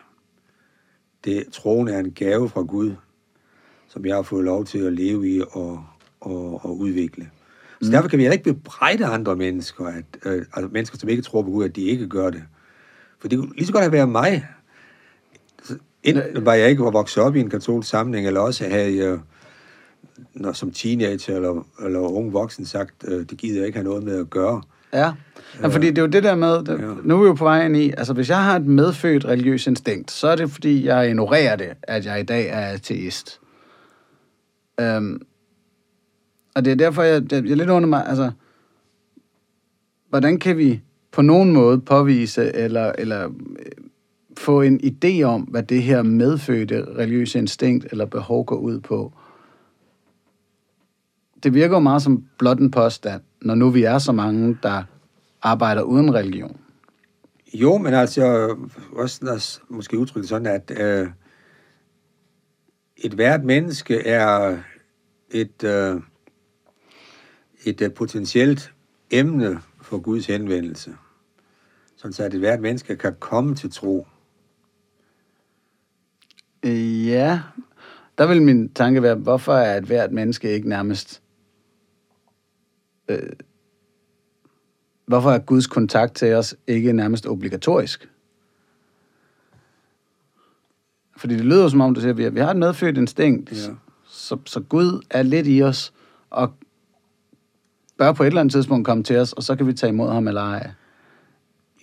Det, 1.25 1.45
troen 1.53 1.89
er 1.89 1.99
en 1.99 2.13
gave 2.13 2.49
fra 2.49 2.63
Gud, 2.63 2.95
som 3.93 4.07
jeg 4.07 4.15
har 4.15 4.23
fået 4.23 4.45
lov 4.45 4.65
til 4.65 4.79
at 4.79 4.93
leve 4.93 5.29
i 5.29 5.41
og, 5.53 5.85
og, 6.21 6.65
og 6.65 6.79
udvikle. 6.79 7.31
Så 7.83 7.91
derfor 7.91 8.09
kan 8.09 8.19
vi 8.19 8.23
heller 8.23 8.33
ikke 8.39 8.53
bebrejde 8.55 9.07
andre 9.07 9.37
mennesker, 9.37 9.85
at, 9.87 10.05
øh, 10.25 10.45
altså 10.55 10.69
mennesker, 10.73 10.99
som 10.99 11.09
ikke 11.09 11.23
tror 11.23 11.43
på 11.43 11.51
Gud, 11.51 11.65
at 11.65 11.77
de 11.77 11.83
ikke 11.83 12.09
gør 12.09 12.31
det. 12.31 12.43
For 13.21 13.29
det 13.29 13.39
kunne 13.39 13.55
lige 13.55 13.67
så 13.67 13.73
godt 13.73 13.83
have 13.85 13.93
været 13.93 14.09
mig. 14.09 14.47
Enten 16.03 16.47
var 16.47 16.55
jeg 16.55 16.71
ikke 16.71 16.83
vokset 16.83 17.23
op 17.23 17.37
i 17.37 17.41
en 17.41 17.51
katolsk 17.51 17.89
samling, 17.91 18.27
eller 18.27 18.41
også 18.41 18.69
havde 18.69 18.97
jeg, 18.97 19.19
når, 20.35 20.53
som 20.53 20.71
teenager 20.71 21.37
eller, 21.37 21.67
eller 21.85 21.99
ung 21.99 22.33
voksen 22.33 22.65
sagt, 22.65 22.95
øh, 23.09 23.21
det 23.31 23.39
gider 23.39 23.57
jeg 23.59 23.67
ikke 23.67 23.79
have 23.79 23.89
noget 23.89 24.05
med 24.05 24.19
at 24.21 24.31
gøre. 24.31 24.63
Ja, 24.93 25.13
ja 25.63 25.69
fordi 25.69 25.87
det 25.87 25.99
er 25.99 26.03
jo 26.03 26.09
det 26.09 26.23
der 26.23 26.35
med, 26.35 26.65
det, 26.65 26.69
Ja. 26.81 26.95
nu 27.05 27.17
er 27.17 27.21
vi 27.21 27.27
jo 27.27 27.35
på 27.35 27.45
vej 27.45 27.67
ind 27.67 27.77
i, 27.77 27.91
altså 27.91 28.13
hvis 28.13 28.29
jeg 28.29 28.45
har 28.45 28.57
et 28.57 28.67
medfødt 28.67 29.25
religiøst 29.25 29.67
instinkt, 29.67 30.11
så 30.11 30.29
er 30.29 30.37
det 30.37 30.51
fordi, 30.51 30.87
jeg 30.87 31.09
ignorerer 31.09 31.57
det, 31.57 31.69
at 31.83 32.07
jeg 32.07 32.21
i 32.21 32.23
dag 32.23 32.49
er 32.49 32.67
ateist. 32.67 33.41
Øhm, 34.81 35.21
og 36.55 36.65
det 36.65 36.71
er 36.71 36.77
derfor, 36.77 37.03
jeg, 37.03 37.33
jeg, 37.33 37.47
jeg 37.47 37.57
lidt 37.57 37.71
under 37.71 37.89
mig, 37.89 38.07
altså, 38.07 38.31
hvordan 40.09 40.39
kan 40.39 40.59
vi 40.59 40.81
på 41.13 41.23
nogen 41.23 41.53
måde 41.53 41.81
påvise, 41.81 42.57
eller, 42.57 42.93
eller 42.99 43.25
øh, 43.27 43.33
få 44.39 44.63
en 44.63 44.81
idé 44.81 45.23
om, 45.23 45.43
hvad 45.43 45.63
det 45.63 45.83
her 45.83 46.03
medfødte 46.03 46.85
religiøse 46.99 47.39
instinkt 47.39 47.87
eller 47.91 48.05
behov 48.05 48.45
går 48.45 48.57
ud 48.57 48.81
på? 48.81 49.13
det 51.43 51.55
virker 51.55 51.77
jo 51.77 51.81
meget 51.81 52.03
som 52.03 52.25
blot 52.39 52.59
en 52.59 52.71
påstand, 52.71 53.21
når 53.43 53.55
nu 53.55 53.71
vi 53.71 53.83
er 53.83 53.99
så 53.99 54.13
mange, 54.13 54.59
der 54.63 54.83
arbejder 55.43 55.83
uden 55.83 56.15
religion. 56.15 56.57
Jo, 57.55 57.79
men 57.79 57.95
altså, 57.95 58.57
også 58.93 59.19
lad 59.23 59.35
os 59.35 59.63
måske 59.69 59.99
udtrykke 59.99 60.23
det 60.23 60.29
sådan, 60.29 60.47
at 60.47 60.73
øh, 60.81 61.09
et 63.03 63.13
hvert 63.13 63.45
menneske 63.45 64.07
er 64.07 64.59
et, 65.31 65.65
øh, 65.65 66.01
et 67.65 67.81
øh, 67.81 67.95
potentielt 67.95 68.75
emne 69.11 69.61
for 69.81 69.99
Guds 69.99 70.27
henvendelse. 70.27 70.97
Sådan 71.97 72.13
så 72.13 72.25
at 72.25 72.35
et 72.35 72.41
hvert 72.41 72.61
menneske 72.61 72.97
kan 72.97 73.15
komme 73.21 73.55
til 73.55 73.71
tro. 73.71 74.07
Øh, 76.63 77.07
ja, 77.07 77.41
der 78.19 78.27
vil 78.27 78.43
min 78.43 78.69
tanke 78.69 79.03
være, 79.03 79.15
hvorfor 79.15 79.53
er 79.53 79.77
et 79.77 79.85
hvert 79.85 80.13
menneske 80.13 80.53
ikke 80.55 80.69
nærmest... 80.69 81.23
Øh, 83.09 83.33
hvorfor 85.07 85.31
er 85.31 85.39
Guds 85.39 85.67
kontakt 85.67 86.15
til 86.15 86.35
os 86.35 86.57
ikke 86.67 86.93
nærmest 86.93 87.27
obligatorisk? 87.27 88.12
Fordi 91.23 91.35
det 91.37 91.45
lyder 91.45 91.69
som 91.69 91.81
om, 91.81 91.95
du 91.95 92.01
siger, 92.01 92.11
at 92.13 92.17
vi 92.19 92.23
har- 92.23 92.31
vi 92.31 92.41
har 92.41 92.51
et 92.51 92.57
medfødt 92.57 92.99
instinkt, 92.99 93.53
Ja. 93.53 93.57
så, 94.07 94.37
så 94.45 94.61
Gud 94.61 95.03
er 95.11 95.23
lidt 95.23 95.47
i 95.49 95.63
os, 95.63 95.93
og 96.31 96.53
bør 97.99 98.13
på 98.13 98.23
et 98.23 98.27
eller 98.27 98.41
andet 98.41 98.53
tidspunkt 98.53 98.87
komme 98.87 99.05
til 99.05 99.17
os, 99.17 99.33
og 99.33 99.43
så 99.43 99.57
kan 99.57 99.67
vi 99.67 99.73
tage 99.73 99.89
imod 99.93 100.13
ham 100.13 100.29
eller 100.29 100.41
ej. 100.43 100.71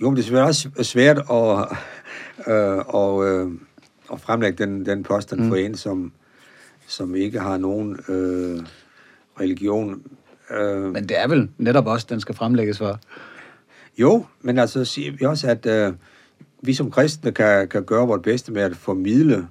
Jo, 0.01 0.09
men 0.09 0.17
det 0.17 0.31
er 0.31 0.41
også 0.43 0.69
svært 0.81 1.17
at, 1.17 1.77
øh, 2.53 2.77
og, 2.87 3.27
øh, 3.27 3.51
at 4.13 4.21
fremlægge 4.21 4.65
den, 4.65 4.85
den 4.85 5.03
påstand 5.03 5.41
mm. 5.41 5.49
for 5.49 5.55
en, 5.55 5.75
som, 5.75 6.11
som 6.87 7.15
ikke 7.15 7.39
har 7.39 7.57
nogen 7.57 7.99
øh, 8.09 8.59
religion. 9.39 10.01
Øh, 10.59 10.81
Men 10.93 11.09
det 11.09 11.19
er 11.19 11.27
vel 11.27 11.49
netop 11.57 11.87
også, 11.87 12.07
den 12.09 12.19
skal 12.19 12.35
fremlægges 12.35 12.77
for. 12.77 12.99
Jo, 13.97 14.25
men 14.41 14.59
altså 14.59 14.85
siger 14.85 15.11
vi 15.11 15.25
også, 15.25 15.47
at 15.47 15.65
øh, 15.65 15.93
vi 16.61 16.73
som 16.73 16.91
kristne 16.91 17.31
kan, 17.31 17.67
kan 17.67 17.83
gøre 17.83 18.07
vores 18.07 18.21
bedste 18.23 18.51
med 18.51 18.61
at 18.61 18.75
formidle 18.75 19.47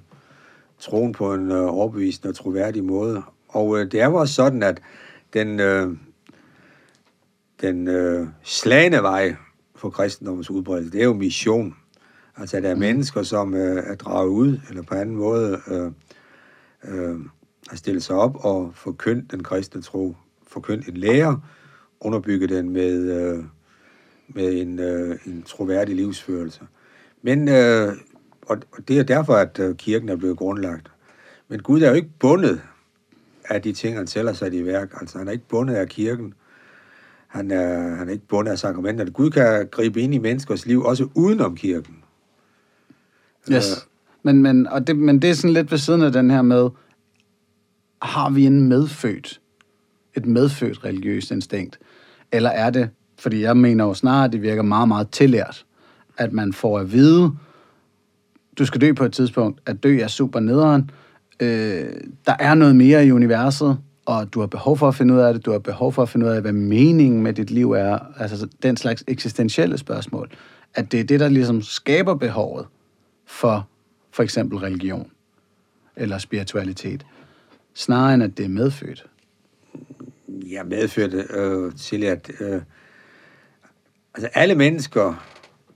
troen 0.79 1.11
på 1.11 1.33
en 1.33 1.51
øh, 1.51 1.73
overbevisende 1.73 2.29
og 2.29 2.35
troværdig 2.35 2.83
måde. 2.83 3.23
Og 3.47 3.79
øh, 3.79 3.91
det 3.91 4.01
er 4.01 4.05
jo 4.05 4.15
også 4.15 4.33
sådan, 4.33 4.63
at 4.63 4.81
den, 5.33 5.59
øh, 5.59 5.97
den 7.61 7.87
øh, 7.87 8.27
slagende 8.43 9.03
vej 9.03 9.35
for 9.75 9.89
kristendommens 9.89 10.49
udbredelse, 10.49 10.91
det 10.91 11.01
er 11.01 11.05
jo 11.05 11.13
mission. 11.13 11.75
Altså, 12.37 12.57
at 12.57 12.63
der 12.63 12.69
er 12.69 12.75
mm. 12.75 12.79
mennesker, 12.79 13.23
som 13.23 13.53
øh, 13.53 13.83
er 13.85 13.95
draget 13.95 14.29
ud, 14.29 14.59
eller 14.69 14.83
på 14.83 14.95
anden 14.95 15.15
måde 15.15 15.61
øh, 15.67 15.91
øh, 16.83 17.19
har 17.69 17.77
stillet 17.77 18.03
sig 18.03 18.15
op 18.15 18.45
og 18.45 18.71
forkyndt 18.75 19.31
den 19.31 19.43
kristne 19.43 19.81
tro, 19.81 20.15
forkyndt 20.47 20.87
en 20.87 20.97
lære, 20.97 21.41
underbygge 21.99 22.47
den 22.47 22.69
med... 22.69 23.21
Øh, 23.21 23.43
med 24.35 24.61
en, 24.61 24.79
øh, 24.79 25.19
en 25.25 25.43
troværdig 25.43 25.95
livsførelse. 25.95 26.61
Men, 27.21 27.47
øh, 27.47 27.93
og, 28.41 28.57
det 28.87 28.99
er 28.99 29.03
derfor, 29.03 29.33
at 29.33 29.59
øh, 29.59 29.75
kirken 29.75 30.09
er 30.09 30.15
blevet 30.15 30.37
grundlagt. 30.37 30.91
Men 31.47 31.61
Gud 31.61 31.81
er 31.81 31.89
jo 31.89 31.95
ikke 31.95 32.09
bundet 32.19 32.61
af 33.49 33.61
de 33.61 33.73
ting, 33.73 33.97
han 33.97 34.07
selv 34.07 34.27
har 34.27 34.35
sat 34.35 34.53
i 34.53 34.65
værk. 34.65 34.93
Altså, 35.01 35.17
han 35.17 35.27
er 35.27 35.31
ikke 35.31 35.47
bundet 35.49 35.75
af 35.75 35.87
kirken. 35.87 36.33
Han 37.27 37.51
er, 37.51 37.95
han 37.95 38.07
er 38.07 38.11
ikke 38.11 38.27
bundet 38.27 38.51
af 38.51 38.59
sakramenterne. 38.59 39.11
Gud 39.11 39.29
kan 39.29 39.67
gribe 39.71 40.01
ind 40.01 40.13
i 40.13 40.17
menneskers 40.17 40.65
liv, 40.65 40.83
også 40.83 41.09
udenom 41.15 41.55
kirken. 41.55 42.03
Yes. 43.51 43.87
Men, 44.23 44.41
men, 44.41 44.67
og 44.67 44.87
det, 44.87 44.97
men 44.97 45.21
det 45.21 45.29
er 45.29 45.33
sådan 45.33 45.53
lidt 45.53 45.71
ved 45.71 45.77
siden 45.77 46.01
af 46.01 46.11
den 46.11 46.31
her 46.31 46.41
med, 46.41 46.69
har 48.01 48.29
vi 48.29 48.45
en 48.45 48.69
medfødt, 48.69 49.41
et 50.15 50.25
medfødt 50.25 50.83
religiøst 50.85 51.31
instinkt? 51.31 51.79
Eller 52.31 52.49
er 52.49 52.69
det, 52.69 52.89
fordi 53.19 53.41
jeg 53.41 53.57
mener 53.57 53.85
jo 53.85 53.93
snarere, 53.93 54.25
at 54.25 54.31
det 54.31 54.41
virker 54.41 54.61
meget, 54.61 54.87
meget 54.87 55.09
tillært, 55.09 55.65
at 56.19 56.33
man 56.33 56.53
får 56.53 56.79
at 56.79 56.91
vide, 56.91 57.31
du 58.57 58.65
skal 58.65 58.81
dø 58.81 58.93
på 58.93 59.05
et 59.05 59.13
tidspunkt, 59.13 59.61
at 59.65 59.83
dø 59.83 59.99
er 59.99 60.07
super 60.07 60.39
nederen, 60.39 60.91
øh, 61.39 61.93
der 62.25 62.35
er 62.39 62.53
noget 62.53 62.75
mere 62.75 63.05
i 63.05 63.11
universet, 63.11 63.77
og 64.05 64.33
du 64.33 64.39
har 64.39 64.47
behov 64.47 64.77
for 64.77 64.87
at 64.87 64.95
finde 64.95 65.13
ud 65.13 65.19
af 65.19 65.33
det, 65.33 65.45
du 65.45 65.51
har 65.51 65.59
behov 65.59 65.93
for 65.93 66.01
at 66.01 66.09
finde 66.09 66.25
ud 66.25 66.31
af, 66.31 66.41
hvad 66.41 66.51
meningen 66.51 67.21
med 67.21 67.33
dit 67.33 67.51
liv 67.51 67.71
er, 67.71 67.99
altså 68.17 68.47
den 68.63 68.77
slags 68.77 69.03
eksistentielle 69.07 69.77
spørgsmål, 69.77 70.31
at 70.73 70.91
det 70.91 70.99
er 70.99 71.03
det, 71.03 71.19
der 71.19 71.29
ligesom 71.29 71.61
skaber 71.61 72.15
behovet 72.15 72.65
for 73.25 73.67
for 74.11 74.23
eksempel 74.23 74.57
religion 74.57 75.11
eller 75.95 76.17
spiritualitet, 76.17 77.05
snarere 77.73 78.13
end 78.13 78.23
at 78.23 78.37
det 78.37 78.45
er 78.45 78.49
medfødt. 78.49 79.05
Jeg 80.27 80.65
medførte 80.65 81.25
øh, 81.29 81.75
til, 81.75 82.03
at 82.03 82.31
øh, 82.39 82.61
altså 84.15 84.29
alle 84.33 84.55
mennesker 84.55 85.25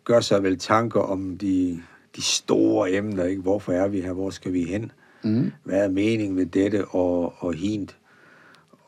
gør 0.03 0.19
sig 0.19 0.43
vel 0.43 0.59
tanker 0.59 0.99
om 0.99 1.37
de, 1.37 1.81
de 2.15 2.21
store 2.21 2.91
emner, 2.93 3.23
ikke? 3.23 3.41
Hvorfor 3.41 3.73
er 3.73 3.87
vi 3.87 4.01
her? 4.01 4.13
Hvor 4.13 4.29
skal 4.29 4.53
vi 4.53 4.63
hen? 4.63 4.91
Mm. 5.23 5.51
Hvad 5.63 5.83
er 5.83 5.89
meningen 5.89 6.35
med 6.35 6.45
dette 6.45 6.85
og, 6.85 7.33
og 7.37 7.53
hint? 7.53 7.97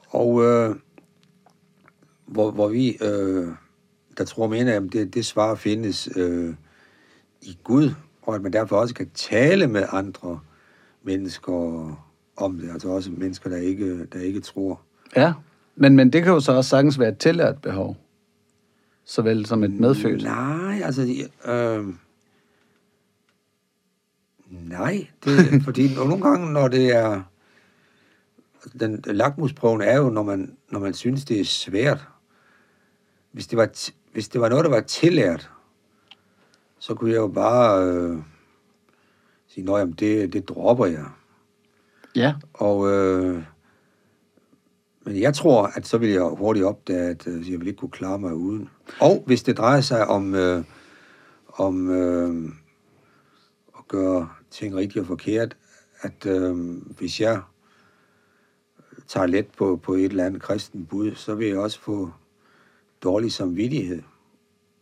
Og 0.09 0.43
øh, 0.43 0.75
hvor, 2.25 2.51
hvor 2.51 2.67
vi, 2.67 2.97
øh, 3.01 3.47
der 4.17 4.25
tror 4.25 4.47
mener, 4.47 4.75
at 4.75 4.83
det, 4.93 5.13
det 5.13 5.25
svar 5.25 5.55
findes 5.55 6.09
øh, 6.15 6.53
i 7.41 7.57
Gud, 7.63 7.89
og 8.21 8.35
at 8.35 8.41
man 8.41 8.53
derfor 8.53 8.77
også 8.77 8.93
kan 8.93 9.09
tale 9.13 9.67
med 9.67 9.85
andre 9.91 10.39
mennesker 11.03 11.53
om 12.37 12.59
det, 12.59 12.71
altså 12.71 12.89
også 12.89 13.11
mennesker, 13.11 13.49
der 13.49 13.57
ikke, 13.57 14.05
der 14.05 14.19
ikke 14.19 14.39
tror. 14.39 14.81
Ja, 15.15 15.33
men, 15.75 15.95
men 15.95 16.13
det 16.13 16.23
kan 16.23 16.33
jo 16.33 16.39
så 16.39 16.51
også 16.51 16.69
sagtens 16.69 16.99
være 16.99 17.09
et 17.09 17.17
tillært 17.17 17.61
behov, 17.61 17.97
såvel 19.05 19.45
som 19.45 19.63
et 19.63 19.71
medfødt. 19.71 20.23
Nej, 20.23 20.81
altså... 20.83 21.27
Øh, 21.45 21.85
nej, 24.49 25.07
det, 25.25 25.33
fordi 25.65 25.95
nogle 25.95 26.21
gange, 26.21 26.53
når 26.53 26.67
det 26.67 26.95
er... 26.95 27.21
Den 28.79 29.03
lakmusprøven 29.05 29.81
er 29.81 29.97
jo, 29.97 30.09
når 30.09 30.23
man, 30.23 30.57
når 30.71 30.79
man 30.79 30.93
synes, 30.93 31.25
det 31.25 31.39
er 31.39 31.45
svært. 31.45 32.07
Hvis 33.31 33.47
det 33.47 33.57
var, 33.57 33.69
hvis 34.13 34.27
det 34.27 34.41
var 34.41 34.49
noget, 34.49 34.65
der 34.65 34.71
var 34.71 34.81
tillært, 34.81 35.51
så 36.79 36.93
kunne 36.93 37.09
jeg 37.09 37.17
jo 37.17 37.27
bare 37.27 37.85
øh, 37.85 38.17
sige, 39.47 39.77
at 39.77 39.87
det, 39.99 40.33
det 40.33 40.49
dropper 40.49 40.85
jeg. 40.85 41.05
Ja, 42.15 42.33
Og, 42.53 42.91
øh, 42.91 43.43
men 45.05 45.21
jeg 45.21 45.33
tror, 45.33 45.71
at 45.75 45.87
så 45.87 45.97
vil 45.97 46.09
jeg 46.09 46.21
hurtigt 46.21 46.65
opdage, 46.65 47.09
at 47.09 47.27
øh, 47.27 47.51
jeg 47.51 47.59
vil 47.59 47.67
ikke 47.67 47.79
kunne 47.79 47.89
klare 47.89 48.19
mig 48.19 48.33
uden. 48.33 48.69
Og 48.99 49.23
hvis 49.25 49.43
det 49.43 49.57
drejer 49.57 49.81
sig 49.81 50.07
om, 50.07 50.35
øh, 50.35 50.63
om 51.53 51.89
øh, 51.89 52.51
at 53.77 53.87
gøre 53.87 54.29
ting 54.51 54.75
rigtigt 54.75 55.01
og 55.01 55.07
forkert, 55.07 55.57
at 56.01 56.25
øh, 56.25 56.57
hvis 56.97 57.21
jeg 57.21 57.41
tager 59.07 59.27
let 59.27 59.47
på, 59.57 59.79
på 59.83 59.93
et 59.93 60.05
eller 60.05 60.25
andet 60.25 60.41
kristen 60.41 60.85
bud, 60.85 61.15
så 61.15 61.35
vil 61.35 61.47
jeg 61.47 61.57
også 61.57 61.79
få 61.79 62.09
dårlig 63.03 63.31
samvittighed. 63.31 64.01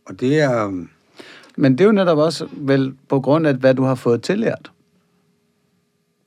Og 0.05 0.19
det 0.19 0.41
er... 0.41 0.67
Øh, 0.67 0.73
men 1.57 1.71
det 1.71 1.81
er 1.81 1.85
jo 1.85 1.91
netop 1.91 2.17
også 2.17 2.47
vel 2.51 2.97
på 3.09 3.19
grund 3.19 3.47
af, 3.47 3.55
hvad 3.55 3.73
du 3.73 3.83
har 3.83 3.95
fået 3.95 4.23
tillært. 4.23 4.71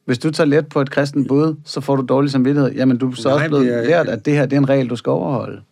Hvis 0.06 0.18
du 0.18 0.30
tager 0.30 0.48
let 0.48 0.68
på 0.68 0.80
et 0.80 0.90
kristen 0.90 1.26
bud, 1.26 1.54
så 1.64 1.80
får 1.80 1.96
du 1.96 2.02
dårlig 2.06 2.30
samvittighed. 2.30 2.72
Jamen, 2.72 2.98
du 2.98 3.10
er 3.10 3.14
så 3.14 3.28
Nej, 3.28 3.34
også 3.34 3.46
blevet 3.48 3.66
det 3.66 3.74
er- 3.78 3.82
lært, 3.84 4.08
at 4.08 4.24
det 4.26 4.32
her 4.34 4.46
det 4.46 4.56
er 4.56 4.60
en 4.60 4.68
regel, 4.68 4.90
du 4.90 4.96
skal 4.96 5.10
overholde. 5.10 5.62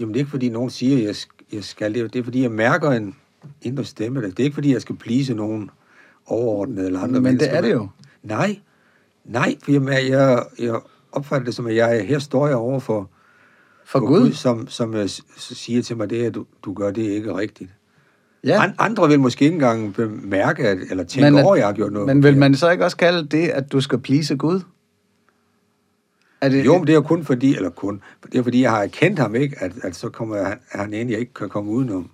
Jamen, 0.00 0.14
det 0.14 0.18
er 0.18 0.22
ikke, 0.22 0.30
fordi 0.30 0.48
nogen 0.48 0.70
siger, 0.70 0.96
at 0.98 1.04
jeg, 1.04 1.14
jeg 1.52 1.64
skal 1.64 1.94
det. 1.94 2.12
Det 2.12 2.18
er, 2.18 2.22
fordi 2.24 2.42
jeg 2.42 2.50
mærker 2.50 2.90
en 2.90 3.14
indre 3.62 3.84
stemme. 3.84 4.22
Det 4.22 4.40
er 4.40 4.44
ikke, 4.44 4.54
fordi 4.54 4.72
jeg 4.72 4.80
skal 4.80 4.96
plise 4.96 5.34
nogen 5.34 5.70
overordnet 6.26 6.86
eller 6.86 7.00
andre 7.00 7.20
Men 7.20 7.24
det 7.24 7.32
mennesker. 7.32 7.52
er 7.56 7.60
det 7.60 7.72
jo. 7.72 7.88
Nej, 8.22 8.58
nej, 9.24 9.56
for 9.62 9.72
jeg, 9.72 10.08
jeg, 10.10 10.42
jeg 10.58 10.80
opfatter 11.12 11.44
det 11.44 11.54
som, 11.54 11.66
at 11.66 11.76
jeg 11.76 12.06
her 12.08 12.18
står 12.18 12.46
jeg 12.46 12.56
over 12.56 12.80
for, 12.80 13.10
For 13.84 14.00
Gud. 14.00 14.32
som, 14.32 14.68
som 14.68 14.94
uh, 14.94 15.00
siger 15.36 15.82
til 15.82 15.96
mig, 15.96 16.10
det 16.10 16.22
er, 16.22 16.26
at 16.26 16.34
du, 16.34 16.46
du 16.64 16.72
gør 16.72 16.90
det 16.90 17.02
ikke 17.02 17.34
rigtigt. 17.36 17.70
Ja, 18.44 18.62
An, 18.62 18.74
andre 18.78 19.08
vil 19.08 19.20
måske 19.20 19.44
ikke 19.44 19.54
engang 19.54 19.94
bemærke, 19.94 20.68
at, 20.68 20.78
eller 20.90 21.04
tænke 21.04 21.30
Men 21.30 21.44
over, 21.44 21.54
at 21.54 21.58
jeg 21.58 21.66
har 21.66 21.72
gjort 21.74 21.92
noget. 21.92 22.06
men 22.06 22.22
vil 22.22 22.36
man 22.36 22.54
så 22.54 22.70
ikke 22.70 22.84
også 22.84 22.96
kalde 22.96 23.26
det, 23.26 23.48
at 23.48 23.72
du 23.72 23.80
skal 23.80 23.98
please 23.98 24.36
Gud? 24.36 24.60
Er 26.40 26.48
det, 26.48 26.64
Jo, 26.64 26.78
men 26.78 26.86
det 26.86 26.92
er 26.92 26.94
jo 26.96 27.02
kun 27.02 27.24
fordi, 27.24 27.56
eller 27.56 27.70
kun, 27.70 28.00
det 28.32 28.38
er 28.38 28.42
fordi, 28.42 28.62
jeg 28.62 28.70
har 28.70 28.82
erkendt 28.82 29.18
ham, 29.18 29.34
ikke? 29.34 29.56
At, 29.58 29.72
at 29.82 29.96
så 29.96 30.08
kommer 30.08 30.44
han, 30.44 30.58
han 30.68 30.94
en, 30.94 31.10
jeg 31.10 31.18
ikke 31.18 31.34
kan 31.34 31.48
komme 31.48 31.70
udenom. 31.70 32.10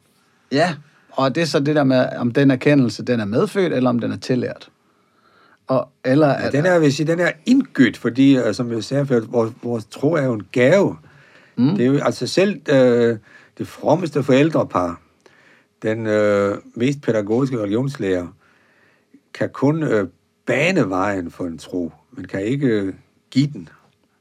Ja, 0.52 0.74
og 1.10 1.34
det 1.34 1.40
er 1.42 1.46
så 1.46 1.60
det 1.60 1.76
der 1.76 1.84
med, 1.84 2.06
om 2.18 2.30
den 2.30 2.50
erkendelse, 2.50 3.02
den 3.04 3.20
er 3.20 3.24
medfødt, 3.24 3.72
eller 3.72 3.90
om 3.90 3.98
den 3.98 4.12
er 4.12 4.16
tillært. 4.16 4.68
Og, 5.66 5.88
eller 6.04 6.28
Ja, 6.28 6.50
den 6.50 6.66
er, 6.66 6.78
vil 6.78 6.92
sige, 6.92 7.06
den 7.06 7.20
er 7.20 7.30
indgødt, 7.46 7.96
fordi, 7.96 8.36
øh, 8.36 8.54
som 8.54 8.72
jeg 8.72 8.84
sagde 8.84 9.06
før, 9.06 9.20
vores, 9.20 9.52
vores 9.62 9.84
tro 9.84 10.12
er 10.12 10.22
jo 10.24 10.32
en 10.32 10.42
gave. 10.52 10.96
Mm. 11.56 11.76
Det 11.76 11.80
er 11.80 11.86
jo 11.86 11.98
altså 11.98 12.26
selv 12.26 12.60
øh, 12.68 13.16
det 13.58 13.68
frommeste 13.68 14.22
forældrepar, 14.22 15.00
den 15.84 16.06
øh, 16.06 16.58
mest 16.74 17.02
pædagogiske 17.02 17.58
religionslærer, 17.58 18.26
kan 19.34 19.48
kun 19.52 19.82
øh, 19.82 20.08
bane 20.46 20.88
vejen 20.90 21.30
for 21.30 21.44
en 21.46 21.58
tro, 21.58 21.92
men 22.12 22.24
kan 22.24 22.42
ikke 22.42 22.66
øh, 22.66 22.94
give 23.30 23.46
den. 23.46 23.68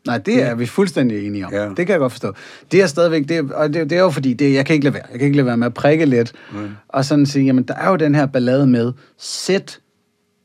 Nej, 0.08 0.18
det 0.18 0.42
er 0.44 0.56
vi 0.56 0.66
fuldstændig 0.66 1.28
enige 1.28 1.46
om. 1.46 1.54
Ja. 1.54 1.68
Det 1.70 1.76
kan 1.78 1.88
jeg 1.90 2.00
godt 2.00 2.12
forstå. 2.12 2.34
Det 2.72 2.82
er 2.82 2.88
stadigvæk, 2.88 3.30
det, 3.30 3.38
er- 3.38 3.54
og 3.54 3.74
det, 3.74 3.90
det 3.90 3.98
er 3.98 4.02
jo 4.02 4.10
fordi, 4.10 4.34
det, 4.34 4.54
jeg 4.54 4.66
kan 4.66 4.74
ikke 4.74 4.84
lade 4.84 4.94
være. 4.94 5.04
Jeg 5.12 5.20
kan 5.20 5.26
ikke 5.26 5.36
lade 5.38 5.46
være 5.46 5.58
med 5.58 5.68
at 5.68 5.74
prikke 5.74 6.06
lidt. 6.06 6.34
Mm. 6.54 6.70
Og 6.88 7.06
sådan 7.06 7.26
sige, 7.26 7.46
jamen 7.46 7.64
der 7.64 7.74
er 7.74 7.90
jo 7.90 7.96
den 7.96 8.16
her 8.16 8.26
ballade 8.26 8.68
med, 8.68 8.94
sæt 9.18 9.80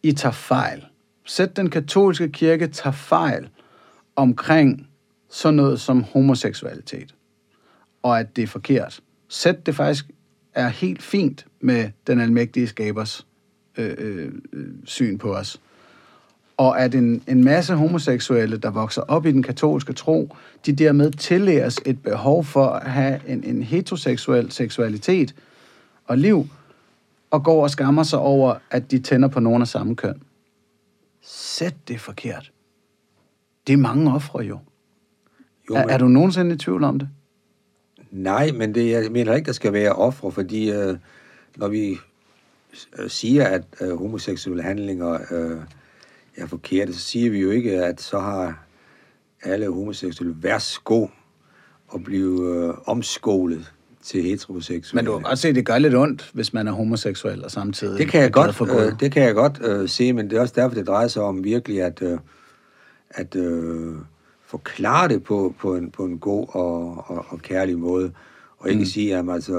I 0.02 0.12
tager 0.12 0.32
fejl. 0.32 0.84
Sæt 1.26 1.56
den 1.56 1.70
katolske 1.70 2.28
kirke 2.28 2.66
tager 2.66 2.94
fejl 2.94 3.48
omkring 4.16 4.86
sådan 5.30 5.54
noget 5.54 5.80
som 5.80 6.02
homoseksualitet. 6.02 7.14
Og 8.02 8.20
at 8.20 8.36
det 8.36 8.42
er 8.42 8.46
forkert. 8.46 9.00
Sæt 9.28 9.66
det 9.66 9.74
faktisk 9.74 10.06
er 10.54 10.68
helt 10.68 11.02
fint 11.02 11.46
med 11.60 11.90
den 12.06 12.20
almægtige 12.20 12.66
skabers 12.66 13.26
øh, 13.78 13.94
øh, 13.98 14.32
syn 14.84 15.18
på 15.18 15.34
os 15.34 15.60
og 16.58 16.80
at 16.80 16.94
en, 16.94 17.22
en 17.28 17.44
masse 17.44 17.74
homoseksuelle, 17.74 18.56
der 18.56 18.70
vokser 18.70 19.02
op 19.02 19.26
i 19.26 19.32
den 19.32 19.42
katolske 19.42 19.92
tro, 19.92 20.36
de 20.66 20.72
dermed 20.72 21.10
tillæres 21.10 21.76
et 21.86 22.02
behov 22.02 22.44
for 22.44 22.66
at 22.66 22.90
have 22.90 23.20
en, 23.26 23.44
en 23.44 23.62
heteroseksuel 23.62 24.50
seksualitet 24.50 25.34
og 26.06 26.18
liv, 26.18 26.46
og 27.30 27.44
går 27.44 27.62
og 27.62 27.70
skammer 27.70 28.02
sig 28.02 28.18
over, 28.18 28.54
at 28.70 28.90
de 28.90 28.98
tænder 28.98 29.28
på 29.28 29.40
nogen 29.40 29.62
af 29.62 29.68
samme 29.68 29.96
køn. 29.96 30.22
Sæt 31.22 31.74
det 31.88 32.00
forkert. 32.00 32.52
Det 33.66 33.72
er 33.72 33.76
mange 33.76 34.14
ofre 34.14 34.40
jo. 34.40 34.58
Jo, 35.70 35.74
er, 35.74 35.80
men- 35.80 35.90
er 35.90 35.98
du 35.98 36.08
nogensinde 36.08 36.54
i 36.54 36.58
tvivl 36.58 36.84
om 36.84 36.98
det? 36.98 37.08
Nej, 38.10 38.52
men 38.52 38.74
det, 38.74 38.90
jeg 38.90 39.12
mener 39.12 39.34
ikke, 39.34 39.46
der 39.46 39.52
skal 39.52 39.72
være 39.72 39.92
ofre, 39.92 40.32
fordi 40.32 40.70
øh, 40.70 40.96
når 41.56 41.68
vi 41.68 41.98
øh, 42.98 43.10
siger, 43.10 43.44
at 43.44 43.62
øh, 43.80 43.98
homoseksuelle 43.98 44.62
handlinger 44.62 45.18
øh, 45.30 45.60
er 46.36 46.46
forkerte, 46.46 46.94
så 46.94 47.00
siger 47.00 47.30
vi 47.30 47.40
jo 47.40 47.50
ikke, 47.50 47.84
at 47.84 48.00
så 48.00 48.18
har 48.18 48.64
alle 49.42 49.72
homoseksuelle 49.72 50.36
værsgo 50.40 51.06
at 51.94 52.04
blive 52.04 52.54
øh, 52.54 52.74
omskolet 52.86 53.72
til 54.02 54.22
heteroseksuelle. 54.22 55.02
Men 55.02 55.04
du 55.04 55.18
kan 55.18 55.22
godt 55.22 55.38
se, 55.38 55.48
at 55.48 55.54
det 55.54 55.66
gør 55.66 55.78
lidt 55.78 55.94
ondt, 55.94 56.30
hvis 56.32 56.52
man 56.52 56.68
er 56.68 56.72
homoseksuel 56.72 57.44
og 57.44 57.50
samtidig 57.50 57.98
det 57.98 58.08
kan 58.08 58.20
jeg 58.20 58.32
godt, 58.32 58.60
øh, 58.60 59.00
det 59.00 59.12
kan 59.12 59.22
jeg 59.22 59.34
godt 59.34 59.60
øh, 59.64 59.88
se, 59.88 60.12
men 60.12 60.30
det 60.30 60.36
er 60.36 60.40
også 60.40 60.54
derfor, 60.56 60.74
det 60.74 60.86
drejer 60.86 61.08
sig 61.08 61.22
om 61.22 61.44
virkelig 61.44 61.82
at, 61.82 62.02
øh, 62.02 62.18
at 63.10 63.36
øh, 63.36 63.94
forklare 64.48 65.08
det 65.08 65.22
på, 65.22 65.54
på, 65.58 65.76
en, 65.76 65.90
på 65.90 66.04
en 66.04 66.18
god 66.18 66.46
og, 66.50 67.04
og, 67.06 67.26
og 67.28 67.38
kærlig 67.42 67.78
måde, 67.78 68.12
og 68.58 68.68
ikke 68.68 68.78
mm. 68.78 68.86
sige, 68.86 69.16
at 69.16 69.24
altså, 69.30 69.58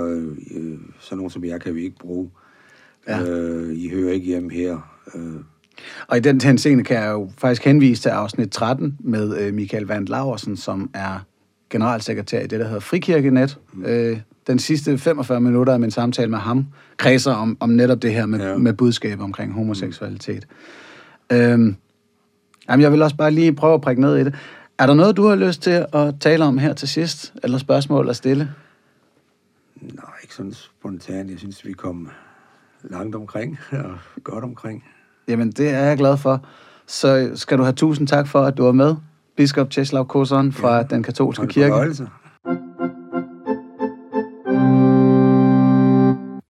øh, 0.52 0.78
sådan 1.00 1.18
nogen 1.18 1.30
som 1.30 1.44
jeg 1.44 1.62
kan 1.62 1.76
vi 1.76 1.84
ikke 1.84 1.98
bruge. 2.00 2.30
Ja. 3.08 3.24
Øh, 3.24 3.78
I 3.78 3.90
hører 3.90 4.14
ikke 4.14 4.26
hjemme 4.26 4.52
her. 4.52 4.78
Øh, 5.16 5.36
Og 6.08 6.18
i 6.18 6.20
den 6.20 6.42
henseende 6.42 6.84
kan 6.84 6.98
jeg 6.98 7.12
jo 7.12 7.32
faktisk 7.38 7.66
henvise 7.66 8.02
til 8.02 8.10
afsnit 8.10 8.50
13 8.50 8.98
med 9.00 9.38
øh, 9.38 9.54
Michael 9.54 9.86
Van 9.86 10.06
Laversen, 10.06 10.58
som 10.58 10.90
er 10.94 11.26
generalsekretær 11.70 12.40
i 12.40 12.48
det, 12.48 12.60
der 12.60 12.66
hedder 12.66 12.80
Frikirkenet. 12.80 13.58
Mm. 13.74 13.86
Øh, 13.86 14.20
den 14.48 14.60
sidste 14.60 14.98
45 14.98 15.42
minutter 15.42 15.74
af 15.74 15.80
min 15.80 15.92
samtale 15.92 16.32
med 16.32 16.40
ham 16.40 16.66
kredser 16.98 17.34
om, 17.34 17.58
om 17.60 17.70
netop 17.70 18.02
det 18.02 18.14
her 18.14 18.26
med, 18.26 18.40
ja. 18.40 18.50
Ja. 18.50 18.58
med 18.58 18.74
budskab 18.74 19.22
omkring 19.22 19.54
homoseksualitet. 19.54 20.48
Mm. 21.32 21.38
Øhm, 21.38 21.76
jamen, 22.70 22.82
jeg 22.84 22.92
vil 22.92 23.02
også 23.02 23.16
bare 23.16 23.32
lige 23.32 23.54
prøve 23.54 23.74
at 23.74 23.82
prikke 23.82 24.02
ned 24.02 24.18
i 24.18 24.24
det. 24.24 24.36
Er 24.80 24.86
der 24.86 24.94
noget, 24.94 25.18
du 25.18 25.28
har 25.28 25.36
lyst 25.36 25.62
til 25.62 25.86
at 25.94 26.16
tale 26.20 26.46
om 26.46 26.58
her 26.58 26.74
til 26.74 26.88
sidst? 26.88 27.34
Eller 27.44 27.58
spørgsmål 27.58 28.10
at 28.10 28.16
stille? 28.16 28.54
nej, 29.82 30.06
ikke 30.24 30.36
sådan 30.36 30.54
spontant. 30.54 31.32
Jeg 31.32 31.40
synes, 31.40 31.66
vi 31.66 31.74
kom 31.74 32.10
langt 32.84 33.16
omkring 33.16 33.60
og 33.72 33.98
godt 34.24 34.44
omkring. 34.44 34.84
Jamen, 35.28 35.52
det 35.52 35.70
er 35.70 35.80
jeg 35.80 35.98
glad 35.98 36.18
for. 36.18 36.46
Så 36.86 37.32
skal 37.36 37.58
du 37.58 37.64
have 37.64 37.74
tusind 37.74 38.08
tak 38.08 38.28
for, 38.28 38.42
at 38.42 38.58
du 38.58 38.64
var 38.64 38.72
med, 38.72 38.96
biskop 39.36 39.72
Czeslaw 39.72 40.04
Kozon 40.04 40.52
fra 40.52 40.76
ja. 40.76 40.84
den 40.84 41.04
katolske 41.04 41.48
kirke. 41.48 41.72
fornøjelse. 41.72 42.08